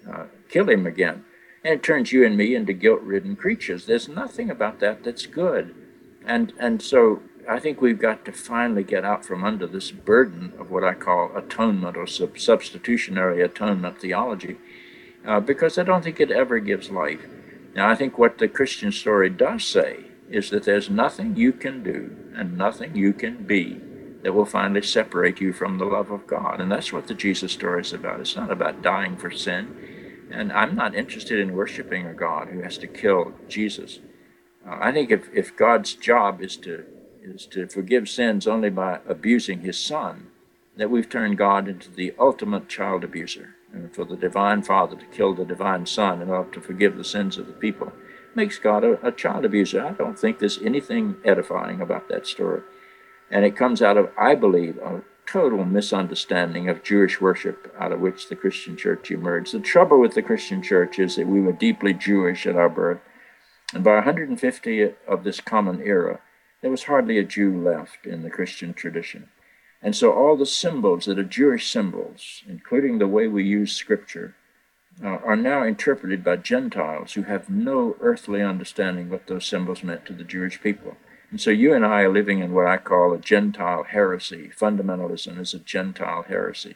uh, 0.10 0.26
kill 0.50 0.70
him 0.70 0.86
again. 0.86 1.26
And 1.67 1.73
it 1.73 1.84
turns 1.84 2.13
you 2.13 2.25
and 2.25 2.37
me 2.37 2.56
into 2.56 2.71
guilt 2.71 3.02
ridden 3.02 3.35
creatures. 3.35 3.87
There's 3.87 4.08
nothing 4.08 4.50
about 4.50 4.79
that 4.79 5.04
that's 5.04 5.25
good. 5.25 5.75
And, 6.25 6.54
and 6.58 6.81
so 6.81 7.23
I 7.46 7.60
think 7.60 7.81
we've 7.81 8.00
got 8.00 8.23
to 8.23 8.31
finally 8.31 8.85
get 8.85 9.04
out 9.04 9.25
from 9.25 9.44
under 9.44 9.67
this 9.67 9.92
burden 9.92 10.54
of 10.58 10.71
what 10.71 10.85
I 10.85 10.94
call 10.94 11.35
atonement 11.35 11.98
or 11.98 12.08
sub- 12.08 12.39
substitutionary 12.39 13.42
atonement 13.42 14.00
theology, 14.00 14.56
uh, 15.25 15.42
because 15.42 15.77
I 15.77 15.83
don't 15.83 16.06
think 16.06 16.21
it 16.21 16.31
ever 16.31 16.60
gives 16.60 16.89
life. 16.89 17.27
Now, 17.75 17.89
I 17.89 17.96
think 17.96 18.17
what 18.17 18.37
the 18.37 18.48
Christian 18.48 18.94
story 18.94 19.29
does 19.29 19.65
say 19.65 20.06
is 20.29 20.50
that 20.52 20.63
there's 20.63 20.89
nothing 20.89 21.35
you 21.35 21.52
can 21.52 21.83
do 21.83 22.15
and 22.33 22.58
nothing 22.58 22.96
you 22.96 23.12
can 23.12 23.44
be 23.44 23.81
that 24.23 24.31
will 24.31 24.46
finally 24.46 24.83
separate 24.83 25.42
you 25.42 25.52
from 25.52 25.79
the 25.79 25.85
love 25.85 26.12
of 26.12 26.27
God. 26.27 26.62
And 26.62 26.71
that's 26.71 26.94
what 26.94 27.08
the 27.08 27.13
Jesus 27.13 27.52
story 27.52 27.81
is 27.81 27.92
about. 27.92 28.21
It's 28.21 28.37
not 28.37 28.52
about 28.52 28.81
dying 28.81 29.17
for 29.17 29.31
sin. 29.31 29.96
And 30.32 30.52
I'm 30.52 30.75
not 30.75 30.96
interested 30.96 31.40
in 31.40 31.54
worshiping 31.54 32.06
a 32.06 32.13
God 32.13 32.50
who 32.50 32.62
has 32.62 32.78
to 32.80 32.88
kill 32.88 33.34
Jesus. 33.48 34.00
Uh, 34.67 34.78
I 34.80 34.92
think 34.92 35.12
if, 35.12 35.30
if 35.34 35.56
God's 35.56 35.94
job 35.94 36.42
is 36.42 36.58
to 36.58 36.86
is 37.21 37.46
to 37.46 37.67
forgive 37.67 38.08
sins 38.08 38.48
only 38.48 38.69
by 38.69 39.00
abusing 39.06 39.60
his 39.60 39.78
son, 39.78 40.28
that 40.78 40.90
we've 40.90 41.10
turned 41.10 41.38
God 41.38 41.67
into 41.67 41.92
the 41.92 42.13
ultimate 42.17 42.69
child 42.69 43.04
abuser. 43.04 43.56
And 43.73 43.94
for 43.94 44.06
the 44.06 44.15
divine 44.15 44.63
father 44.63 44.96
to 44.96 45.06
kill 45.08 45.34
the 45.34 45.44
divine 45.44 45.86
son 45.86 46.21
in 46.21 46.30
order 46.30 46.50
to 46.52 46.62
forgive 46.62 46.96
the 46.96 47.04
sins 47.04 47.38
of 47.38 47.48
the 47.48 47.54
people 47.54 47.92
makes 48.34 48.58
God 48.58 48.84
a, 48.84 49.06
a 49.06 49.12
child 49.12 49.44
abuser. 49.44 49.84
I 49.86 49.92
don't 49.92 50.17
think 50.17 50.40
there's 50.40 50.62
anything 50.62 51.17
edifying 51.25 51.82
about 51.82 52.08
that 52.08 52.25
story. 52.25 52.62
And 53.30 53.44
it 53.44 53.58
comes 53.58 53.82
out 53.82 53.98
of, 53.98 54.10
I 54.17 54.36
believe, 54.36 54.78
a 54.78 55.02
total 55.28 55.65
misunderstanding 55.65 56.69
of 56.69 56.84
Jewish 56.84 57.19
worship 57.19 57.73
out 57.80 57.92
of 57.92 58.00
which 58.00 58.30
the 58.30 58.36
Christian 58.36 58.78
church 58.78 59.12
emerged. 59.12 59.54
The 59.54 59.60
trouble 59.60 60.00
with 60.00 60.13
the 60.13 60.21
Christian 60.21 60.62
church 60.62 60.98
is 61.00 61.15
that 61.15 61.28
we 61.28 61.42
were 61.42 61.52
deeply 61.52 61.94
Jewish 61.94 62.48
at 62.48 62.56
our 62.56 62.69
birth. 62.69 63.00
And 63.73 63.84
by 63.84 63.96
150 63.96 64.94
of 65.08 65.23
this 65.23 65.42
common 65.42 65.82
era, 65.82 66.21
there 66.62 66.71
was 66.71 66.84
hardly 66.84 67.17
a 67.17 67.23
Jew 67.23 67.62
left 67.62 68.06
in 68.06 68.23
the 68.23 68.30
Christian 68.30 68.73
tradition. 68.73 69.30
And 69.82 69.96
so 69.96 70.12
all 70.12 70.36
the 70.36 70.46
symbols 70.46 71.06
that 71.06 71.19
are 71.19 71.23
Jewish 71.23 71.69
symbols, 71.69 72.44
including 72.48 72.98
the 72.98 73.08
way 73.08 73.28
we 73.28 73.44
use 73.44 73.75
scripture, 73.75 74.36
uh, 75.04 75.08
are 75.08 75.36
now 75.36 75.63
interpreted 75.63 76.23
by 76.23 76.38
Gentiles 76.38 77.13
who 77.13 77.23
have 77.23 77.50
no 77.50 77.96
earthly 78.00 78.42
understanding 78.42 79.10
what 79.10 79.28
those 79.28 79.46
symbols 79.46 79.84
meant 79.84 80.06
to 80.06 80.13
the 80.13 80.23
Jewish 80.23 80.60
people. 80.62 80.98
And 81.30 81.42
so 81.42 81.50
you 81.50 81.73
and 81.73 81.86
I 81.86 82.02
are 82.02 82.12
living 82.12 82.40
in 82.40 82.54
what 82.54 82.67
I 82.67 82.78
call 82.78 83.13
a 83.13 83.17
Gentile 83.17 83.84
heresy. 83.84 84.50
Fundamentalism 84.58 85.40
is 85.40 85.54
a 85.54 85.60
Gentile 85.60 86.23
heresy. 86.23 86.75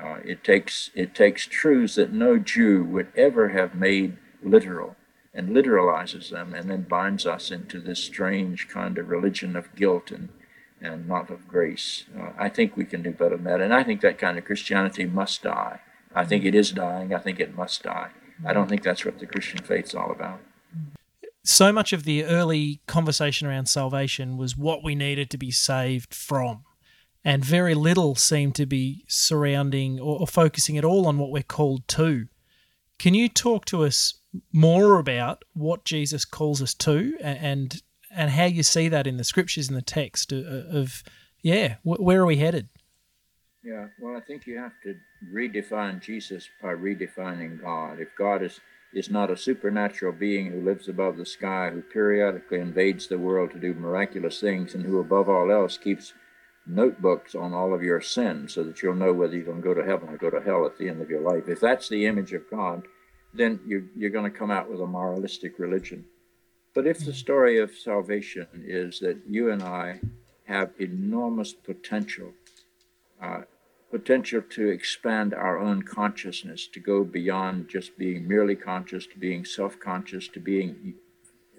Uh, 0.00 0.18
it 0.24 0.44
takes 0.44 0.90
it 0.94 1.14
takes 1.14 1.46
truths 1.46 1.96
that 1.96 2.12
no 2.12 2.38
Jew 2.38 2.84
would 2.84 3.08
ever 3.16 3.48
have 3.48 3.74
made 3.74 4.16
literal 4.42 4.96
and 5.34 5.50
literalizes 5.50 6.30
them 6.30 6.54
and 6.54 6.70
then 6.70 6.82
binds 6.82 7.26
us 7.26 7.50
into 7.50 7.80
this 7.80 8.02
strange 8.02 8.68
kind 8.68 8.98
of 8.98 9.08
religion 9.08 9.56
of 9.56 9.74
guilt 9.74 10.10
and 10.10 10.28
and 10.80 11.08
not 11.08 11.30
of 11.30 11.48
grace. 11.48 12.04
Uh, 12.16 12.30
I 12.38 12.48
think 12.48 12.76
we 12.76 12.84
can 12.84 13.02
do 13.02 13.10
better 13.10 13.36
than 13.36 13.44
that, 13.44 13.60
and 13.60 13.74
I 13.74 13.82
think 13.82 14.00
that 14.02 14.18
kind 14.18 14.38
of 14.38 14.44
Christianity 14.44 15.06
must 15.06 15.42
die. 15.42 15.80
I 16.14 16.24
think 16.24 16.44
it 16.44 16.54
is 16.54 16.70
dying. 16.70 17.12
I 17.12 17.18
think 17.18 17.40
it 17.40 17.56
must 17.56 17.82
die. 17.82 18.10
I 18.44 18.52
don't 18.52 18.68
think 18.68 18.82
that's 18.82 19.04
what 19.04 19.18
the 19.18 19.26
Christian 19.26 19.58
faith's 19.58 19.94
all 19.94 20.12
about. 20.12 20.40
So 21.50 21.72
much 21.72 21.94
of 21.94 22.04
the 22.04 22.26
early 22.26 22.82
conversation 22.86 23.48
around 23.48 23.70
salvation 23.70 24.36
was 24.36 24.54
what 24.54 24.84
we 24.84 24.94
needed 24.94 25.30
to 25.30 25.38
be 25.38 25.50
saved 25.50 26.12
from. 26.12 26.62
And 27.24 27.42
very 27.42 27.72
little 27.72 28.14
seemed 28.16 28.54
to 28.56 28.66
be 28.66 29.06
surrounding 29.08 29.98
or, 29.98 30.20
or 30.20 30.26
focusing 30.26 30.76
at 30.76 30.84
all 30.84 31.06
on 31.06 31.16
what 31.16 31.30
we're 31.30 31.42
called 31.42 31.88
to. 31.88 32.26
Can 32.98 33.14
you 33.14 33.30
talk 33.30 33.64
to 33.64 33.82
us 33.82 34.20
more 34.52 34.98
about 34.98 35.42
what 35.54 35.86
Jesus 35.86 36.26
calls 36.26 36.60
us 36.60 36.74
to 36.74 37.16
and 37.18 37.80
and 38.10 38.30
how 38.30 38.44
you 38.44 38.62
see 38.62 38.90
that 38.90 39.06
in 39.06 39.16
the 39.16 39.24
scriptures 39.24 39.68
and 39.68 39.76
the 39.76 39.80
text 39.80 40.32
of, 40.32 40.44
of 40.44 41.02
yeah, 41.40 41.76
where 41.82 42.20
are 42.20 42.26
we 42.26 42.36
headed? 42.36 42.68
Yeah, 43.64 43.86
well, 43.98 44.18
I 44.18 44.20
think 44.20 44.46
you 44.46 44.58
have 44.58 44.78
to 44.82 44.96
redefine 45.34 46.02
Jesus 46.02 46.46
by 46.60 46.74
redefining 46.74 47.58
God. 47.58 48.00
If 48.00 48.08
God 48.18 48.42
is 48.42 48.60
is 48.92 49.10
not 49.10 49.30
a 49.30 49.36
supernatural 49.36 50.12
being 50.12 50.50
who 50.50 50.60
lives 50.60 50.88
above 50.88 51.16
the 51.16 51.26
sky, 51.26 51.70
who 51.70 51.82
periodically 51.82 52.58
invades 52.58 53.06
the 53.06 53.18
world 53.18 53.50
to 53.50 53.58
do 53.58 53.74
miraculous 53.74 54.40
things, 54.40 54.74
and 54.74 54.84
who, 54.84 54.98
above 54.98 55.28
all 55.28 55.50
else, 55.52 55.76
keeps 55.76 56.14
notebooks 56.66 57.34
on 57.34 57.52
all 57.54 57.74
of 57.74 57.82
your 57.82 58.00
sins 58.00 58.54
so 58.54 58.62
that 58.64 58.82
you'll 58.82 58.94
know 58.94 59.12
whether 59.12 59.34
you're 59.34 59.44
going 59.44 59.62
to 59.62 59.62
go 59.62 59.74
to 59.74 59.84
heaven 59.84 60.08
or 60.08 60.16
go 60.16 60.30
to 60.30 60.40
hell 60.40 60.66
at 60.66 60.78
the 60.78 60.88
end 60.88 61.00
of 61.00 61.10
your 61.10 61.20
life. 61.20 61.48
If 61.48 61.60
that's 61.60 61.88
the 61.88 62.06
image 62.06 62.32
of 62.32 62.50
God, 62.50 62.86
then 63.32 63.60
you're, 63.66 63.84
you're 63.96 64.10
going 64.10 64.30
to 64.30 64.38
come 64.38 64.50
out 64.50 64.70
with 64.70 64.80
a 64.80 64.86
moralistic 64.86 65.58
religion. 65.58 66.04
But 66.74 66.86
if 66.86 67.04
the 67.04 67.14
story 67.14 67.58
of 67.58 67.74
salvation 67.74 68.46
is 68.54 69.00
that 69.00 69.18
you 69.26 69.50
and 69.50 69.62
I 69.62 70.00
have 70.44 70.70
enormous 70.78 71.52
potential, 71.52 72.32
uh, 73.22 73.42
potential 73.90 74.42
to 74.42 74.68
expand 74.68 75.32
our 75.32 75.58
own 75.58 75.82
consciousness, 75.82 76.66
to 76.68 76.80
go 76.80 77.04
beyond 77.04 77.68
just 77.68 77.96
being 77.96 78.28
merely 78.28 78.54
conscious, 78.54 79.06
to 79.06 79.18
being 79.18 79.44
self 79.44 79.78
conscious, 79.80 80.28
to 80.28 80.40
being 80.40 80.94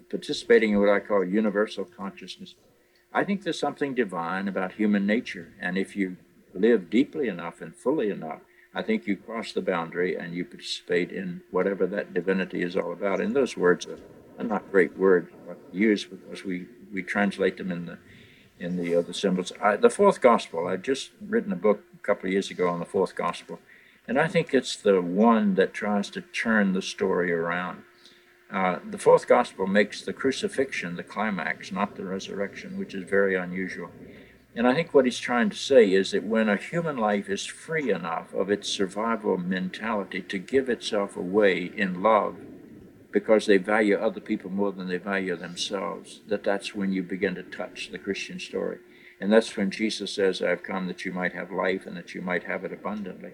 participating 0.08 0.72
in 0.72 0.80
what 0.80 0.88
I 0.88 1.00
call 1.00 1.24
universal 1.24 1.84
consciousness. 1.84 2.54
I 3.12 3.24
think 3.24 3.42
there's 3.42 3.58
something 3.58 3.94
divine 3.94 4.48
about 4.48 4.72
human 4.72 5.06
nature. 5.06 5.52
And 5.60 5.76
if 5.76 5.96
you 5.96 6.16
live 6.54 6.90
deeply 6.90 7.28
enough 7.28 7.60
and 7.60 7.74
fully 7.74 8.10
enough, 8.10 8.40
I 8.72 8.82
think 8.82 9.06
you 9.06 9.16
cross 9.16 9.52
the 9.52 9.60
boundary 9.60 10.16
and 10.16 10.32
you 10.32 10.44
participate 10.44 11.10
in 11.10 11.42
whatever 11.50 11.86
that 11.88 12.14
divinity 12.14 12.62
is 12.62 12.76
all 12.76 12.92
about. 12.92 13.20
And 13.20 13.34
those 13.34 13.56
words 13.56 13.86
are 13.86 14.44
not 14.44 14.70
great 14.70 14.96
words 14.96 15.30
used 15.72 16.08
because 16.10 16.44
we, 16.44 16.66
we 16.92 17.02
translate 17.02 17.56
them 17.56 17.72
in 17.72 17.86
the 17.86 17.98
in 18.60 18.76
the 18.76 18.94
other 18.94 19.12
symbols. 19.12 19.52
I, 19.60 19.76
the 19.76 19.88
fourth 19.88 20.20
gospel, 20.20 20.68
I've 20.68 20.82
just 20.82 21.10
written 21.20 21.50
a 21.50 21.56
book 21.56 21.82
a 22.00 22.06
couple 22.06 22.26
of 22.26 22.32
years 22.32 22.50
ago 22.50 22.68
on 22.68 22.78
the 22.78 22.84
fourth 22.84 23.14
gospel, 23.14 23.58
and 24.08 24.18
I 24.18 24.28
think 24.28 24.52
it's 24.52 24.76
the 24.76 25.00
one 25.00 25.54
that 25.54 25.74
tries 25.74 26.10
to 26.10 26.20
turn 26.20 26.72
the 26.72 26.82
story 26.82 27.32
around. 27.32 27.82
Uh, 28.52 28.80
the 28.88 28.98
fourth 28.98 29.28
gospel 29.28 29.66
makes 29.66 30.02
the 30.02 30.12
crucifixion 30.12 30.96
the 30.96 31.04
climax, 31.04 31.70
not 31.70 31.94
the 31.94 32.04
resurrection, 32.04 32.78
which 32.78 32.94
is 32.94 33.08
very 33.08 33.36
unusual. 33.36 33.90
And 34.56 34.66
I 34.66 34.74
think 34.74 34.92
what 34.92 35.04
he's 35.04 35.20
trying 35.20 35.50
to 35.50 35.56
say 35.56 35.92
is 35.92 36.10
that 36.10 36.24
when 36.24 36.48
a 36.48 36.56
human 36.56 36.96
life 36.96 37.28
is 37.28 37.46
free 37.46 37.92
enough 37.92 38.34
of 38.34 38.50
its 38.50 38.68
survival 38.68 39.38
mentality 39.38 40.22
to 40.22 40.38
give 40.38 40.68
itself 40.68 41.16
away 41.16 41.70
in 41.76 42.02
love 42.02 42.36
because 43.12 43.46
they 43.46 43.58
value 43.58 43.96
other 43.96 44.20
people 44.20 44.50
more 44.50 44.72
than 44.72 44.88
they 44.88 44.96
value 44.96 45.36
themselves, 45.36 46.20
that 46.26 46.42
that's 46.42 46.74
when 46.74 46.92
you 46.92 47.02
begin 47.02 47.36
to 47.36 47.42
touch 47.44 47.90
the 47.90 47.98
Christian 47.98 48.40
story. 48.40 48.78
And 49.20 49.32
that's 49.32 49.56
when 49.56 49.70
Jesus 49.70 50.12
says, 50.12 50.40
I've 50.40 50.62
come 50.62 50.86
that 50.86 51.04
you 51.04 51.12
might 51.12 51.34
have 51.34 51.50
life 51.50 51.86
and 51.86 51.96
that 51.96 52.14
you 52.14 52.22
might 52.22 52.44
have 52.44 52.64
it 52.64 52.72
abundantly. 52.72 53.32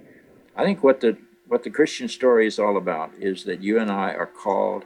I 0.56 0.64
think 0.64 0.82
what 0.82 1.00
the 1.00 1.18
what 1.46 1.62
the 1.62 1.70
Christian 1.70 2.08
story 2.08 2.44
is 2.48 2.58
all 2.58 2.76
about 2.76 3.12
is 3.20 3.44
that 3.44 3.62
you 3.62 3.78
and 3.78 3.88
I 3.88 4.12
are 4.14 4.26
called 4.26 4.84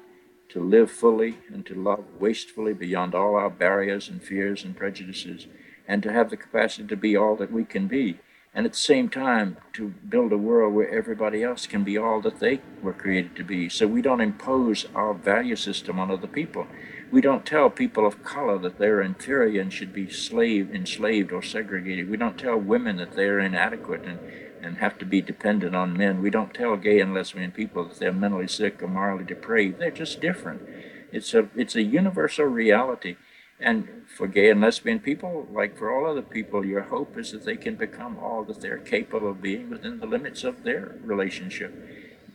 to 0.51 0.61
live 0.61 0.91
fully 0.91 1.39
and 1.51 1.65
to 1.65 1.75
love 1.75 2.05
wastefully 2.19 2.75
beyond 2.75 3.15
all 3.15 3.35
our 3.35 3.49
barriers 3.49 4.11
and 4.11 4.23
fears 4.23 4.63
and 4.63 4.77
prejudices, 4.77 5.47
and 5.89 6.03
to 6.03 6.13
have 6.13 6.29
the 6.29 6.37
capacity 6.37 6.87
to 6.89 6.97
be 6.97 7.17
all 7.17 7.35
that 7.37 7.51
we 7.51 7.65
can 7.65 7.87
be 7.87 8.19
and 8.55 8.67
at 8.67 8.73
the 8.73 8.79
same 8.79 9.09
time 9.09 9.57
to 9.73 9.89
build 10.09 10.33
a 10.33 10.39
world 10.39 10.75
where 10.75 10.91
everybody 10.91 11.43
else 11.43 11.67
can 11.67 11.85
be 11.85 11.97
all 11.97 12.21
that 12.21 12.41
they 12.41 12.61
were 12.83 12.93
created 12.93 13.37
to 13.37 13.45
be. 13.45 13.69
So 13.69 13.87
we 13.87 14.03
don't 14.03 14.21
impose 14.21 14.87
our 14.95 15.15
value 15.15 15.57
system 15.57 16.01
on 16.01 16.11
other 16.11 16.27
people. 16.27 16.67
We 17.11 17.21
don't 17.21 17.45
tell 17.45 17.71
people 17.71 18.07
of 18.07 18.23
color 18.23 18.57
that 18.59 18.79
they're 18.79 19.03
inferior 19.03 19.61
and 19.61 19.73
should 19.73 19.93
be 19.93 20.09
slave, 20.09 20.73
enslaved 20.73 21.33
or 21.33 21.43
segregated. 21.43 22.09
We 22.09 22.17
don't 22.17 22.39
tell 22.39 22.57
women 22.57 22.99
that 22.99 23.15
they're 23.15 23.41
inadequate 23.41 24.05
and, 24.05 24.21
and 24.63 24.79
have 24.79 24.97
to 24.99 25.05
be 25.05 25.21
dependent 25.21 25.75
on 25.75 25.97
men. 25.97 26.23
We 26.23 26.31
don't 26.31 26.55
tell 26.55 26.77
gay 26.77 27.01
and 27.01 27.13
lesbian 27.13 27.51
people 27.51 27.85
that 27.85 27.99
they're 27.99 28.13
mentally 28.13 28.47
sick 28.47 28.81
or 28.81 28.87
morally 28.87 29.25
depraved. 29.25 29.81
They're 29.81 29.91
just 29.91 30.21
different. 30.21 30.63
It's 31.11 31.35
a, 31.35 31.49
it's 31.57 31.75
a 31.75 31.83
universal 31.83 32.45
reality. 32.45 33.17
And 33.59 34.07
for 34.17 34.29
gay 34.29 34.49
and 34.49 34.61
lesbian 34.61 35.01
people, 35.01 35.49
like 35.53 35.77
for 35.77 35.91
all 35.91 36.09
other 36.09 36.23
people, 36.23 36.65
your 36.65 36.83
hope 36.83 37.19
is 37.19 37.33
that 37.33 37.45
they 37.45 37.57
can 37.57 37.75
become 37.75 38.19
all 38.19 38.45
that 38.45 38.61
they're 38.61 38.79
capable 38.79 39.31
of 39.31 39.43
being 39.43 39.69
within 39.69 39.99
the 39.99 40.07
limits 40.07 40.45
of 40.45 40.63
their 40.63 40.97
relationship. 41.03 41.75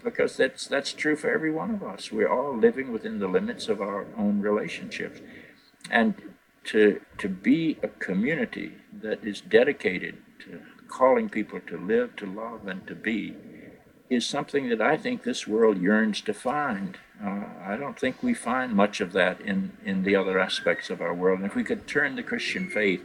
Because 0.05 0.37
that's 0.37 0.67
that's 0.67 0.93
true 0.93 1.17
for 1.17 1.29
every 1.29 1.51
one 1.51 1.71
of 1.71 1.83
us. 1.83 2.11
We're 2.11 2.31
all 2.31 2.55
living 2.55 2.93
within 2.93 3.19
the 3.19 3.27
limits 3.27 3.67
of 3.67 3.81
our 3.81 4.05
own 4.17 4.39
relationships. 4.39 5.19
And 5.89 6.13
to 6.65 7.01
to 7.17 7.27
be 7.27 7.77
a 7.83 7.87
community 7.87 8.73
that 9.01 9.23
is 9.23 9.41
dedicated 9.41 10.15
to 10.43 10.61
calling 10.87 11.27
people 11.27 11.59
to 11.71 11.77
live, 11.77 12.15
to 12.17 12.25
love, 12.25 12.67
and 12.67 12.85
to 12.87 12.95
be 12.95 13.35
is 14.09 14.25
something 14.25 14.69
that 14.69 14.81
I 14.81 14.97
think 14.97 15.23
this 15.23 15.47
world 15.47 15.81
yearns 15.81 16.21
to 16.21 16.33
find. 16.33 16.97
Uh, 17.23 17.45
I 17.63 17.77
don't 17.77 17.99
think 17.99 18.21
we 18.21 18.33
find 18.33 18.73
much 18.73 19.01
of 19.01 19.13
that 19.13 19.41
in, 19.41 19.71
in 19.83 20.03
the 20.03 20.15
other 20.15 20.37
aspects 20.37 20.89
of 20.89 21.01
our 21.01 21.13
world. 21.13 21.39
And 21.39 21.47
if 21.47 21.55
we 21.55 21.63
could 21.63 21.87
turn 21.87 22.15
the 22.15 22.23
Christian 22.23 22.69
faith 22.69 23.03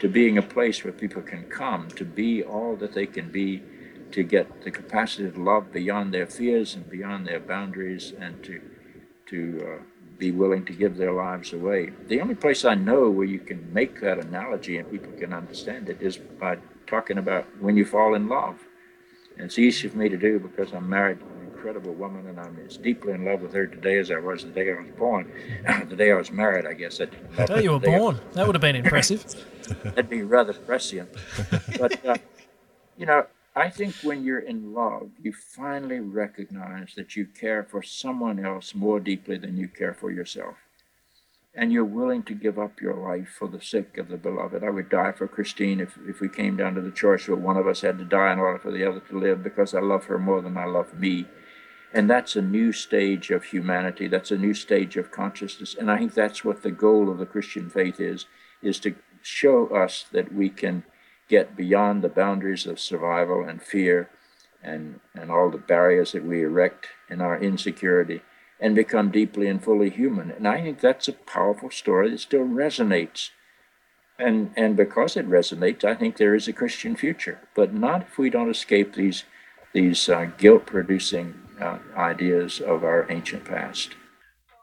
to 0.00 0.08
being 0.08 0.38
a 0.38 0.42
place 0.42 0.82
where 0.82 0.92
people 0.92 1.22
can 1.22 1.44
come 1.44 1.88
to 1.90 2.04
be 2.04 2.42
all 2.42 2.74
that 2.76 2.94
they 2.94 3.06
can 3.06 3.30
be, 3.30 3.62
to 4.12 4.22
get 4.22 4.62
the 4.62 4.70
capacity 4.70 5.30
to 5.30 5.40
love 5.40 5.72
beyond 5.72 6.12
their 6.12 6.26
fears 6.26 6.74
and 6.74 6.88
beyond 6.88 7.26
their 7.26 7.40
boundaries, 7.40 8.12
and 8.18 8.42
to 8.44 8.60
to 9.26 9.78
uh, 9.78 9.82
be 10.18 10.30
willing 10.30 10.64
to 10.66 10.72
give 10.72 10.96
their 10.96 11.12
lives 11.12 11.52
away. 11.52 11.90
The 12.08 12.20
only 12.20 12.34
place 12.34 12.64
I 12.64 12.74
know 12.74 13.08
where 13.10 13.26
you 13.26 13.38
can 13.38 13.72
make 13.72 14.00
that 14.02 14.18
analogy 14.18 14.76
and 14.76 14.90
people 14.90 15.12
can 15.12 15.32
understand 15.32 15.88
it 15.88 16.00
is 16.00 16.16
by 16.16 16.58
talking 16.86 17.18
about 17.18 17.46
when 17.60 17.76
you 17.76 17.84
fall 17.84 18.14
in 18.14 18.28
love. 18.28 18.58
And 19.36 19.46
it's 19.46 19.58
easy 19.58 19.88
for 19.88 19.96
me 19.96 20.08
to 20.10 20.18
do 20.18 20.38
because 20.38 20.72
I'm 20.74 20.88
married 20.88 21.20
to 21.20 21.26
an 21.26 21.46
incredible 21.46 21.94
woman, 21.94 22.26
and 22.26 22.38
I'm 22.38 22.58
as 22.66 22.76
deeply 22.76 23.12
in 23.12 23.24
love 23.24 23.40
with 23.40 23.54
her 23.54 23.66
today 23.66 23.98
as 23.98 24.10
I 24.10 24.18
was 24.18 24.44
the 24.44 24.50
day 24.50 24.70
I 24.70 24.80
was 24.80 24.90
born. 24.98 25.32
the 25.88 25.96
day 25.96 26.10
I 26.12 26.16
was 26.16 26.30
married, 26.30 26.66
I 26.66 26.74
guess. 26.74 27.00
I 27.00 27.06
didn't 27.06 27.46
day 27.46 27.62
you 27.62 27.72
were 27.72 27.80
born. 27.80 28.20
That 28.34 28.46
would 28.46 28.54
have 28.54 28.62
been 28.62 28.76
impressive. 28.84 29.24
That'd 29.84 30.10
be 30.10 30.22
rather 30.22 30.52
prescient. 30.52 31.08
But, 31.78 32.04
uh, 32.04 32.16
you 32.98 33.06
know, 33.06 33.24
I 33.54 33.68
think 33.68 33.96
when 34.02 34.22
you're 34.22 34.38
in 34.38 34.72
love, 34.72 35.10
you 35.20 35.32
finally 35.32 35.98
recognize 35.98 36.94
that 36.96 37.16
you 37.16 37.26
care 37.26 37.64
for 37.64 37.82
someone 37.82 38.44
else 38.44 38.74
more 38.74 39.00
deeply 39.00 39.38
than 39.38 39.56
you 39.56 39.66
care 39.66 39.92
for 39.92 40.10
yourself. 40.10 40.54
And 41.52 41.72
you're 41.72 41.84
willing 41.84 42.22
to 42.24 42.34
give 42.34 42.60
up 42.60 42.80
your 42.80 42.94
life 42.94 43.34
for 43.36 43.48
the 43.48 43.60
sake 43.60 43.98
of 43.98 44.06
the 44.06 44.16
beloved. 44.16 44.62
I 44.62 44.70
would 44.70 44.88
die 44.88 45.10
for 45.10 45.26
Christine 45.26 45.80
if, 45.80 45.98
if 46.06 46.20
we 46.20 46.28
came 46.28 46.56
down 46.56 46.76
to 46.76 46.80
the 46.80 46.92
choice 46.92 47.26
where 47.26 47.36
one 47.36 47.56
of 47.56 47.66
us 47.66 47.80
had 47.80 47.98
to 47.98 48.04
die 48.04 48.32
in 48.32 48.38
order 48.38 48.60
for 48.60 48.70
the 48.70 48.88
other 48.88 49.00
to 49.00 49.18
live 49.18 49.42
because 49.42 49.74
I 49.74 49.80
love 49.80 50.04
her 50.04 50.18
more 50.18 50.40
than 50.40 50.56
I 50.56 50.66
love 50.66 50.94
me. 50.94 51.26
And 51.92 52.08
that's 52.08 52.36
a 52.36 52.42
new 52.42 52.70
stage 52.70 53.32
of 53.32 53.42
humanity. 53.42 54.06
That's 54.06 54.30
a 54.30 54.38
new 54.38 54.54
stage 54.54 54.96
of 54.96 55.10
consciousness. 55.10 55.74
And 55.74 55.90
I 55.90 55.98
think 55.98 56.14
that's 56.14 56.44
what 56.44 56.62
the 56.62 56.70
goal 56.70 57.10
of 57.10 57.18
the 57.18 57.26
Christian 57.26 57.68
faith 57.68 57.98
is, 57.98 58.26
is 58.62 58.78
to 58.80 58.94
show 59.22 59.66
us 59.68 60.06
that 60.12 60.32
we 60.32 60.50
can 60.50 60.84
get 61.30 61.56
beyond 61.56 62.02
the 62.02 62.08
boundaries 62.08 62.66
of 62.66 62.80
survival 62.80 63.44
and 63.48 63.62
fear 63.62 64.10
and, 64.62 64.98
and 65.14 65.30
all 65.30 65.48
the 65.48 65.58
barriers 65.58 66.12
that 66.12 66.24
we 66.24 66.42
erect 66.42 66.88
in 67.08 67.20
our 67.20 67.40
insecurity 67.40 68.20
and 68.58 68.74
become 68.74 69.10
deeply 69.10 69.46
and 69.46 69.62
fully 69.62 69.88
human. 69.88 70.30
And 70.32 70.46
I 70.46 70.60
think 70.60 70.80
that's 70.80 71.08
a 71.08 71.12
powerful 71.12 71.70
story 71.70 72.10
that 72.10 72.20
still 72.20 72.44
resonates. 72.44 73.30
And, 74.18 74.50
and 74.56 74.76
because 74.76 75.16
it 75.16 75.30
resonates, 75.30 75.84
I 75.84 75.94
think 75.94 76.16
there 76.16 76.34
is 76.34 76.48
a 76.48 76.52
Christian 76.52 76.94
future, 76.96 77.38
but 77.54 77.72
not 77.72 78.02
if 78.02 78.18
we 78.18 78.28
don't 78.28 78.50
escape 78.50 78.94
these, 78.94 79.24
these 79.72 80.08
uh, 80.08 80.26
guilt 80.36 80.66
producing 80.66 81.34
uh, 81.60 81.78
ideas 81.96 82.60
of 82.60 82.84
our 82.84 83.06
ancient 83.08 83.44
past. 83.44 83.94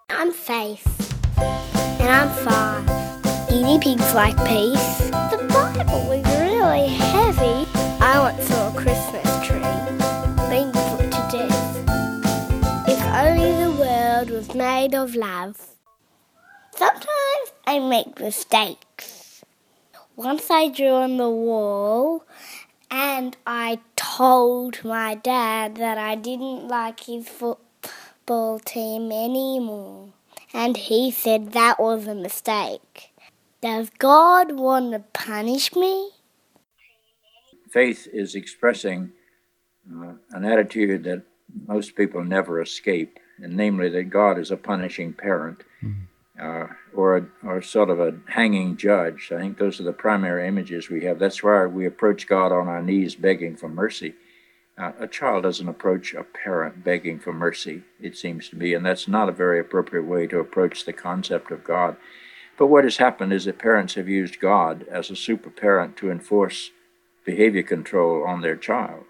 I'm 0.10 0.32
Faith. 0.32 0.86
And 1.38 2.10
I'm 2.10 2.30
five. 2.46 3.08
Guinea 3.50 3.80
pigs 3.80 4.14
like 4.14 4.38
peace. 4.46 5.10
The 5.10 5.48
Bible 5.50 6.12
is 6.12 6.47
really 6.68 6.88
heavy. 6.88 7.66
I 8.02 8.20
once 8.20 8.48
saw 8.48 8.70
a 8.70 8.74
Christmas 8.76 9.48
tree 9.48 9.60
being 10.50 10.72
put 10.72 11.12
to 11.16 11.24
death. 11.32 12.90
If 12.90 13.02
only 13.06 13.52
the 13.64 13.72
world 13.72 14.30
was 14.30 14.54
made 14.54 14.94
of 14.94 15.16
love. 15.16 15.76
Sometimes 16.76 17.48
I 17.66 17.80
make 17.80 18.20
mistakes. 18.20 19.46
Once 20.16 20.52
I 20.52 20.68
drew 20.68 20.90
on 20.90 21.16
the 21.18 21.30
wall 21.30 22.26
and 22.92 23.38
I 23.46 23.80
told 23.96 24.84
my 24.84 25.16
dad 25.16 25.76
that 25.76 25.98
I 25.98 26.16
didn't 26.16 26.68
like 26.68 27.02
his 27.02 27.30
football 27.30 28.60
team 28.60 29.12
anymore. 29.12 30.10
And 30.54 30.76
he 30.76 31.12
said 31.12 31.54
that 31.54 31.80
was 31.80 32.08
a 32.08 32.16
mistake. 32.16 33.14
Does 33.62 33.90
God 33.98 34.52
want 34.52 34.92
to 34.92 35.00
punish 35.14 35.74
me? 35.74 36.12
Faith 37.78 38.08
is 38.12 38.34
expressing 38.34 39.12
uh, 39.88 40.14
an 40.32 40.44
attitude 40.44 41.04
that 41.04 41.22
most 41.68 41.96
people 41.96 42.24
never 42.24 42.60
escape, 42.60 43.20
and 43.38 43.56
namely 43.56 43.88
that 43.88 44.06
God 44.06 44.40
is 44.40 44.50
a 44.50 44.58
punishing 44.58 45.14
parent. 45.14 45.64
Uh, 46.42 46.68
or, 46.96 47.18
a, 47.18 47.28
or 47.44 47.62
sort 47.62 47.92
of 47.92 48.00
a 48.00 48.16
hanging 48.30 48.78
judge. 48.78 49.32
I 49.32 49.38
think 49.40 49.60
those 49.60 49.80
are 49.80 49.84
the 49.84 49.94
primary 49.94 50.48
images 50.48 50.90
we 50.90 51.04
have. 51.04 51.20
That's 51.20 51.44
why 51.44 51.68
we 51.68 51.86
approach 51.86 52.26
God 52.28 52.52
on 52.52 52.68
our 52.68 52.82
knees 52.82 53.14
begging 53.14 53.56
for 53.56 53.70
mercy. 53.70 54.16
Uh, 54.76 54.94
a 55.00 55.08
child 55.08 55.44
doesn't 55.44 55.70
approach 55.70 56.16
a 56.16 56.24
parent 56.24 56.84
begging 56.84 57.20
for 57.20 57.32
mercy, 57.32 57.84
it 58.02 58.18
seems 58.18 58.50
to 58.50 58.56
me, 58.56 58.74
and 58.74 58.84
that's 58.84 59.08
not 59.08 59.30
a 59.30 59.44
very 59.44 59.60
appropriate 59.60 60.06
way 60.06 60.26
to 60.26 60.40
approach 60.40 60.84
the 60.84 60.94
concept 60.94 61.52
of 61.52 61.64
God. 61.64 61.96
But 62.58 62.68
what 62.68 62.86
has 62.86 62.98
happened 62.98 63.34
is 63.34 63.46
that 63.46 63.60
parents 63.60 63.94
have 63.94 64.10
used 64.10 64.40
God 64.40 64.84
as 64.90 65.12
a 65.12 65.16
super 65.16 65.52
parent 65.52 65.96
to 65.98 66.10
enforce 66.10 66.72
behavior 67.28 67.62
control 67.62 68.24
on 68.26 68.40
their 68.42 68.56
child. 68.56 69.04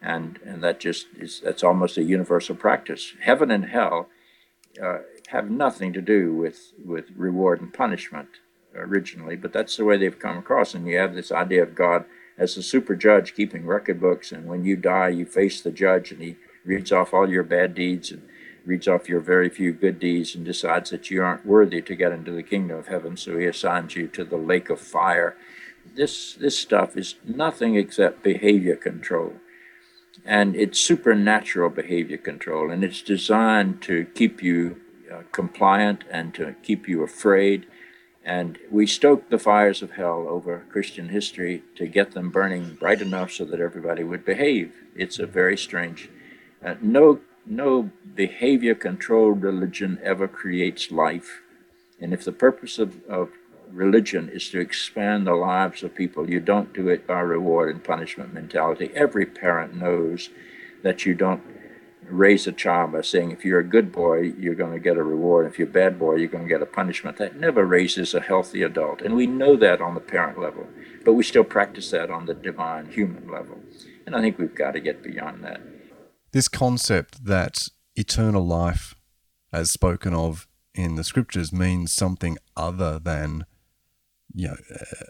And, 0.00 0.40
and 0.44 0.64
that 0.64 0.80
just 0.80 1.08
is, 1.18 1.40
that's 1.44 1.62
almost 1.62 1.98
a 1.98 2.02
universal 2.02 2.56
practice. 2.56 3.12
Heaven 3.20 3.50
and 3.50 3.66
hell 3.66 4.08
uh, 4.82 5.00
have 5.28 5.50
nothing 5.50 5.92
to 5.92 6.00
do 6.00 6.34
with, 6.34 6.72
with 6.82 7.10
reward 7.14 7.60
and 7.60 7.72
punishment 7.72 8.28
originally, 8.74 9.36
but 9.36 9.52
that's 9.52 9.76
the 9.76 9.84
way 9.84 9.98
they've 9.98 10.18
come 10.18 10.38
across. 10.38 10.74
And 10.74 10.86
you 10.86 10.96
have 10.96 11.14
this 11.14 11.30
idea 11.30 11.62
of 11.62 11.74
God 11.74 12.06
as 12.38 12.56
a 12.56 12.62
super 12.62 12.96
judge 12.96 13.34
keeping 13.34 13.66
record 13.66 14.00
books, 14.00 14.32
and 14.32 14.46
when 14.46 14.64
you 14.64 14.74
die, 14.74 15.10
you 15.10 15.26
face 15.26 15.60
the 15.60 15.70
judge, 15.70 16.10
and 16.10 16.22
he 16.22 16.36
reads 16.64 16.90
off 16.90 17.12
all 17.12 17.28
your 17.28 17.42
bad 17.42 17.74
deeds 17.74 18.10
and 18.10 18.22
reads 18.64 18.88
off 18.88 19.08
your 19.08 19.20
very 19.20 19.50
few 19.50 19.72
good 19.72 19.98
deeds 19.98 20.34
and 20.34 20.46
decides 20.46 20.88
that 20.88 21.10
you 21.10 21.22
aren't 21.22 21.44
worthy 21.44 21.82
to 21.82 21.94
get 21.94 22.12
into 22.12 22.30
the 22.30 22.42
kingdom 22.42 22.78
of 22.78 22.86
heaven, 22.86 23.18
so 23.18 23.36
he 23.36 23.44
assigns 23.44 23.96
you 23.96 24.08
to 24.08 24.24
the 24.24 24.38
lake 24.38 24.70
of 24.70 24.80
fire. 24.80 25.36
This 25.94 26.34
this 26.34 26.58
stuff 26.58 26.96
is 26.96 27.16
nothing 27.24 27.76
except 27.76 28.22
behavior 28.22 28.76
control. 28.76 29.34
And 30.24 30.54
it's 30.54 30.78
supernatural 30.78 31.70
behavior 31.70 32.18
control, 32.18 32.70
and 32.70 32.84
it's 32.84 33.00
designed 33.00 33.80
to 33.82 34.04
keep 34.14 34.42
you 34.42 34.80
uh, 35.10 35.22
compliant 35.32 36.04
and 36.10 36.34
to 36.34 36.54
keep 36.62 36.88
you 36.88 37.02
afraid. 37.02 37.66
And 38.24 38.58
we 38.70 38.86
stoked 38.86 39.30
the 39.30 39.38
fires 39.38 39.82
of 39.82 39.92
hell 39.92 40.26
over 40.28 40.66
Christian 40.70 41.08
history 41.08 41.62
to 41.76 41.86
get 41.86 42.12
them 42.12 42.30
burning 42.30 42.76
bright 42.78 43.00
enough 43.00 43.32
so 43.32 43.44
that 43.46 43.60
everybody 43.60 44.04
would 44.04 44.24
behave. 44.24 44.72
It's 44.94 45.18
a 45.18 45.26
very 45.26 45.56
strange. 45.56 46.10
Uh, 46.64 46.74
no, 46.82 47.20
no 47.46 47.90
behavior 48.14 48.74
control 48.74 49.30
religion 49.30 49.98
ever 50.02 50.28
creates 50.28 50.90
life. 50.90 51.40
And 51.98 52.12
if 52.12 52.24
the 52.24 52.32
purpose 52.32 52.78
of, 52.78 53.02
of 53.08 53.30
religion 53.72 54.28
is 54.28 54.48
to 54.50 54.60
expand 54.60 55.26
the 55.26 55.34
lives 55.34 55.82
of 55.82 55.94
people, 55.94 56.28
you 56.28 56.40
don't 56.40 56.72
do 56.72 56.88
it 56.88 57.06
by 57.06 57.20
reward 57.20 57.74
and 57.74 57.84
punishment 57.84 58.34
mentality. 58.34 58.90
Every 58.94 59.26
parent 59.26 59.74
knows 59.74 60.30
that 60.82 61.06
you 61.06 61.14
don't 61.14 61.42
raise 62.02 62.46
a 62.46 62.52
child 62.52 62.92
by 62.92 63.02
saying 63.02 63.30
if 63.30 63.44
you're 63.44 63.60
a 63.60 63.64
good 63.64 63.92
boy, 63.92 64.32
you're 64.38 64.54
going 64.54 64.72
to 64.72 64.80
get 64.80 64.96
a 64.96 65.02
reward. 65.02 65.46
If 65.46 65.58
you're 65.58 65.68
a 65.68 65.72
bad 65.72 65.98
boy, 65.98 66.16
you're 66.16 66.28
going 66.28 66.44
to 66.44 66.48
get 66.48 66.62
a 66.62 66.66
punishment. 66.66 67.16
That 67.18 67.36
never 67.36 67.64
raises 67.64 68.14
a 68.14 68.20
healthy 68.20 68.62
adult. 68.62 69.00
And 69.02 69.14
we 69.14 69.26
know 69.26 69.56
that 69.56 69.80
on 69.80 69.94
the 69.94 70.00
parent 70.00 70.38
level, 70.38 70.66
but 71.04 71.14
we 71.14 71.22
still 71.22 71.44
practice 71.44 71.90
that 71.90 72.10
on 72.10 72.26
the 72.26 72.34
divine 72.34 72.90
human 72.90 73.28
level. 73.28 73.58
And 74.06 74.16
I 74.16 74.20
think 74.20 74.38
we've 74.38 74.54
got 74.54 74.72
to 74.72 74.80
get 74.80 75.02
beyond 75.02 75.44
that. 75.44 75.60
This 76.32 76.48
concept 76.48 77.24
that 77.24 77.68
eternal 77.96 78.46
life, 78.46 78.94
as 79.52 79.70
spoken 79.70 80.14
of 80.14 80.46
in 80.74 80.94
the 80.94 81.04
scriptures, 81.04 81.52
means 81.52 81.92
something 81.92 82.38
other 82.56 82.98
than 82.98 83.44
you 84.34 84.48
know, 84.48 84.56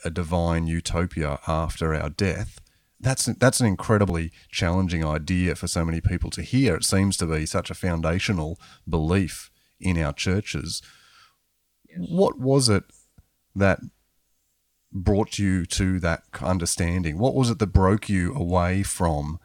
a 0.05 0.11
divine 0.11 0.67
utopia 0.67 1.39
after 1.47 1.95
our 1.95 2.11
death. 2.11 2.61
That's 2.99 3.25
that's 3.25 3.61
an 3.61 3.67
incredibly 3.67 4.31
challenging 4.51 5.05
idea 5.05 5.55
for 5.55 5.67
so 5.67 5.85
many 5.85 6.01
people 6.01 6.31
to 6.31 6.43
hear. 6.43 6.77
It 6.77 6.85
seems 6.85 7.17
to 7.19 7.27
be 7.27 7.47
such 7.47 7.71
a 7.71 7.75
foundational 7.75 8.59
belief 8.89 9.51
in 9.81 9.99
our 9.99 10.13
churches. 10.13 10.83
What 11.97 12.39
was 12.39 12.69
it 12.69 12.85
that 13.55 13.81
brought 14.93 15.39
you 15.39 15.65
to 15.67 15.99
that 16.01 16.25
understanding? 16.43 17.19
What 17.19 17.35
was 17.35 17.51
it 17.51 17.59
that 17.59 17.69
broke 17.69 18.09
you 18.09 18.35
away 18.35 18.83
from 18.83 19.39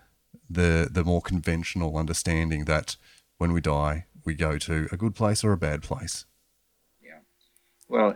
the 0.49 0.89
the 0.91 1.03
more 1.03 1.21
conventional 1.21 1.97
understanding 1.97 2.65
that 2.65 2.97
when 3.37 3.53
we 3.53 3.61
die 3.61 4.05
we 4.25 4.33
go 4.33 4.57
to 4.57 4.87
a 4.91 4.97
good 4.97 5.15
place 5.15 5.43
or 5.43 5.53
a 5.53 5.57
bad 5.57 5.81
place? 5.81 6.25
Yeah. 7.01 7.19
Well, 7.87 8.15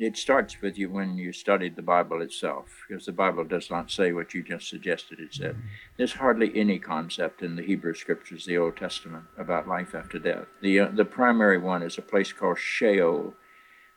it 0.00 0.16
starts 0.16 0.62
with 0.62 0.78
you 0.78 0.88
when 0.88 1.18
you 1.18 1.30
studied 1.30 1.76
the 1.76 1.82
Bible 1.82 2.22
itself, 2.22 2.86
because 2.88 3.04
the 3.04 3.12
Bible 3.12 3.44
does 3.44 3.70
not 3.70 3.90
say 3.90 4.12
what 4.12 4.32
you 4.32 4.42
just 4.42 4.66
suggested 4.66 5.20
it 5.20 5.34
said. 5.34 5.56
There's 5.98 6.14
hardly 6.14 6.50
any 6.58 6.78
concept 6.78 7.42
in 7.42 7.54
the 7.54 7.62
Hebrew 7.62 7.92
Scriptures, 7.92 8.46
the 8.46 8.56
Old 8.56 8.78
Testament, 8.78 9.24
about 9.36 9.68
life 9.68 9.94
after 9.94 10.18
death. 10.18 10.46
The 10.62 10.80
uh, 10.80 10.88
the 10.94 11.04
primary 11.04 11.58
one 11.58 11.82
is 11.82 11.98
a 11.98 12.02
place 12.02 12.32
called 12.32 12.58
Sheol, 12.58 13.34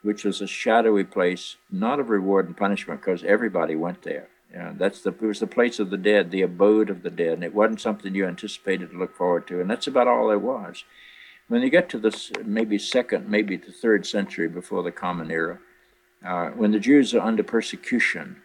which 0.02 0.26
was 0.26 0.42
a 0.42 0.48
shadowy 0.48 1.06
place, 1.06 1.56
not 1.72 2.02
of 2.02 2.10
reward 2.10 2.48
and 2.48 2.58
punishment, 2.58 3.00
because 3.00 3.24
everybody 3.24 3.78
went 3.78 4.02
there. 4.02 4.28
Yeah, 4.52 4.74
that's 4.76 5.02
the 5.02 5.12
it 5.12 5.22
was 5.22 5.40
the 5.40 5.48
place 5.48 5.80
of 5.80 5.90
the 5.90 5.98
dead, 5.98 6.32
the 6.32 6.42
abode 6.42 6.90
of 6.90 7.04
the 7.04 7.12
dead, 7.12 7.36
and 7.36 7.46
it 7.46 7.56
wasn't 7.56 7.80
something 7.80 8.14
you 8.14 8.28
anticipated 8.28 8.92
to 8.92 8.98
look 8.98 9.16
forward 9.16 9.48
to, 9.48 9.62
and 9.62 9.70
that's 9.70 9.88
about 9.88 10.10
all 10.10 10.28
there 10.28 10.38
was. 10.38 10.84
When 11.48 11.62
you 11.62 11.70
get 11.70 11.88
to 11.90 11.98
this 11.98 12.30
maybe 12.44 12.78
second, 12.78 13.30
maybe 13.30 13.56
the 13.56 13.72
third 13.72 14.06
century 14.06 14.50
before 14.50 14.84
the 14.84 14.92
Common 14.92 15.32
Era, 15.32 15.60
uh, 16.26 16.50
when 16.50 16.72
the 16.72 16.80
Jews 16.80 17.14
are 17.14 17.22
under 17.22 17.44
persecution, 17.44 18.42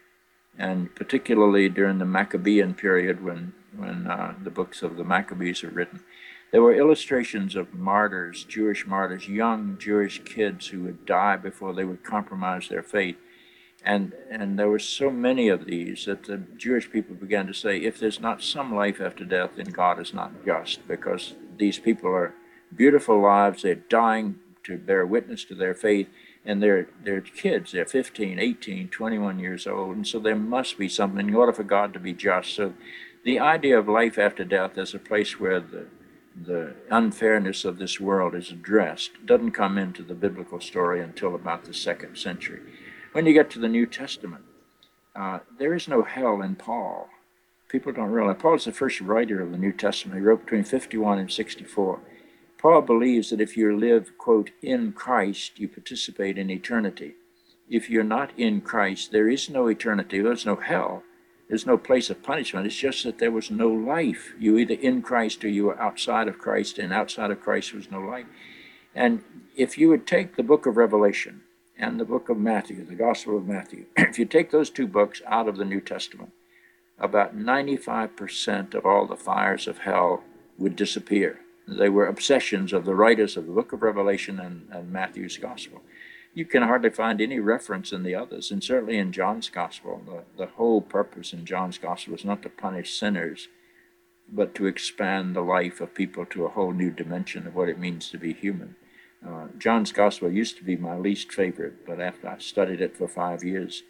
and 0.58 0.94
particularly 0.94 1.68
during 1.68 1.98
the 1.98 2.04
Maccabean 2.04 2.74
period 2.74 3.22
when, 3.22 3.52
when 3.76 4.06
uh, 4.06 4.34
the 4.42 4.50
books 4.50 4.82
of 4.82 4.96
the 4.96 5.04
Maccabees 5.04 5.62
are 5.62 5.70
written, 5.70 6.00
there 6.50 6.62
were 6.62 6.74
illustrations 6.74 7.54
of 7.54 7.74
martyrs, 7.74 8.44
Jewish 8.44 8.86
martyrs, 8.86 9.28
young 9.28 9.76
Jewish 9.78 10.22
kids 10.24 10.68
who 10.68 10.82
would 10.84 11.04
die 11.04 11.36
before 11.36 11.74
they 11.74 11.84
would 11.84 12.02
compromise 12.02 12.68
their 12.68 12.82
faith. 12.82 13.16
And, 13.84 14.12
and 14.30 14.58
there 14.58 14.68
were 14.68 14.78
so 14.78 15.10
many 15.10 15.48
of 15.48 15.66
these 15.66 16.06
that 16.06 16.24
the 16.24 16.38
Jewish 16.56 16.90
people 16.90 17.14
began 17.14 17.46
to 17.46 17.54
say, 17.54 17.78
if 17.78 18.00
there's 18.00 18.20
not 18.20 18.42
some 18.42 18.74
life 18.74 19.00
after 19.00 19.24
death, 19.24 19.52
then 19.56 19.66
God 19.66 20.00
is 20.00 20.12
not 20.12 20.44
just, 20.44 20.88
because 20.88 21.34
these 21.58 21.78
people 21.78 22.10
are 22.10 22.34
beautiful 22.74 23.20
lives, 23.20 23.62
they're 23.62 23.74
dying 23.74 24.36
to 24.64 24.78
bear 24.78 25.06
witness 25.06 25.44
to 25.44 25.54
their 25.54 25.74
faith, 25.74 26.08
and 26.48 26.62
they're 26.62 26.88
they're 27.04 27.20
kids 27.20 27.72
they're 27.72 27.84
15 27.84 28.38
18 28.38 28.88
21 28.88 29.38
years 29.38 29.66
old 29.66 29.94
and 29.94 30.06
so 30.06 30.18
there 30.18 30.34
must 30.34 30.78
be 30.78 30.88
something 30.88 31.28
in 31.28 31.34
order 31.34 31.52
for 31.52 31.62
god 31.62 31.92
to 31.92 32.00
be 32.00 32.14
just. 32.14 32.54
So 32.54 32.72
the 33.22 33.38
idea 33.38 33.78
of 33.78 33.86
life 33.86 34.18
after 34.18 34.44
death 34.44 34.78
as 34.78 34.94
a 34.94 34.98
place 34.98 35.38
where 35.38 35.60
the 35.60 35.86
the 36.40 36.74
unfairness 36.90 37.64
of 37.64 37.78
this 37.78 37.98
world 37.98 38.32
is 38.34 38.50
addressed. 38.50 39.10
Doesn't 39.26 39.50
come 39.50 39.76
into 39.76 40.04
the 40.04 40.14
biblical 40.14 40.60
story 40.60 41.00
until 41.00 41.34
about 41.34 41.64
the 41.64 41.74
second 41.74 42.16
century. 42.16 42.60
When 43.10 43.26
you 43.26 43.32
get 43.32 43.50
to 43.50 43.58
the 43.58 43.68
new 43.68 43.86
testament 43.86 44.44
uh, 45.14 45.40
there 45.58 45.74
is 45.74 45.88
no 45.88 46.02
hell 46.02 46.40
in 46.40 46.54
paul. 46.54 47.08
People 47.68 47.92
don't 47.92 48.10
realize 48.10 48.36
paul 48.38 48.54
is 48.54 48.64
the 48.64 48.72
first 48.72 49.00
writer 49.02 49.42
of 49.42 49.50
the 49.50 49.58
new 49.58 49.72
testament. 49.72 50.18
He 50.18 50.24
wrote 50.24 50.44
between 50.44 50.64
51 50.64 51.18
and 51.18 51.30
64 51.30 52.00
Paul 52.58 52.82
believes 52.82 53.30
that 53.30 53.40
if 53.40 53.56
you 53.56 53.76
live, 53.76 54.18
quote, 54.18 54.50
in 54.60 54.92
Christ, 54.92 55.58
you 55.60 55.68
participate 55.68 56.36
in 56.36 56.50
eternity. 56.50 57.14
If 57.70 57.88
you're 57.88 58.02
not 58.02 58.32
in 58.36 58.62
Christ, 58.62 59.12
there 59.12 59.28
is 59.28 59.48
no 59.48 59.68
eternity. 59.68 60.20
There's 60.20 60.44
no 60.44 60.56
hell. 60.56 61.04
There's 61.48 61.66
no 61.66 61.78
place 61.78 62.10
of 62.10 62.22
punishment. 62.22 62.66
It's 62.66 62.76
just 62.76 63.04
that 63.04 63.18
there 63.18 63.30
was 63.30 63.50
no 63.50 63.68
life. 63.68 64.34
You 64.38 64.58
either 64.58 64.74
in 64.74 65.02
Christ 65.02 65.44
or 65.44 65.48
you 65.48 65.66
were 65.66 65.80
outside 65.80 66.26
of 66.26 66.38
Christ, 66.38 66.78
and 66.78 66.92
outside 66.92 67.30
of 67.30 67.40
Christ 67.40 67.72
was 67.72 67.90
no 67.90 68.00
life. 68.00 68.26
And 68.94 69.22
if 69.56 69.78
you 69.78 69.88
would 69.88 70.06
take 70.06 70.36
the 70.36 70.42
book 70.42 70.66
of 70.66 70.76
Revelation 70.76 71.42
and 71.78 71.98
the 71.98 72.04
book 72.04 72.28
of 72.28 72.38
Matthew, 72.38 72.84
the 72.84 72.94
Gospel 72.94 73.36
of 73.36 73.46
Matthew, 73.46 73.86
if 73.96 74.18
you 74.18 74.24
take 74.24 74.50
those 74.50 74.68
two 74.68 74.86
books 74.88 75.22
out 75.26 75.48
of 75.48 75.56
the 75.56 75.64
New 75.64 75.80
Testament, 75.80 76.32
about 76.98 77.38
95% 77.38 78.74
of 78.74 78.84
all 78.84 79.06
the 79.06 79.16
fires 79.16 79.68
of 79.68 79.78
hell 79.78 80.24
would 80.58 80.74
disappear. 80.74 81.40
They 81.68 81.90
were 81.90 82.06
obsessions 82.06 82.72
of 82.72 82.86
the 82.86 82.94
writers 82.94 83.36
of 83.36 83.46
the 83.46 83.52
book 83.52 83.72
of 83.72 83.82
Revelation 83.82 84.40
and, 84.40 84.68
and 84.72 84.90
Matthew's 84.90 85.36
Gospel. 85.36 85.82
You 86.32 86.46
can 86.46 86.62
hardly 86.62 86.90
find 86.90 87.20
any 87.20 87.40
reference 87.40 87.92
in 87.92 88.04
the 88.04 88.14
others, 88.14 88.50
and 88.50 88.62
certainly 88.64 88.96
in 88.96 89.12
John's 89.12 89.50
Gospel. 89.50 90.00
The, 90.06 90.44
the 90.44 90.50
whole 90.52 90.80
purpose 90.80 91.32
in 91.32 91.44
John's 91.44 91.78
Gospel 91.78 92.14
is 92.14 92.24
not 92.24 92.42
to 92.42 92.48
punish 92.48 92.94
sinners, 92.98 93.48
but 94.30 94.54
to 94.54 94.66
expand 94.66 95.34
the 95.34 95.42
life 95.42 95.80
of 95.80 95.94
people 95.94 96.24
to 96.26 96.44
a 96.44 96.50
whole 96.50 96.72
new 96.72 96.90
dimension 96.90 97.46
of 97.46 97.54
what 97.54 97.68
it 97.68 97.78
means 97.78 98.08
to 98.10 98.18
be 98.18 98.32
human. 98.32 98.76
Uh, 99.26 99.48
John's 99.58 99.92
Gospel 99.92 100.30
used 100.30 100.56
to 100.58 100.64
be 100.64 100.76
my 100.76 100.96
least 100.96 101.32
favorite, 101.32 101.86
but 101.86 102.00
after 102.00 102.28
I 102.28 102.38
studied 102.38 102.80
it 102.80 102.96
for 102.96 103.08
five 103.08 103.42
years 103.42 103.82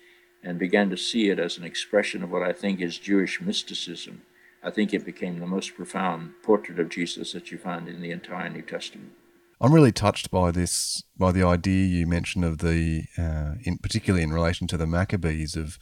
and 0.42 0.58
began 0.58 0.90
to 0.90 0.96
see 0.96 1.28
it 1.28 1.38
as 1.38 1.58
an 1.58 1.64
expression 1.64 2.22
of 2.22 2.30
what 2.30 2.42
I 2.42 2.52
think 2.52 2.80
is 2.80 2.98
Jewish 2.98 3.40
mysticism, 3.40 4.22
I 4.62 4.70
think 4.70 4.92
it 4.92 5.04
became 5.04 5.38
the 5.38 5.46
most 5.46 5.74
profound 5.74 6.32
portrait 6.42 6.78
of 6.78 6.88
Jesus 6.88 7.32
that 7.32 7.50
you 7.50 7.58
find 7.58 7.88
in 7.88 8.00
the 8.00 8.10
entire 8.10 8.48
New 8.48 8.62
Testament. 8.62 9.12
I'm 9.60 9.74
really 9.74 9.92
touched 9.92 10.30
by 10.30 10.50
this, 10.52 11.02
by 11.16 11.32
the 11.32 11.42
idea 11.42 11.86
you 11.86 12.06
mentioned 12.06 12.44
of 12.44 12.58
the, 12.58 13.04
uh, 13.16 13.54
in 13.64 13.78
particularly 13.78 14.22
in 14.22 14.32
relation 14.32 14.66
to 14.68 14.76
the 14.76 14.86
Maccabees, 14.86 15.56
of 15.56 15.78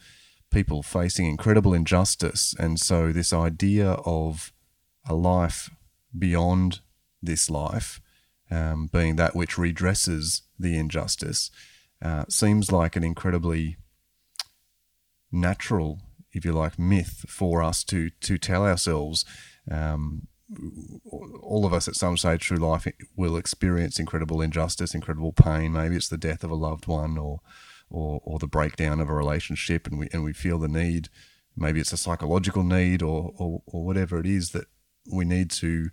people 0.51 0.81
facing 0.81 1.27
incredible 1.27 1.73
injustice, 1.73 2.55
and 2.57 2.79
so 2.79 3.11
this 3.11 3.33
idea 3.33 3.91
of 4.05 4.51
a 5.07 5.13
life 5.13 5.69
beyond 6.17 6.79
this 7.21 7.49
life, 7.49 7.99
um, 8.49 8.89
being 8.91 9.15
that 9.17 9.35
which 9.35 9.57
redresses 9.57 10.41
the 10.57 10.77
injustice, 10.77 11.51
uh, 12.01 12.25
seems 12.29 12.71
like 12.71 12.95
an 12.95 13.03
incredibly 13.03 13.77
natural, 15.31 15.99
if 16.37 16.45
you 16.45 16.53
like, 16.53 16.79
myth 16.79 17.25
for 17.27 17.61
us 17.61 17.83
to 17.85 18.09
to 18.09 18.37
tell 18.37 18.65
ourselves. 18.65 19.25
Um, 19.69 20.27
all 21.41 21.65
of 21.65 21.73
us 21.73 21.89
at 21.89 21.95
some 21.95 22.15
stage 22.15 22.47
through 22.47 22.57
life 22.57 22.87
will 23.17 23.35
experience 23.35 23.99
incredible 23.99 24.41
injustice, 24.41 24.95
incredible 24.95 25.33
pain. 25.33 25.73
Maybe 25.73 25.97
it's 25.97 26.07
the 26.07 26.17
death 26.17 26.43
of 26.43 26.51
a 26.51 26.55
loved 26.55 26.87
one, 26.87 27.17
or 27.17 27.41
or, 27.89 28.21
or 28.23 28.39
the 28.39 28.47
breakdown 28.47 28.99
of 28.99 29.09
a 29.09 29.13
relationship, 29.13 29.87
and 29.87 29.99
we 29.99 30.07
and 30.13 30.23
we 30.23 30.33
feel 30.33 30.59
the 30.59 30.67
need. 30.67 31.09
Maybe 31.55 31.79
it's 31.79 31.93
a 31.93 31.97
psychological 31.97 32.63
need, 32.63 33.01
or 33.01 33.33
or, 33.37 33.61
or 33.65 33.85
whatever 33.85 34.19
it 34.19 34.25
is 34.25 34.51
that 34.51 34.67
we 35.11 35.25
need 35.25 35.51
to 35.51 35.89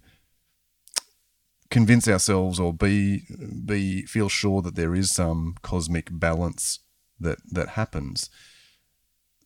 convince 1.71 2.07
ourselves 2.07 2.61
or 2.61 2.73
be 2.73 3.23
be 3.65 4.03
feel 4.03 4.29
sure 4.29 4.63
that 4.63 4.77
there 4.77 4.95
is 4.95 5.11
some 5.11 5.57
cosmic 5.63 6.09
balance 6.13 6.81
that 7.19 7.39
that 7.51 7.71
happens. 7.71 8.31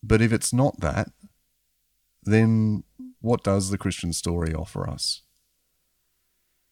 But 0.01 0.21
if 0.21 0.31
it's 0.31 0.53
not 0.53 0.79
that, 0.79 1.09
then 2.23 2.83
what 3.21 3.43
does 3.43 3.69
the 3.69 3.77
Christian 3.77 4.13
story 4.13 4.53
offer 4.53 4.89
us? 4.89 5.23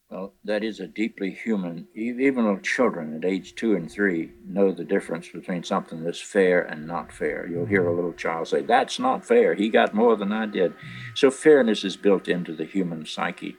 Well, 0.09 0.35
that 0.45 0.63
is 0.63 0.79
a 0.79 0.87
deeply 0.87 1.31
human. 1.31 1.89
Even 1.93 2.45
little 2.45 2.59
children 2.59 3.13
at 3.13 3.25
age 3.25 3.55
two 3.55 3.75
and 3.75 3.91
three 3.91 4.31
know 4.45 4.71
the 4.71 4.85
difference 4.85 5.27
between 5.27 5.63
something 5.63 6.01
that's 6.01 6.21
fair 6.21 6.61
and 6.61 6.87
not 6.87 7.11
fair. 7.11 7.45
You'll 7.45 7.65
hear 7.65 7.85
a 7.85 7.93
little 7.93 8.13
child 8.13 8.47
say, 8.47 8.61
That's 8.61 8.99
not 8.99 9.25
fair. 9.25 9.53
He 9.53 9.67
got 9.67 9.93
more 9.93 10.15
than 10.15 10.31
I 10.31 10.45
did. 10.45 10.73
So, 11.13 11.29
fairness 11.29 11.83
is 11.83 11.97
built 11.97 12.29
into 12.29 12.55
the 12.55 12.63
human 12.63 13.05
psyche. 13.05 13.57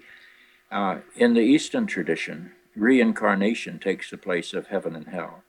Uh, 0.70 1.00
in 1.14 1.34
the 1.34 1.40
Eastern 1.40 1.86
tradition, 1.86 2.52
reincarnation 2.74 3.78
takes 3.78 4.10
the 4.10 4.16
place 4.16 4.54
of 4.54 4.68
heaven 4.68 4.96
and 4.96 5.08
hell. 5.08 5.42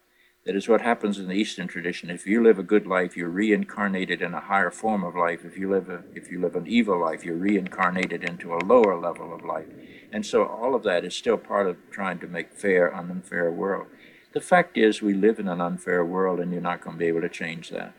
That 0.49 0.55
is 0.55 0.67
what 0.67 0.81
happens 0.81 1.19
in 1.19 1.27
the 1.27 1.35
Eastern 1.35 1.67
tradition. 1.67 2.09
If 2.09 2.25
you 2.25 2.41
live 2.41 2.57
a 2.57 2.63
good 2.63 2.87
life, 2.87 3.15
you're 3.15 3.29
reincarnated 3.29 4.19
in 4.23 4.33
a 4.33 4.39
higher 4.39 4.71
form 4.71 5.03
of 5.03 5.15
life. 5.15 5.45
If 5.45 5.59
you 5.59 5.69
live 5.69 5.89
a, 5.89 6.01
if 6.15 6.31
you 6.31 6.41
live 6.41 6.55
an 6.55 6.65
evil 6.65 6.99
life, 6.99 7.23
you're 7.23 7.35
reincarnated 7.35 8.23
into 8.23 8.55
a 8.55 8.65
lower 8.65 8.99
level 8.99 9.31
of 9.31 9.45
life. 9.45 9.67
And 10.11 10.25
so 10.25 10.47
all 10.47 10.73
of 10.73 10.81
that 10.81 11.05
is 11.05 11.13
still 11.13 11.37
part 11.37 11.67
of 11.67 11.77
trying 11.91 12.17
to 12.21 12.27
make 12.27 12.51
fair 12.51 12.87
an 12.87 13.11
unfair 13.11 13.51
world. 13.51 13.89
The 14.33 14.41
fact 14.41 14.75
is, 14.75 15.03
we 15.03 15.13
live 15.13 15.37
in 15.37 15.47
an 15.47 15.61
unfair 15.61 16.03
world, 16.03 16.39
and 16.39 16.51
you're 16.51 16.61
not 16.61 16.81
going 16.81 16.95
to 16.95 16.99
be 16.99 17.05
able 17.05 17.21
to 17.21 17.29
change 17.29 17.69
that. 17.69 17.93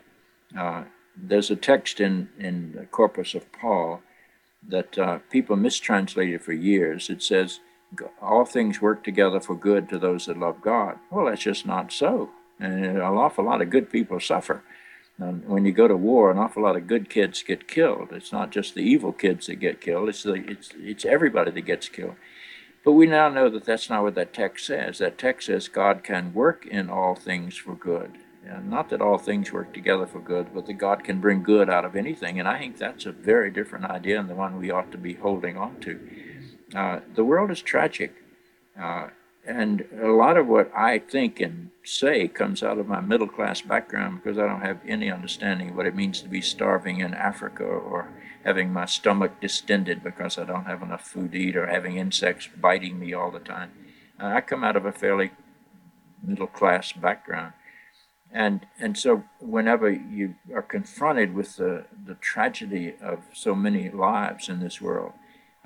Uh, 0.58 0.82
there's 1.16 1.52
a 1.52 1.56
text 1.56 2.00
in, 2.00 2.30
in 2.36 2.72
the 2.72 2.86
corpus 2.86 3.36
of 3.36 3.52
Paul 3.52 4.02
that 4.66 4.98
uh, 4.98 5.20
people 5.30 5.54
mistranslated 5.54 6.42
for 6.42 6.52
years. 6.52 7.10
It 7.10 7.22
says, 7.22 7.60
all 8.20 8.44
things 8.44 8.82
work 8.82 9.04
together 9.04 9.38
for 9.38 9.54
good 9.54 9.88
to 9.90 10.00
those 10.00 10.26
that 10.26 10.36
love 10.36 10.60
God. 10.60 10.98
Well, 11.12 11.26
that's 11.26 11.42
just 11.42 11.64
not 11.64 11.92
so. 11.92 12.30
And 12.60 12.84
an 12.84 13.00
awful 13.00 13.44
lot 13.44 13.62
of 13.62 13.70
good 13.70 13.90
people 13.90 14.20
suffer. 14.20 14.62
And 15.18 15.46
when 15.46 15.64
you 15.64 15.72
go 15.72 15.88
to 15.88 15.96
war, 15.96 16.30
an 16.30 16.38
awful 16.38 16.62
lot 16.62 16.76
of 16.76 16.86
good 16.86 17.10
kids 17.10 17.42
get 17.42 17.68
killed. 17.68 18.08
It's 18.12 18.32
not 18.32 18.50
just 18.50 18.74
the 18.74 18.82
evil 18.82 19.12
kids 19.12 19.46
that 19.46 19.56
get 19.56 19.80
killed, 19.80 20.08
it's, 20.08 20.22
the, 20.22 20.34
it's, 20.34 20.70
it's 20.78 21.04
everybody 21.04 21.50
that 21.50 21.60
gets 21.62 21.88
killed. 21.88 22.16
But 22.84 22.92
we 22.92 23.06
now 23.06 23.28
know 23.28 23.50
that 23.50 23.64
that's 23.64 23.90
not 23.90 24.02
what 24.02 24.14
that 24.14 24.32
text 24.32 24.66
says. 24.66 24.98
That 24.98 25.18
text 25.18 25.46
says 25.46 25.68
God 25.68 26.02
can 26.02 26.32
work 26.32 26.66
in 26.66 26.88
all 26.88 27.14
things 27.14 27.56
for 27.56 27.74
good. 27.74 28.12
And 28.46 28.70
not 28.70 28.88
that 28.88 29.02
all 29.02 29.18
things 29.18 29.52
work 29.52 29.74
together 29.74 30.06
for 30.06 30.20
good, 30.20 30.54
but 30.54 30.64
that 30.66 30.74
God 30.74 31.04
can 31.04 31.20
bring 31.20 31.42
good 31.42 31.68
out 31.68 31.84
of 31.84 31.94
anything. 31.94 32.38
And 32.38 32.48
I 32.48 32.58
think 32.58 32.78
that's 32.78 33.04
a 33.04 33.12
very 33.12 33.50
different 33.50 33.84
idea 33.84 34.18
and 34.18 34.30
the 34.30 34.34
one 34.34 34.58
we 34.58 34.70
ought 34.70 34.90
to 34.92 34.98
be 34.98 35.14
holding 35.14 35.58
on 35.58 35.78
to. 35.80 36.00
Uh, 36.74 37.00
the 37.14 37.24
world 37.24 37.50
is 37.50 37.60
tragic. 37.60 38.14
Uh, 38.80 39.08
and 39.46 39.86
a 40.02 40.10
lot 40.10 40.36
of 40.36 40.46
what 40.46 40.70
I 40.76 40.98
think 40.98 41.40
and 41.40 41.70
say 41.82 42.28
comes 42.28 42.62
out 42.62 42.78
of 42.78 42.86
my 42.86 43.00
middle 43.00 43.26
class 43.26 43.62
background 43.62 44.22
because 44.22 44.38
I 44.38 44.46
don't 44.46 44.60
have 44.60 44.80
any 44.86 45.10
understanding 45.10 45.70
of 45.70 45.76
what 45.76 45.86
it 45.86 45.94
means 45.94 46.20
to 46.20 46.28
be 46.28 46.40
starving 46.40 47.00
in 47.00 47.14
Africa 47.14 47.64
or 47.64 48.12
having 48.44 48.72
my 48.72 48.84
stomach 48.84 49.40
distended 49.40 50.02
because 50.04 50.38
I 50.38 50.44
don't 50.44 50.66
have 50.66 50.82
enough 50.82 51.06
food 51.06 51.32
to 51.32 51.38
eat 51.38 51.56
or 51.56 51.66
having 51.66 51.96
insects 51.96 52.48
biting 52.60 52.98
me 52.98 53.12
all 53.12 53.30
the 53.30 53.40
time. 53.40 53.72
Uh, 54.20 54.26
I 54.26 54.40
come 54.40 54.62
out 54.62 54.76
of 54.76 54.84
a 54.84 54.92
fairly 54.92 55.30
middle 56.22 56.46
class 56.46 56.92
background. 56.92 57.54
And, 58.32 58.66
and 58.78 58.96
so 58.96 59.24
whenever 59.40 59.90
you 59.90 60.36
are 60.54 60.62
confronted 60.62 61.34
with 61.34 61.56
the, 61.56 61.86
the 62.06 62.14
tragedy 62.14 62.94
of 63.02 63.24
so 63.32 63.54
many 63.54 63.90
lives 63.90 64.48
in 64.48 64.60
this 64.60 64.80
world, 64.80 65.12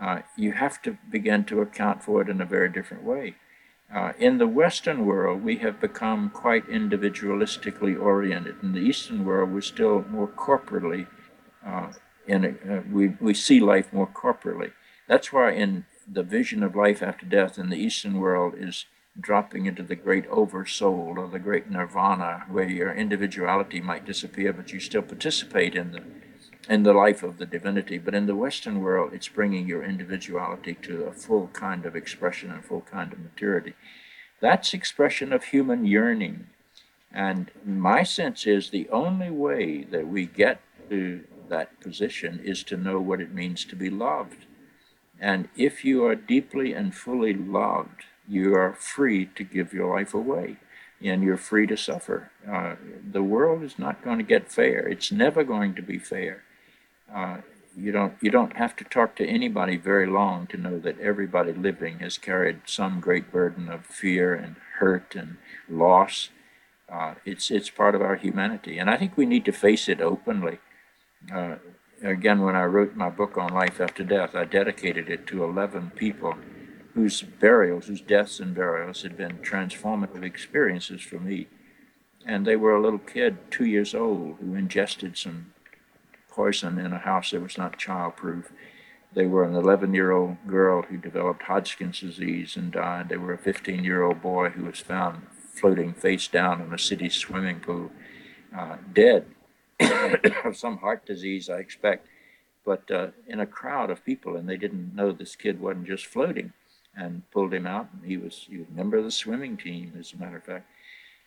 uh, 0.00 0.20
you 0.36 0.52
have 0.52 0.80
to 0.82 0.96
begin 1.10 1.44
to 1.44 1.60
account 1.60 2.02
for 2.02 2.22
it 2.22 2.28
in 2.28 2.40
a 2.40 2.46
very 2.46 2.68
different 2.68 3.04
way. 3.04 3.34
Uh, 3.94 4.12
in 4.18 4.38
the 4.38 4.46
Western 4.48 5.06
world, 5.06 5.44
we 5.44 5.58
have 5.58 5.80
become 5.80 6.28
quite 6.28 6.66
individualistically 6.68 8.00
oriented. 8.00 8.56
In 8.60 8.72
the 8.72 8.80
Eastern 8.80 9.24
world, 9.24 9.52
we're 9.52 9.60
still 9.60 10.04
more 10.10 10.26
corporately, 10.26 11.06
uh, 11.64 11.92
in 12.26 12.44
a, 12.44 12.78
uh, 12.78 12.82
we, 12.90 13.08
we 13.20 13.32
see 13.32 13.60
life 13.60 13.92
more 13.92 14.08
corporately. 14.08 14.72
That's 15.06 15.32
why 15.32 15.52
in 15.52 15.86
the 16.10 16.24
vision 16.24 16.64
of 16.64 16.74
life 16.74 17.04
after 17.04 17.24
death 17.24 17.56
in 17.56 17.70
the 17.70 17.76
Eastern 17.76 18.18
world 18.18 18.54
is 18.58 18.86
dropping 19.20 19.66
into 19.66 19.84
the 19.84 19.94
great 19.94 20.26
oversoul 20.26 21.14
or 21.16 21.28
the 21.28 21.38
great 21.38 21.70
nirvana, 21.70 22.46
where 22.50 22.68
your 22.68 22.92
individuality 22.92 23.80
might 23.80 24.04
disappear, 24.04 24.52
but 24.52 24.72
you 24.72 24.80
still 24.80 25.02
participate 25.02 25.76
in 25.76 25.92
the 25.92 26.02
in 26.68 26.82
the 26.82 26.92
life 26.92 27.22
of 27.22 27.38
the 27.38 27.46
divinity. 27.46 27.98
But 27.98 28.14
in 28.14 28.26
the 28.26 28.36
Western 28.36 28.80
world, 28.80 29.12
it's 29.12 29.28
bringing 29.28 29.66
your 29.66 29.82
individuality 29.82 30.74
to 30.82 31.04
a 31.04 31.12
full 31.12 31.48
kind 31.48 31.86
of 31.86 31.96
expression 31.96 32.50
and 32.50 32.64
full 32.64 32.82
kind 32.82 33.12
of 33.12 33.20
maturity. 33.20 33.74
That's 34.40 34.74
expression 34.74 35.32
of 35.32 35.44
human 35.44 35.84
yearning. 35.84 36.48
And 37.12 37.50
my 37.64 38.02
sense 38.02 38.46
is 38.46 38.70
the 38.70 38.88
only 38.90 39.30
way 39.30 39.84
that 39.84 40.08
we 40.08 40.26
get 40.26 40.60
to 40.90 41.24
that 41.48 41.80
position 41.80 42.40
is 42.42 42.62
to 42.64 42.76
know 42.76 43.00
what 43.00 43.20
it 43.20 43.32
means 43.32 43.64
to 43.64 43.76
be 43.76 43.90
loved. 43.90 44.46
And 45.20 45.48
if 45.56 45.84
you 45.84 46.04
are 46.04 46.16
deeply 46.16 46.72
and 46.72 46.94
fully 46.94 47.34
loved, 47.34 48.04
you 48.26 48.54
are 48.54 48.74
free 48.74 49.26
to 49.26 49.44
give 49.44 49.72
your 49.72 49.94
life 49.94 50.14
away 50.14 50.56
and 51.02 51.22
you're 51.22 51.36
free 51.36 51.66
to 51.66 51.76
suffer. 51.76 52.30
Uh, 52.50 52.74
the 53.12 53.22
world 53.22 53.62
is 53.62 53.78
not 53.78 54.02
going 54.02 54.18
to 54.18 54.24
get 54.24 54.50
fair. 54.50 54.88
It's 54.88 55.12
never 55.12 55.44
going 55.44 55.74
to 55.74 55.82
be 55.82 55.98
fair. 55.98 56.42
Uh, 57.12 57.38
you 57.76 57.90
don't 57.90 58.14
you 58.20 58.30
don't 58.30 58.56
have 58.56 58.76
to 58.76 58.84
talk 58.84 59.16
to 59.16 59.26
anybody 59.26 59.76
very 59.76 60.06
long 60.06 60.46
to 60.46 60.56
know 60.56 60.78
that 60.78 61.00
everybody 61.00 61.52
living 61.52 61.98
has 61.98 62.18
carried 62.18 62.60
some 62.66 63.00
great 63.00 63.32
burden 63.32 63.68
of 63.68 63.84
fear 63.84 64.34
and 64.34 64.56
hurt 64.78 65.14
and 65.16 65.36
loss. 65.68 66.30
Uh, 66.88 67.14
it's 67.24 67.50
it's 67.50 67.70
part 67.70 67.94
of 67.94 68.02
our 68.02 68.16
humanity, 68.16 68.78
and 68.78 68.88
I 68.88 68.96
think 68.96 69.16
we 69.16 69.26
need 69.26 69.44
to 69.46 69.52
face 69.52 69.88
it 69.88 70.00
openly. 70.00 70.58
Uh, 71.32 71.56
again, 72.02 72.42
when 72.42 72.54
I 72.54 72.64
wrote 72.64 72.94
my 72.94 73.10
book 73.10 73.36
on 73.36 73.52
life 73.52 73.80
after 73.80 74.04
death, 74.04 74.34
I 74.34 74.44
dedicated 74.44 75.08
it 75.08 75.26
to 75.28 75.42
11 75.42 75.92
people 75.96 76.34
whose 76.94 77.22
burials, 77.22 77.86
whose 77.86 78.00
deaths 78.00 78.38
and 78.38 78.54
burials 78.54 79.02
had 79.02 79.16
been 79.16 79.38
transformative 79.38 80.22
experiences 80.22 81.00
for 81.02 81.18
me. 81.18 81.48
And 82.26 82.46
they 82.46 82.56
were 82.56 82.74
a 82.74 82.80
little 82.80 83.00
kid, 83.00 83.38
two 83.50 83.64
years 83.64 83.94
old, 83.94 84.36
who 84.40 84.54
ingested 84.54 85.18
some 85.18 85.53
poison 86.34 86.78
in 86.78 86.92
a 86.92 86.98
house 86.98 87.30
that 87.30 87.42
was 87.42 87.56
not 87.56 87.78
childproof. 87.78 88.46
They 89.14 89.26
were 89.26 89.44
an 89.44 89.54
11 89.54 89.94
year 89.94 90.10
old 90.10 90.36
girl 90.46 90.82
who 90.82 90.96
developed 90.96 91.44
Hodgkin's 91.44 92.00
disease 92.00 92.56
and 92.56 92.72
died. 92.72 93.08
They 93.08 93.16
were 93.16 93.34
a 93.34 93.38
15 93.38 93.84
year 93.84 94.02
old 94.02 94.20
boy 94.20 94.50
who 94.50 94.64
was 94.64 94.80
found 94.80 95.22
floating 95.30 95.94
face 95.94 96.26
down 96.26 96.60
in 96.60 96.72
a 96.74 96.78
city 96.78 97.08
swimming 97.08 97.60
pool, 97.60 97.90
uh, 98.56 98.76
dead 98.92 99.26
of 100.44 100.56
some 100.56 100.78
heart 100.78 101.06
disease, 101.06 101.48
I 101.48 101.58
expect, 101.58 102.08
but 102.64 102.90
uh, 102.90 103.08
in 103.28 103.40
a 103.40 103.46
crowd 103.46 103.90
of 103.90 104.04
people, 104.04 104.36
and 104.36 104.48
they 104.48 104.56
didn't 104.56 104.94
know 104.94 105.12
this 105.12 105.36
kid 105.36 105.60
wasn't 105.60 105.86
just 105.86 106.06
floating, 106.06 106.52
and 106.96 107.28
pulled 107.30 107.52
him 107.52 107.66
out. 107.66 107.88
And 107.92 108.04
he 108.04 108.16
was, 108.16 108.46
he 108.48 108.56
a 108.56 108.76
member 108.76 108.96
of 108.96 109.04
the 109.04 109.10
swimming 109.10 109.56
team, 109.56 109.92
as 109.98 110.12
a 110.12 110.16
matter 110.16 110.36
of 110.36 110.44
fact. 110.44 110.66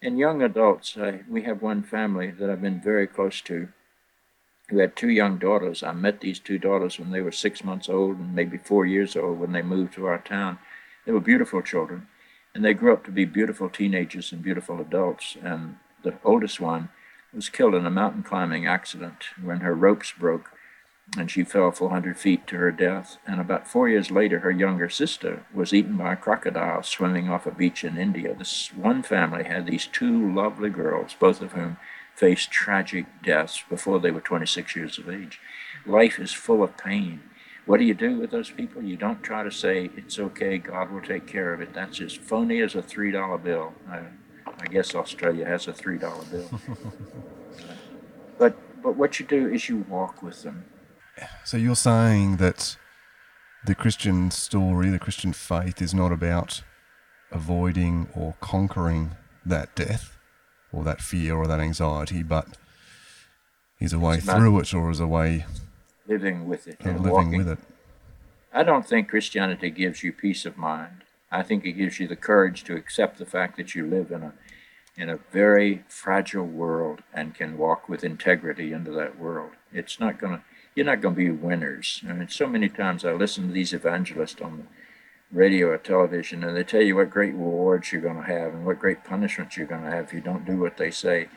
And 0.02 0.20
young 0.20 0.42
adults, 0.42 0.98
we 1.28 1.44
have 1.44 1.62
one 1.62 1.84
family 1.84 2.32
that 2.32 2.50
I've 2.50 2.62
been 2.62 2.82
very 2.82 3.08
close 3.08 3.42
to 3.42 3.70
who 4.70 4.80
had 4.80 4.96
two 4.96 5.10
young 5.10 5.38
daughters. 5.38 5.84
I 5.84 5.94
met 5.94 6.22
these 6.22 6.40
two 6.40 6.58
daughters 6.58 7.00
when 7.00 7.12
they 7.12 7.22
were 7.22 7.32
six 7.32 7.64
months 7.64 7.88
old 7.90 8.18
and 8.18 8.36
maybe 8.36 8.58
four 8.58 8.86
years 8.86 9.16
old 9.16 9.40
when 9.40 9.54
they 9.54 9.62
moved 9.62 9.94
to 9.94 10.06
our 10.06 10.20
town. 10.20 10.60
They 11.06 11.12
were 11.12 11.22
beautiful 11.22 11.62
children, 11.62 12.08
and 12.54 12.66
they 12.66 12.74
grew 12.74 12.92
up 12.92 13.06
to 13.06 13.12
be 13.12 13.26
beautiful 13.26 13.70
teenagers 13.70 14.32
and 14.32 14.44
beautiful 14.44 14.82
adults. 14.82 15.38
And 15.42 15.78
the 16.04 16.16
oldest 16.24 16.60
one 16.60 16.90
was 17.34 17.50
killed 17.50 17.76
in 17.76 17.86
a 17.86 17.92
mountain 17.92 18.24
climbing 18.24 18.68
accident 18.68 19.26
when 19.42 19.62
her 19.62 19.74
ropes 19.74 20.14
broke 20.18 20.52
and 21.16 21.32
she 21.32 21.44
fell 21.44 21.72
400 21.72 22.18
feet 22.18 22.48
to 22.48 22.58
her 22.58 22.72
death. 22.72 23.18
And 23.26 23.40
about 23.40 23.68
four 23.68 23.88
years 23.88 24.12
later, 24.12 24.40
her 24.40 24.52
younger 24.52 24.90
sister 24.90 25.46
was 25.54 25.74
eaten 25.74 25.96
by 25.96 26.14
a 26.14 26.18
crocodile 26.18 26.84
swimming 26.84 27.30
off 27.30 27.46
a 27.46 27.52
beach 27.52 27.84
in 27.84 27.98
India. 27.98 28.34
This 28.34 28.74
one 28.74 29.04
family 29.04 29.46
had 29.46 29.66
these 29.66 29.88
two 29.88 30.34
lovely 30.34 30.70
girls, 30.70 31.16
both 31.18 31.42
of 31.42 31.54
whom 31.54 31.78
faced 32.18 32.50
tragic 32.50 33.06
deaths 33.22 33.64
before 33.70 34.00
they 34.00 34.10
were 34.10 34.20
26 34.20 34.76
years 34.76 34.98
of 34.98 35.08
age. 35.08 35.40
Life 35.86 36.20
is 36.20 36.34
full 36.34 36.64
of 36.64 36.76
pain. 36.76 37.22
What 37.68 37.78
do 37.78 37.86
you 37.86 37.94
do 37.94 38.18
with 38.18 38.32
those 38.32 38.50
people? 38.50 38.82
You 38.82 38.98
don't 38.98 39.22
try 39.22 39.44
to 39.44 39.52
say, 39.52 39.92
it's 39.96 40.18
okay, 40.18 40.58
God 40.58 40.92
will 40.92 41.02
take 41.02 41.28
care 41.28 41.54
of 41.54 41.62
it. 41.62 41.76
That's 41.76 42.02
as 42.02 42.16
phony 42.16 42.60
as 42.62 42.74
a 42.74 42.82
$3 42.82 43.44
bill. 43.44 43.72
I, 43.88 44.00
I 44.60 44.66
guess 44.66 44.96
Australia 44.96 45.46
has 45.46 45.68
a 45.68 45.74
$3 45.74 46.32
bill. 46.32 46.50
but, 48.40 48.58
but 48.82 48.96
what 48.96 49.20
you 49.20 49.26
do 49.26 49.48
is 49.48 49.70
you 49.70 49.86
walk 49.88 50.24
with 50.24 50.42
them. 50.42 50.66
So 51.44 51.56
you're 51.58 51.76
saying 51.76 52.38
that 52.38 52.78
the 53.64 53.76
Christian 53.76 54.32
story, 54.32 54.90
the 54.90 54.98
Christian 54.98 55.34
faith, 55.34 55.84
is 55.84 55.94
not 55.94 56.12
about 56.12 56.64
avoiding 57.32 58.10
or 58.16 58.34
conquering 58.40 59.12
that 59.46 59.76
death 59.76 60.17
or 60.78 60.84
that 60.84 61.02
fear 61.02 61.36
or 61.36 61.48
that 61.48 61.60
anxiety, 61.60 62.22
but 62.22 62.48
is 63.80 63.94
a 63.94 64.00
way 64.00 64.20
through 64.20 64.60
it 64.60 64.74
or 64.74 64.92
is 64.92 65.00
a 65.00 65.08
way 65.08 65.46
living 66.08 66.48
with 66.48 66.68
it 66.68 66.78
and 66.82 66.98
living 66.98 67.12
walking. 67.12 67.38
with 67.38 67.50
it. 67.50 67.60
I 68.54 68.64
don't 68.64 68.88
think 68.88 69.10
Christianity 69.10 69.70
gives 69.72 70.04
you 70.04 70.14
peace 70.14 70.46
of 70.46 70.58
mind. 70.58 71.04
I 71.32 71.44
think 71.44 71.66
it 71.66 71.74
gives 71.74 72.00
you 72.00 72.08
the 72.08 72.16
courage 72.16 72.64
to 72.66 72.76
accept 72.76 73.18
the 73.18 73.26
fact 73.26 73.58
that 73.58 73.76
you 73.76 73.86
live 73.86 74.12
in 74.12 74.24
a 74.24 74.34
in 74.96 75.10
a 75.10 75.20
very 75.32 75.84
fragile 75.88 76.46
world 76.46 77.04
and 77.14 77.36
can 77.36 77.58
walk 77.58 77.88
with 77.88 78.04
integrity 78.04 78.74
into 78.74 78.92
that 78.92 79.20
world. 79.20 79.52
It's 79.72 80.00
not 80.00 80.20
going 80.20 80.38
to 80.38 80.44
you're 80.76 80.86
not 80.86 81.02
going 81.02 81.16
to 81.16 81.20
be 81.20 81.32
winners. 81.32 82.04
I 82.08 82.14
mean, 82.14 82.30
so 82.30 82.46
many 82.46 82.70
times 82.70 83.04
I 83.04 83.14
listen 83.14 83.48
to 83.48 83.54
these 83.54 83.74
evangelists 83.74 84.42
on 84.42 84.58
the 84.58 84.64
radio 85.32 85.68
or 85.68 85.78
television, 85.78 86.44
and 86.44 86.56
they 86.56 86.64
tell 86.64 86.82
you 86.82 86.96
what 86.96 87.10
great 87.10 87.34
rewards 87.34 87.92
you're 87.92 88.02
going 88.02 88.18
to 88.18 88.24
have 88.24 88.54
and 88.54 88.66
what 88.66 88.80
great 88.80 89.04
punishments 89.04 89.58
you're 89.58 89.68
going 89.68 89.84
to 89.84 89.92
have 89.92 90.06
if 90.06 90.14
you 90.14 90.22
don't 90.22 90.46
do 90.46 90.58
what 90.58 90.78
they 90.78 90.92
say. 90.92 91.30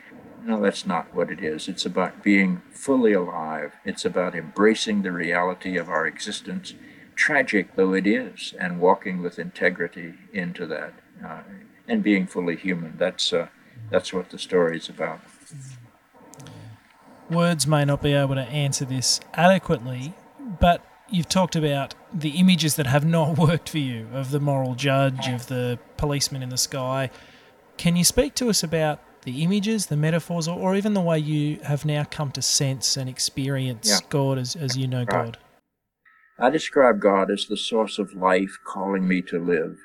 No, 0.43 0.61
that's 0.61 0.85
not 0.85 1.13
what 1.13 1.29
it 1.29 1.43
is. 1.43 1.67
It's 1.67 1.85
about 1.85 2.23
being 2.23 2.61
fully 2.71 3.13
alive. 3.13 3.73
It's 3.85 4.05
about 4.05 4.35
embracing 4.35 5.01
the 5.01 5.11
reality 5.11 5.77
of 5.77 5.89
our 5.89 6.07
existence, 6.07 6.73
tragic 7.15 7.75
though 7.75 7.93
it 7.93 8.07
is, 8.07 8.53
and 8.59 8.79
walking 8.79 9.21
with 9.21 9.37
integrity 9.37 10.15
into 10.33 10.65
that, 10.67 10.93
uh, 11.23 11.41
and 11.87 12.01
being 12.01 12.25
fully 12.25 12.55
human. 12.55 12.95
That's 12.97 13.31
uh, 13.31 13.49
that's 13.91 14.13
what 14.13 14.29
the 14.29 14.39
story 14.39 14.77
is 14.77 14.89
about 14.89 15.19
words 17.31 17.65
may 17.65 17.85
not 17.85 18.01
be 18.01 18.13
able 18.13 18.35
to 18.35 18.41
answer 18.41 18.85
this 18.85 19.19
adequately, 19.33 20.13
but 20.59 20.85
you've 21.11 21.29
talked 21.29 21.55
about 21.55 21.95
the 22.13 22.31
images 22.31 22.75
that 22.75 22.87
have 22.87 23.05
not 23.05 23.37
worked 23.37 23.69
for 23.69 23.77
you 23.77 24.07
of 24.13 24.31
the 24.31 24.39
moral 24.39 24.75
judge, 24.75 25.27
of 25.27 25.47
the 25.47 25.79
policeman 25.97 26.43
in 26.43 26.49
the 26.49 26.57
sky. 26.57 27.09
Can 27.77 27.95
you 27.95 28.03
speak 28.03 28.35
to 28.35 28.49
us 28.49 28.63
about 28.63 28.99
the 29.23 29.43
images, 29.43 29.87
the 29.87 29.97
metaphors, 29.97 30.47
or, 30.47 30.59
or 30.59 30.75
even 30.75 30.93
the 30.93 31.01
way 31.01 31.19
you 31.19 31.57
have 31.63 31.85
now 31.85 32.03
come 32.03 32.31
to 32.31 32.41
sense 32.41 32.97
and 32.97 33.09
experience 33.09 33.89
yeah. 33.89 34.07
God 34.09 34.37
as, 34.37 34.55
as 34.55 34.77
you 34.77 34.87
know 34.87 34.99
right. 34.99 35.09
God? 35.09 35.37
I 36.39 36.49
describe 36.49 36.99
God 36.99 37.29
as 37.29 37.45
the 37.45 37.57
source 37.57 37.99
of 37.99 38.13
life 38.13 38.57
calling 38.65 39.07
me 39.07 39.21
to 39.23 39.37
live. 39.37 39.77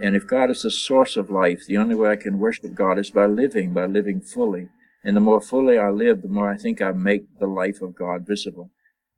And 0.00 0.16
if 0.16 0.26
God 0.26 0.50
is 0.50 0.62
the 0.62 0.70
source 0.70 1.16
of 1.16 1.30
life, 1.30 1.64
the 1.66 1.76
only 1.76 1.94
way 1.94 2.10
I 2.10 2.16
can 2.16 2.38
worship 2.38 2.74
God 2.74 2.98
is 2.98 3.10
by 3.10 3.26
living, 3.26 3.72
by 3.72 3.86
living 3.86 4.20
fully. 4.20 4.68
And 5.04 5.16
the 5.16 5.20
more 5.20 5.40
fully 5.40 5.78
I 5.78 5.90
live, 5.90 6.22
the 6.22 6.28
more 6.28 6.50
I 6.50 6.56
think 6.56 6.82
I 6.82 6.92
make 6.92 7.38
the 7.38 7.46
life 7.46 7.80
of 7.80 7.94
God 7.94 8.26
visible. 8.26 8.70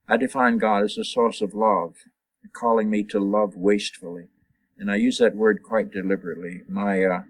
I 0.08 0.16
define 0.16 0.58
God 0.58 0.84
as 0.84 0.96
a 0.98 1.04
source 1.04 1.40
of 1.40 1.54
love, 1.54 1.94
calling 2.52 2.88
me 2.88 3.02
to 3.04 3.18
love 3.18 3.56
wastefully. 3.56 4.28
And 4.78 4.90
I 4.90 4.96
use 4.96 5.18
that 5.18 5.34
word 5.34 5.62
quite 5.62 5.90
deliberately. 5.90 6.62
My, 6.68 7.04
uh, 7.04 7.22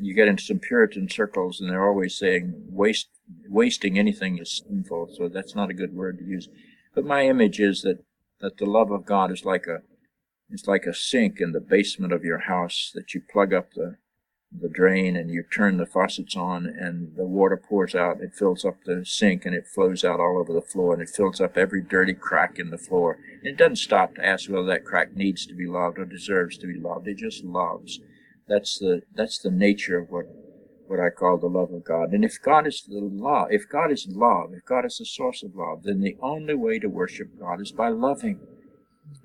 you 0.00 0.14
get 0.14 0.28
into 0.28 0.42
some 0.42 0.58
Puritan 0.58 1.08
circles 1.08 1.60
and 1.60 1.68
they're 1.68 1.86
always 1.86 2.16
saying 2.16 2.54
waste, 2.68 3.08
wasting 3.48 3.98
anything 3.98 4.38
is 4.38 4.62
sinful. 4.66 5.10
So 5.16 5.28
that's 5.28 5.54
not 5.54 5.70
a 5.70 5.74
good 5.74 5.94
word 5.94 6.18
to 6.18 6.24
use. 6.24 6.48
But 6.94 7.04
my 7.04 7.26
image 7.26 7.58
is 7.58 7.82
that, 7.82 8.04
that 8.40 8.58
the 8.58 8.66
love 8.66 8.92
of 8.92 9.06
God 9.06 9.32
is 9.32 9.44
like 9.44 9.66
a, 9.66 9.78
it's 10.50 10.68
like 10.68 10.84
a 10.84 10.94
sink 10.94 11.40
in 11.40 11.52
the 11.52 11.60
basement 11.60 12.12
of 12.12 12.22
your 12.22 12.40
house 12.40 12.92
that 12.94 13.14
you 13.14 13.22
plug 13.32 13.52
up 13.52 13.72
the, 13.74 13.96
the 14.60 14.68
drain 14.68 15.16
and 15.16 15.30
you 15.30 15.42
turn 15.42 15.76
the 15.76 15.86
faucets 15.86 16.36
on 16.36 16.66
and 16.66 17.16
the 17.16 17.24
water 17.24 17.56
pours 17.56 17.94
out. 17.94 18.20
It 18.20 18.34
fills 18.34 18.64
up 18.64 18.76
the 18.84 19.04
sink 19.04 19.44
and 19.44 19.54
it 19.54 19.66
flows 19.66 20.04
out 20.04 20.20
all 20.20 20.38
over 20.38 20.52
the 20.52 20.60
floor 20.66 20.94
and 20.94 21.02
it 21.02 21.08
fills 21.08 21.40
up 21.40 21.56
every 21.56 21.82
dirty 21.82 22.14
crack 22.14 22.58
in 22.58 22.70
the 22.70 22.78
floor. 22.78 23.18
And 23.40 23.46
it 23.46 23.56
doesn't 23.56 23.76
stop 23.76 24.14
to 24.14 24.24
ask 24.24 24.48
whether 24.48 24.66
that 24.66 24.84
crack 24.84 25.16
needs 25.16 25.46
to 25.46 25.54
be 25.54 25.66
loved 25.66 25.98
or 25.98 26.04
deserves 26.04 26.56
to 26.58 26.66
be 26.66 26.78
loved. 26.78 27.08
It 27.08 27.18
just 27.18 27.44
loves. 27.44 28.00
That's 28.46 28.78
the 28.78 29.02
that's 29.14 29.38
the 29.38 29.50
nature 29.50 29.98
of 29.98 30.10
what 30.10 30.26
what 30.86 31.00
I 31.00 31.10
call 31.10 31.38
the 31.38 31.46
love 31.46 31.72
of 31.72 31.84
God. 31.84 32.12
And 32.12 32.24
if 32.24 32.40
God 32.42 32.66
is 32.66 32.84
the 32.86 33.00
law, 33.00 33.46
if 33.50 33.68
God 33.68 33.90
is 33.90 34.06
love, 34.08 34.52
if 34.54 34.64
God 34.64 34.84
is 34.84 34.98
the 34.98 35.06
source 35.06 35.42
of 35.42 35.54
love, 35.54 35.82
then 35.82 36.00
the 36.00 36.16
only 36.20 36.54
way 36.54 36.78
to 36.78 36.88
worship 36.88 37.28
God 37.38 37.60
is 37.60 37.72
by 37.72 37.88
loving. 37.88 38.40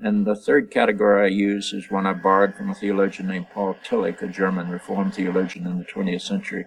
And 0.01 0.25
the 0.25 0.35
third 0.35 0.71
category 0.71 1.23
I 1.23 1.27
use 1.27 1.73
is 1.73 1.89
one 1.89 2.05
I 2.05 2.13
borrowed 2.13 2.55
from 2.55 2.69
a 2.69 2.75
theologian 2.75 3.27
named 3.27 3.49
Paul 3.53 3.75
Tillich, 3.83 4.21
a 4.21 4.27
German 4.27 4.69
Reformed 4.69 5.15
theologian 5.15 5.65
in 5.65 5.79
the 5.79 5.85
20th 5.85 6.21
century. 6.21 6.65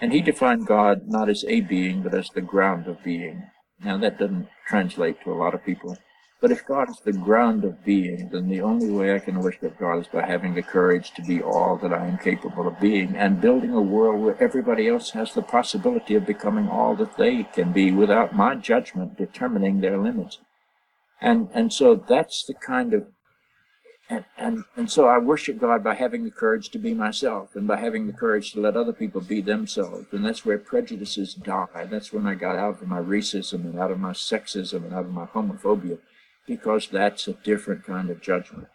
And 0.00 0.12
he 0.12 0.20
defined 0.20 0.66
God 0.66 1.08
not 1.08 1.28
as 1.28 1.44
a 1.44 1.60
being, 1.60 2.02
but 2.02 2.14
as 2.14 2.28
the 2.30 2.40
ground 2.40 2.86
of 2.86 3.02
being. 3.02 3.44
Now, 3.82 3.98
that 3.98 4.18
doesn't 4.18 4.48
translate 4.66 5.22
to 5.22 5.32
a 5.32 5.34
lot 5.34 5.54
of 5.54 5.64
people. 5.64 5.96
But 6.40 6.50
if 6.50 6.66
God 6.66 6.90
is 6.90 7.00
the 7.00 7.12
ground 7.12 7.64
of 7.64 7.82
being, 7.84 8.28
then 8.28 8.48
the 8.48 8.60
only 8.60 8.90
way 8.90 9.14
I 9.14 9.18
can 9.18 9.40
worship 9.40 9.78
God 9.78 10.00
is 10.00 10.08
by 10.08 10.26
having 10.26 10.54
the 10.54 10.62
courage 10.62 11.12
to 11.12 11.22
be 11.22 11.40
all 11.40 11.76
that 11.78 11.94
I 11.94 12.06
am 12.06 12.18
capable 12.18 12.68
of 12.68 12.78
being 12.80 13.16
and 13.16 13.40
building 13.40 13.72
a 13.72 13.80
world 13.80 14.20
where 14.20 14.42
everybody 14.42 14.86
else 14.86 15.12
has 15.12 15.32
the 15.32 15.40
possibility 15.40 16.14
of 16.14 16.26
becoming 16.26 16.68
all 16.68 16.94
that 16.96 17.16
they 17.16 17.44
can 17.44 17.72
be 17.72 17.92
without 17.92 18.34
my 18.34 18.56
judgment 18.56 19.16
determining 19.16 19.80
their 19.80 19.96
limits. 19.96 20.38
And 21.24 21.48
and 21.54 21.72
so 21.72 21.94
that's 21.94 22.44
the 22.44 22.52
kind 22.52 22.92
of 22.92 23.06
and, 24.10 24.26
and 24.36 24.64
and 24.76 24.90
so 24.90 25.08
I 25.08 25.16
worship 25.16 25.58
God 25.58 25.82
by 25.82 25.94
having 25.94 26.22
the 26.24 26.30
courage 26.30 26.68
to 26.68 26.78
be 26.78 26.92
myself 26.92 27.56
and 27.56 27.66
by 27.66 27.78
having 27.78 28.06
the 28.06 28.12
courage 28.12 28.52
to 28.52 28.60
let 28.60 28.76
other 28.76 28.92
people 28.92 29.22
be 29.22 29.40
themselves. 29.40 30.04
And 30.12 30.22
that's 30.22 30.44
where 30.44 30.58
prejudices 30.58 31.32
die. 31.32 31.86
That's 31.90 32.12
when 32.12 32.26
I 32.26 32.34
got 32.34 32.56
out 32.56 32.82
of 32.82 32.88
my 32.88 33.00
racism 33.00 33.64
and 33.64 33.78
out 33.78 33.90
of 33.90 33.98
my 33.98 34.12
sexism 34.12 34.84
and 34.84 34.92
out 34.92 35.06
of 35.06 35.12
my 35.12 35.24
homophobia, 35.24 35.98
because 36.46 36.88
that's 36.88 37.26
a 37.26 37.32
different 37.32 37.84
kind 37.84 38.10
of 38.10 38.20
judgment. 38.20 38.68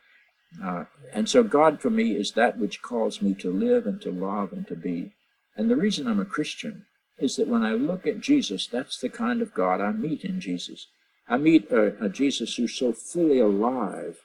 Uh, 0.64 0.86
and 1.14 1.30
so 1.30 1.44
God 1.44 1.80
for 1.80 1.92
me 1.92 2.16
is 2.16 2.32
that 2.32 2.58
which 2.58 2.82
calls 2.82 3.22
me 3.22 3.36
to 3.36 3.52
live 3.52 3.86
and 3.86 4.02
to 4.02 4.12
love 4.12 4.52
and 4.54 4.66
to 4.70 4.76
be. 4.76 5.14
And 5.56 5.70
the 5.70 5.76
reason 5.76 6.08
I'm 6.08 6.20
a 6.20 6.26
Christian 6.26 6.88
is 7.20 7.36
that 7.36 7.48
when 7.48 7.62
I 7.62 7.74
look 7.74 8.08
at 8.08 8.22
Jesus, 8.22 8.66
that's 8.66 8.98
the 8.98 9.10
kind 9.10 9.44
of 9.44 9.54
God 9.54 9.82
I 9.82 9.92
meet 9.92 10.24
in 10.24 10.42
Jesus. 10.42 10.88
I 11.32 11.38
meet 11.38 11.70
a, 11.70 12.04
a 12.04 12.10
Jesus 12.10 12.56
who's 12.56 12.74
so 12.74 12.92
fully 12.92 13.40
alive, 13.40 14.18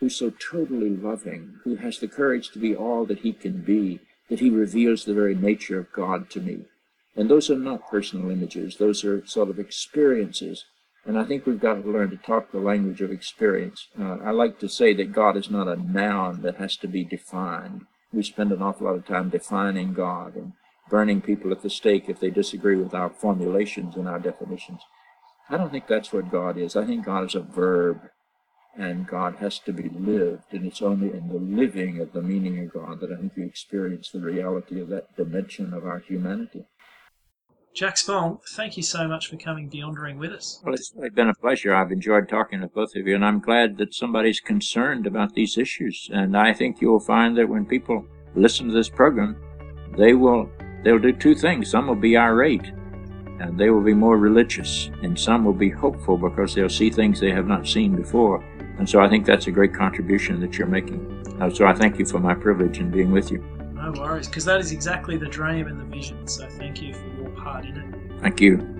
who's 0.00 0.16
so 0.16 0.30
totally 0.30 0.88
loving, 0.88 1.60
who 1.64 1.76
has 1.76 1.98
the 1.98 2.08
courage 2.08 2.50
to 2.52 2.58
be 2.58 2.74
all 2.74 3.04
that 3.04 3.18
he 3.18 3.34
can 3.34 3.60
be, 3.60 4.00
that 4.30 4.40
he 4.40 4.48
reveals 4.48 5.04
the 5.04 5.12
very 5.12 5.34
nature 5.34 5.78
of 5.78 5.92
God 5.92 6.30
to 6.30 6.40
me. 6.40 6.64
And 7.14 7.28
those 7.28 7.50
are 7.50 7.58
not 7.58 7.90
personal 7.90 8.30
images, 8.30 8.78
those 8.78 9.04
are 9.04 9.26
sort 9.26 9.50
of 9.50 9.58
experiences. 9.58 10.64
And 11.04 11.18
I 11.18 11.24
think 11.24 11.44
we've 11.44 11.60
got 11.60 11.82
to 11.82 11.90
learn 11.90 12.10
to 12.10 12.16
talk 12.16 12.50
the 12.50 12.58
language 12.58 13.02
of 13.02 13.12
experience. 13.12 13.88
Uh, 13.98 14.16
I 14.24 14.30
like 14.30 14.58
to 14.60 14.68
say 14.68 14.94
that 14.94 15.12
God 15.12 15.36
is 15.36 15.50
not 15.50 15.68
a 15.68 15.76
noun 15.76 16.40
that 16.42 16.56
has 16.56 16.76
to 16.78 16.88
be 16.88 17.04
defined. 17.04 17.82
We 18.10 18.22
spend 18.22 18.52
an 18.52 18.62
awful 18.62 18.86
lot 18.86 18.96
of 18.96 19.06
time 19.06 19.28
defining 19.28 19.92
God 19.92 20.34
and 20.34 20.52
burning 20.88 21.20
people 21.20 21.52
at 21.52 21.62
the 21.62 21.68
stake 21.68 22.08
if 22.08 22.20
they 22.20 22.30
disagree 22.30 22.76
with 22.76 22.94
our 22.94 23.10
formulations 23.10 23.96
and 23.96 24.08
our 24.08 24.18
definitions. 24.18 24.80
I 25.50 25.56
don't 25.56 25.70
think 25.70 25.86
that's 25.86 26.12
what 26.12 26.30
God 26.30 26.58
is. 26.58 26.76
I 26.76 26.84
think 26.84 27.06
God 27.06 27.24
is 27.24 27.34
a 27.34 27.40
verb, 27.40 28.00
and 28.76 29.06
God 29.06 29.36
has 29.36 29.58
to 29.60 29.72
be 29.72 29.88
lived, 29.88 30.52
and 30.52 30.66
it's 30.66 30.82
only 30.82 31.08
in 31.08 31.28
the 31.28 31.38
living 31.38 32.00
of 32.00 32.12
the 32.12 32.22
meaning 32.22 32.58
of 32.60 32.72
God 32.72 33.00
that 33.00 33.10
I 33.10 33.16
think 33.16 33.32
we 33.36 33.44
experience 33.44 34.10
the 34.10 34.20
reality 34.20 34.80
of 34.80 34.88
that 34.88 35.16
dimension 35.16 35.72
of 35.72 35.86
our 35.86 36.00
humanity. 36.00 36.66
Jack 37.74 37.96
Spong, 37.96 38.40
thank 38.56 38.76
you 38.76 38.82
so 38.82 39.06
much 39.06 39.28
for 39.28 39.36
coming 39.36 39.70
Beyondering 39.70 40.18
with 40.18 40.32
us. 40.32 40.60
Well, 40.64 40.74
it's 40.74 40.92
been 41.14 41.28
a 41.28 41.34
pleasure. 41.34 41.74
I've 41.74 41.92
enjoyed 41.92 42.28
talking 42.28 42.60
to 42.60 42.66
both 42.66 42.96
of 42.96 43.06
you, 43.06 43.14
and 43.14 43.24
I'm 43.24 43.40
glad 43.40 43.78
that 43.78 43.94
somebody's 43.94 44.40
concerned 44.40 45.06
about 45.06 45.34
these 45.34 45.56
issues. 45.56 46.10
And 46.12 46.36
I 46.36 46.52
think 46.52 46.80
you'll 46.80 47.00
find 47.00 47.36
that 47.38 47.48
when 47.48 47.64
people 47.64 48.04
listen 48.34 48.66
to 48.68 48.74
this 48.74 48.88
program, 48.88 49.36
they 49.96 50.14
will 50.14 50.50
they'll 50.82 50.98
do 50.98 51.12
two 51.12 51.34
things. 51.34 51.70
Some 51.70 51.86
will 51.86 51.94
be 51.94 52.16
irate, 52.16 52.72
and 53.40 53.58
they 53.58 53.70
will 53.70 53.82
be 53.82 53.94
more 53.94 54.18
religious, 54.18 54.90
and 55.02 55.18
some 55.18 55.44
will 55.44 55.52
be 55.52 55.70
hopeful 55.70 56.16
because 56.16 56.54
they'll 56.54 56.68
see 56.68 56.90
things 56.90 57.20
they 57.20 57.30
have 57.30 57.46
not 57.46 57.66
seen 57.66 57.96
before. 57.96 58.44
And 58.78 58.88
so 58.88 59.00
I 59.00 59.08
think 59.08 59.26
that's 59.26 59.46
a 59.46 59.50
great 59.50 59.74
contribution 59.74 60.40
that 60.40 60.56
you're 60.56 60.68
making. 60.68 61.00
Uh, 61.40 61.50
so 61.50 61.66
I 61.66 61.74
thank 61.74 61.98
you 61.98 62.06
for 62.06 62.18
my 62.18 62.34
privilege 62.34 62.78
in 62.78 62.90
being 62.90 63.12
with 63.12 63.30
you. 63.30 63.38
No 63.74 63.92
worries, 63.92 64.28
because 64.28 64.44
that 64.44 64.60
is 64.60 64.72
exactly 64.72 65.16
the 65.16 65.28
dream 65.28 65.66
and 65.66 65.80
the 65.80 65.84
vision. 65.84 66.26
So 66.26 66.48
thank 66.48 66.82
you 66.82 66.94
for 66.94 67.06
your 67.20 67.30
part 67.30 67.64
in 67.64 67.76
it. 67.76 68.20
Thank 68.20 68.40
you. 68.40 68.74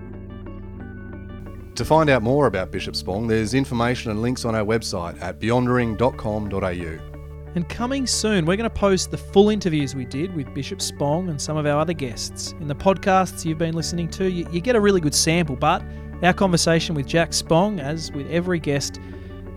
To 1.77 1.85
find 1.85 2.11
out 2.11 2.23
more 2.23 2.47
about 2.49 2.73
Bishop 2.73 2.97
Spong, 2.97 3.29
there's 3.29 3.55
information 3.55 4.11
and 4.11 4.21
links 4.21 4.45
on 4.45 4.57
our 4.57 4.65
website 4.65 5.21
at 5.23 5.39
beyondering.com.au. 5.39 7.08
And 7.55 7.69
coming 7.69 8.07
soon, 8.07 8.45
we're 8.45 8.57
going 8.57 8.71
to 8.71 8.77
post 8.77 9.11
the 9.11 9.17
full 9.17 9.49
interviews 9.49 9.95
we 9.95 10.05
did 10.05 10.35
with 10.35 10.53
Bishop 10.55 10.81
Spong 10.81 11.29
and 11.29 11.41
some 11.41 11.57
of 11.57 11.67
our 11.67 11.81
other 11.81 11.93
guests. 11.93 12.53
In 12.61 12.69
the 12.69 12.75
podcasts 12.75 13.45
you've 13.45 13.59
been 13.59 13.75
listening 13.75 14.09
to, 14.11 14.31
you, 14.31 14.47
you 14.53 14.61
get 14.61 14.77
a 14.77 14.81
really 14.81 15.01
good 15.01 15.15
sample, 15.15 15.57
but 15.57 15.83
our 16.23 16.33
conversation 16.33 16.95
with 16.95 17.07
Jack 17.07 17.33
Spong, 17.33 17.81
as 17.81 18.13
with 18.13 18.31
every 18.31 18.59
guest, 18.59 19.01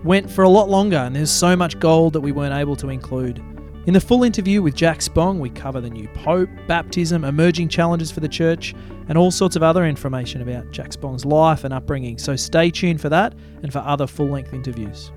went 0.04 0.30
for 0.30 0.42
a 0.42 0.48
lot 0.48 0.68
longer, 0.68 0.96
and 0.96 1.14
there's 1.14 1.30
so 1.30 1.54
much 1.54 1.78
gold 1.78 2.12
that 2.14 2.20
we 2.20 2.32
weren't 2.32 2.54
able 2.54 2.76
to 2.76 2.88
include. 2.88 3.42
In 3.86 3.94
the 3.94 4.00
full 4.00 4.22
interview 4.22 4.62
with 4.62 4.76
Jack 4.76 5.02
Spong, 5.02 5.40
we 5.40 5.50
cover 5.50 5.80
the 5.80 5.90
new 5.90 6.08
Pope, 6.14 6.48
baptism, 6.68 7.24
emerging 7.24 7.68
challenges 7.68 8.12
for 8.12 8.20
the 8.20 8.28
church, 8.28 8.74
and 9.08 9.18
all 9.18 9.32
sorts 9.32 9.56
of 9.56 9.62
other 9.62 9.84
information 9.86 10.40
about 10.40 10.70
Jack 10.70 10.92
Spong's 10.92 11.24
life 11.24 11.64
and 11.64 11.74
upbringing. 11.74 12.16
So 12.16 12.36
stay 12.36 12.70
tuned 12.70 13.00
for 13.00 13.08
that 13.08 13.34
and 13.62 13.72
for 13.72 13.80
other 13.80 14.06
full 14.06 14.28
length 14.28 14.52
interviews. 14.52 15.10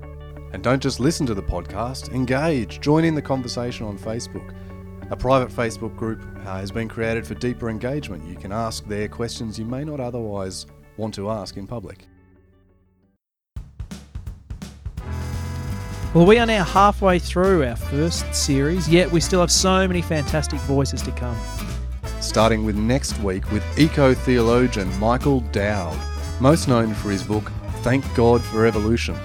And 0.55 0.63
don't 0.63 0.81
just 0.81 1.01
listen 1.01 1.25
to 1.25 1.33
the 1.33 1.43
podcast, 1.43 2.13
engage, 2.13 2.79
join 2.79 3.03
in 3.03 3.13
the 3.13 3.21
conversation 3.21 3.85
on 3.85 3.99
Facebook. 3.99 4.55
A 5.11 5.15
private 5.17 5.49
Facebook 5.49 5.97
group 5.97 6.25
uh, 6.45 6.55
has 6.55 6.71
been 6.71 6.87
created 6.87 7.27
for 7.27 7.33
deeper 7.33 7.69
engagement. 7.69 8.25
You 8.25 8.37
can 8.37 8.53
ask 8.53 8.85
there 8.85 9.09
questions 9.09 9.59
you 9.59 9.65
may 9.65 9.83
not 9.83 9.99
otherwise 9.99 10.65
want 10.95 11.13
to 11.15 11.29
ask 11.29 11.57
in 11.57 11.67
public. 11.67 12.07
Well, 16.13 16.25
we 16.25 16.39
are 16.39 16.45
now 16.45 16.63
halfway 16.63 17.19
through 17.19 17.65
our 17.65 17.75
first 17.75 18.33
series, 18.33 18.87
yet 18.87 19.11
we 19.11 19.19
still 19.19 19.41
have 19.41 19.51
so 19.51 19.85
many 19.85 20.01
fantastic 20.01 20.61
voices 20.61 21.01
to 21.01 21.11
come. 21.11 21.37
Starting 22.21 22.63
with 22.63 22.77
next 22.77 23.19
week 23.19 23.51
with 23.51 23.61
eco 23.77 24.13
theologian 24.13 24.87
Michael 24.99 25.41
Dowd, 25.51 25.99
most 26.39 26.69
known 26.69 26.93
for 26.93 27.11
his 27.11 27.23
book 27.23 27.51
Thank 27.81 28.05
God 28.15 28.41
for 28.41 28.65
Evolution. 28.65 29.17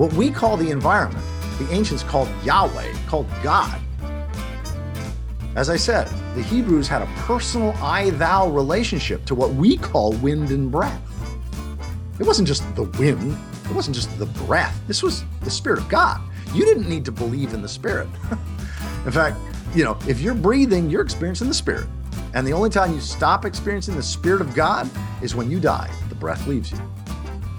What 0.00 0.14
we 0.14 0.30
call 0.30 0.56
the 0.56 0.70
environment, 0.70 1.22
the 1.58 1.70
ancients 1.74 2.02
called 2.02 2.30
Yahweh, 2.42 2.90
called 3.06 3.26
God. 3.42 3.78
As 5.56 5.68
I 5.68 5.76
said, 5.76 6.08
the 6.34 6.42
Hebrews 6.42 6.88
had 6.88 7.02
a 7.02 7.06
personal 7.16 7.74
I 7.82 8.08
thou 8.08 8.48
relationship 8.48 9.26
to 9.26 9.34
what 9.34 9.52
we 9.52 9.76
call 9.76 10.14
wind 10.14 10.52
and 10.52 10.72
breath. 10.72 11.02
It 12.18 12.26
wasn't 12.26 12.48
just 12.48 12.62
the 12.76 12.84
wind, 12.84 13.36
it 13.66 13.74
wasn't 13.74 13.94
just 13.94 14.18
the 14.18 14.24
breath, 14.24 14.74
this 14.86 15.02
was 15.02 15.22
the 15.42 15.50
Spirit 15.50 15.80
of 15.80 15.90
God. 15.90 16.18
You 16.54 16.64
didn't 16.64 16.88
need 16.88 17.04
to 17.04 17.12
believe 17.12 17.52
in 17.52 17.60
the 17.60 17.68
Spirit. 17.68 18.08
in 19.04 19.12
fact, 19.12 19.36
you 19.74 19.84
know, 19.84 19.98
if 20.08 20.22
you're 20.22 20.32
breathing, 20.32 20.88
you're 20.88 21.02
experiencing 21.02 21.48
the 21.48 21.52
Spirit. 21.52 21.88
And 22.32 22.46
the 22.46 22.54
only 22.54 22.70
time 22.70 22.94
you 22.94 23.00
stop 23.00 23.44
experiencing 23.44 23.96
the 23.96 24.02
Spirit 24.02 24.40
of 24.40 24.54
God 24.54 24.88
is 25.20 25.34
when 25.34 25.50
you 25.50 25.60
die. 25.60 25.90
The 26.08 26.14
breath 26.14 26.46
leaves 26.46 26.72
you. 26.72 26.80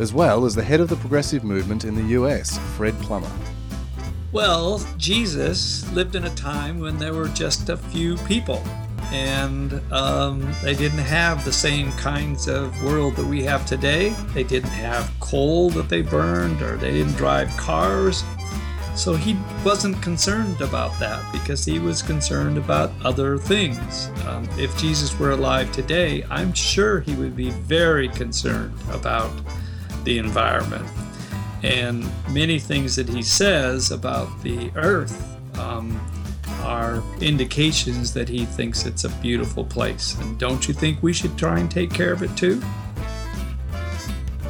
As 0.01 0.11
well 0.11 0.45
as 0.45 0.55
the 0.55 0.63
head 0.63 0.79
of 0.79 0.89
the 0.89 0.95
progressive 0.95 1.43
movement 1.43 1.85
in 1.85 1.93
the 1.93 2.15
US, 2.15 2.57
Fred 2.75 2.97
Plumer. 3.01 3.29
Well, 4.31 4.83
Jesus 4.97 5.87
lived 5.93 6.15
in 6.15 6.23
a 6.23 6.35
time 6.35 6.79
when 6.79 6.97
there 6.97 7.13
were 7.13 7.27
just 7.27 7.69
a 7.69 7.77
few 7.77 8.17
people 8.17 8.63
and 9.11 9.79
um, 9.93 10.51
they 10.63 10.73
didn't 10.73 10.97
have 10.97 11.45
the 11.45 11.53
same 11.53 11.91
kinds 11.91 12.47
of 12.47 12.83
world 12.83 13.15
that 13.15 13.27
we 13.27 13.43
have 13.43 13.63
today. 13.67 14.09
They 14.33 14.43
didn't 14.43 14.71
have 14.71 15.11
coal 15.19 15.69
that 15.69 15.87
they 15.87 16.01
burned, 16.01 16.63
or 16.63 16.77
they 16.77 16.93
didn't 16.93 17.13
drive 17.13 17.55
cars. 17.55 18.23
So 18.95 19.13
he 19.13 19.37
wasn't 19.63 20.01
concerned 20.01 20.61
about 20.61 20.97
that 20.99 21.31
because 21.31 21.63
he 21.63 21.77
was 21.77 22.01
concerned 22.01 22.57
about 22.57 22.91
other 23.03 23.37
things. 23.37 24.09
Um, 24.25 24.49
if 24.57 24.75
Jesus 24.79 25.19
were 25.19 25.31
alive 25.31 25.71
today, 25.71 26.23
I'm 26.31 26.53
sure 26.53 27.01
he 27.01 27.13
would 27.13 27.35
be 27.35 27.51
very 27.51 28.07
concerned 28.09 28.73
about 28.89 29.31
the 30.03 30.17
environment. 30.17 30.87
And 31.63 32.09
many 32.29 32.59
things 32.59 32.95
that 32.95 33.07
he 33.07 33.21
says 33.21 33.91
about 33.91 34.41
the 34.41 34.71
earth 34.75 35.37
um, 35.59 35.99
are 36.61 37.03
indications 37.21 38.13
that 38.13 38.27
he 38.27 38.45
thinks 38.45 38.85
it's 38.85 39.03
a 39.03 39.09
beautiful 39.09 39.63
place. 39.63 40.17
And 40.19 40.39
don't 40.39 40.67
you 40.67 40.73
think 40.73 41.03
we 41.03 41.13
should 41.13 41.37
try 41.37 41.59
and 41.59 41.69
take 41.69 41.93
care 41.93 42.11
of 42.11 42.23
it 42.23 42.35
too? 42.35 42.61